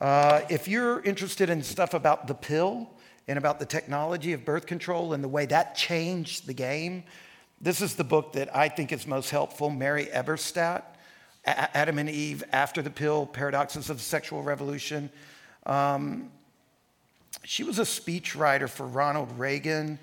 Uh, 0.00 0.40
if 0.48 0.66
you're 0.66 1.00
interested 1.02 1.50
in 1.50 1.62
stuff 1.62 1.94
about 1.94 2.26
the 2.26 2.34
pill 2.34 2.90
and 3.28 3.38
about 3.38 3.58
the 3.58 3.66
technology 3.66 4.32
of 4.32 4.44
birth 4.44 4.66
control 4.66 5.12
and 5.12 5.22
the 5.22 5.28
way 5.28 5.46
that 5.46 5.74
changed 5.74 6.46
the 6.46 6.54
game, 6.54 7.04
this 7.60 7.80
is 7.80 7.94
the 7.94 8.04
book 8.04 8.32
that 8.32 8.54
I 8.54 8.68
think 8.68 8.92
is 8.92 9.06
most 9.06 9.30
helpful 9.30 9.70
Mary 9.70 10.06
Eberstadt, 10.06 10.82
Adam 11.46 11.98
and 11.98 12.10
Eve 12.10 12.42
After 12.52 12.82
the 12.82 12.90
Pill 12.90 13.26
Paradoxes 13.26 13.90
of 13.90 13.98
the 13.98 14.02
Sexual 14.02 14.42
Revolution. 14.42 15.10
Um, 15.66 16.30
she 17.44 17.62
was 17.62 17.78
a 17.78 17.82
speechwriter 17.82 18.68
for 18.68 18.86
Ronald 18.86 19.38
Reagan. 19.38 19.98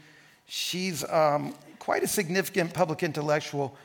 She's 0.47 1.03
um, 1.09 1.55
quite 1.79 2.03
a 2.03 2.07
significant 2.07 2.73
public 2.73 3.03
intellectual. 3.03 3.75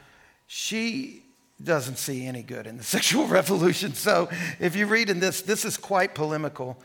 She 0.47 1.23
doesn't 1.63 1.97
see 1.97 2.27
any 2.27 2.43
good 2.43 2.67
in 2.67 2.77
the 2.77 2.85
sexual 2.97 3.27
revolution. 3.27 3.95
So 3.95 4.29
if 4.61 4.77
you 4.77 4.87
read 4.87 5.11
in 5.11 5.21
this, 5.21 5.43
this 5.43 5.65
is 5.65 5.77
quite 5.77 6.15
polemical. 6.15 6.77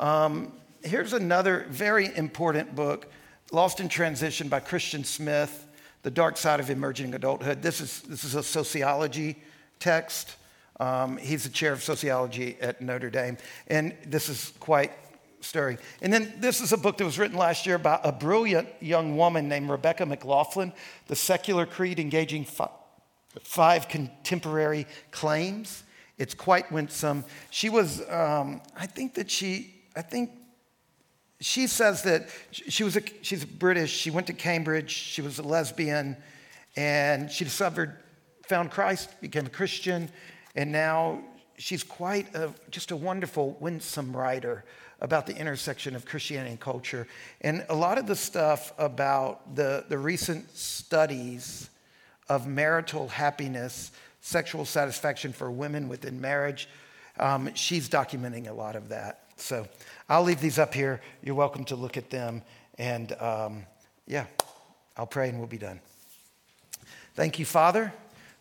Um, 0.00 0.52
here's 0.82 1.12
another 1.12 1.66
very 1.70 2.14
important 2.16 2.74
book, 2.74 3.06
Lost 3.52 3.78
in 3.80 3.88
Transition 3.88 4.48
by 4.48 4.60
Christian 4.60 5.04
Smith, 5.04 5.66
The 6.02 6.10
Dark 6.10 6.36
Side 6.36 6.58
of 6.58 6.70
Emerging 6.70 7.14
Adulthood. 7.14 7.62
This 7.62 7.80
is, 7.80 8.02
this 8.02 8.24
is 8.24 8.34
a 8.34 8.42
sociology 8.42 9.36
text. 9.78 10.36
Um, 10.80 11.16
he's 11.16 11.44
the 11.44 11.50
chair 11.50 11.72
of 11.72 11.82
sociology 11.82 12.56
at 12.60 12.80
Notre 12.80 13.10
Dame. 13.10 13.38
And 13.68 13.94
this 14.04 14.28
is 14.28 14.52
quite 14.58 14.92
stirring. 15.40 15.78
And 16.02 16.12
then 16.12 16.34
this 16.38 16.60
is 16.60 16.72
a 16.72 16.76
book 16.76 16.98
that 16.98 17.04
was 17.04 17.18
written 17.18 17.36
last 17.36 17.66
year 17.66 17.78
by 17.78 18.00
a 18.02 18.12
brilliant 18.12 18.68
young 18.80 19.16
woman 19.16 19.48
named 19.48 19.70
Rebecca 19.70 20.06
McLaughlin, 20.06 20.72
The 21.06 21.16
Secular 21.16 21.66
Creed 21.66 21.98
Engaging 21.98 22.46
Five 23.42 23.88
Contemporary 23.88 24.86
Claims. 25.10 25.84
It's 26.18 26.34
quite 26.34 26.72
winsome. 26.72 27.24
She 27.50 27.68
was, 27.68 28.00
um, 28.08 28.62
I 28.76 28.86
think 28.86 29.14
that 29.14 29.30
she, 29.30 29.74
I 29.94 30.02
think 30.02 30.30
she 31.40 31.66
says 31.66 32.02
that 32.02 32.28
she 32.50 32.82
was 32.84 32.96
a, 32.96 33.02
she's 33.20 33.44
British. 33.44 33.92
She 33.92 34.10
went 34.10 34.26
to 34.28 34.32
Cambridge. 34.32 34.90
She 34.90 35.20
was 35.20 35.38
a 35.38 35.42
lesbian, 35.42 36.16
and 36.76 37.30
she 37.30 37.44
discovered, 37.44 37.96
found 38.48 38.70
Christ, 38.70 39.20
became 39.20 39.46
a 39.46 39.50
Christian, 39.50 40.08
and 40.54 40.72
now 40.72 41.22
she's 41.58 41.82
quite 41.82 42.34
a, 42.34 42.52
just 42.70 42.90
a 42.90 42.96
wonderful, 42.96 43.56
winsome 43.60 44.16
writer 44.16 44.64
about 45.06 45.24
the 45.24 45.36
intersection 45.36 45.94
of 45.94 46.04
Christianity 46.04 46.50
and 46.50 46.60
culture. 46.60 47.06
And 47.40 47.64
a 47.68 47.76
lot 47.76 47.96
of 47.96 48.08
the 48.08 48.16
stuff 48.16 48.72
about 48.76 49.54
the, 49.54 49.84
the 49.88 49.96
recent 49.96 50.50
studies 50.56 51.70
of 52.28 52.48
marital 52.48 53.06
happiness, 53.06 53.92
sexual 54.20 54.64
satisfaction 54.64 55.32
for 55.32 55.48
women 55.48 55.88
within 55.88 56.20
marriage, 56.20 56.68
um, 57.20 57.54
she's 57.54 57.88
documenting 57.88 58.48
a 58.48 58.52
lot 58.52 58.74
of 58.74 58.88
that. 58.88 59.20
So 59.36 59.68
I'll 60.08 60.24
leave 60.24 60.40
these 60.40 60.58
up 60.58 60.74
here. 60.74 61.00
You're 61.22 61.36
welcome 61.36 61.64
to 61.66 61.76
look 61.76 61.96
at 61.96 62.10
them. 62.10 62.42
And 62.76 63.12
um, 63.20 63.64
yeah, 64.08 64.26
I'll 64.96 65.06
pray 65.06 65.28
and 65.28 65.38
we'll 65.38 65.46
be 65.46 65.56
done. 65.56 65.78
Thank 67.14 67.38
you, 67.38 67.44
Father, 67.44 67.92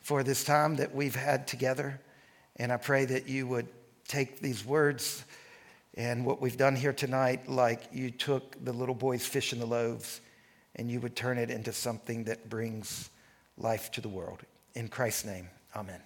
for 0.01 0.23
this 0.23 0.43
time 0.43 0.77
that 0.77 0.95
we've 0.95 1.15
had 1.15 1.45
together. 1.45 2.01
And 2.55 2.71
I 2.71 2.77
pray 2.77 3.05
that 3.05 3.29
you 3.29 3.45
would 3.45 3.67
take 4.07 4.39
these 4.39 4.65
words 4.65 5.23
and 5.95 6.25
what 6.25 6.41
we've 6.41 6.57
done 6.57 6.75
here 6.75 6.93
tonight, 6.93 7.49
like 7.49 7.83
you 7.91 8.11
took 8.11 8.63
the 8.63 8.73
little 8.73 8.95
boy's 8.95 9.25
fish 9.25 9.53
and 9.53 9.61
the 9.61 9.65
loaves 9.65 10.19
and 10.75 10.91
you 10.91 10.99
would 10.99 11.15
turn 11.15 11.37
it 11.37 11.49
into 11.49 11.71
something 11.71 12.25
that 12.25 12.49
brings 12.49 13.09
life 13.57 13.91
to 13.91 14.01
the 14.01 14.09
world. 14.09 14.41
In 14.73 14.89
Christ's 14.89 15.25
name, 15.25 15.47
amen. 15.73 16.01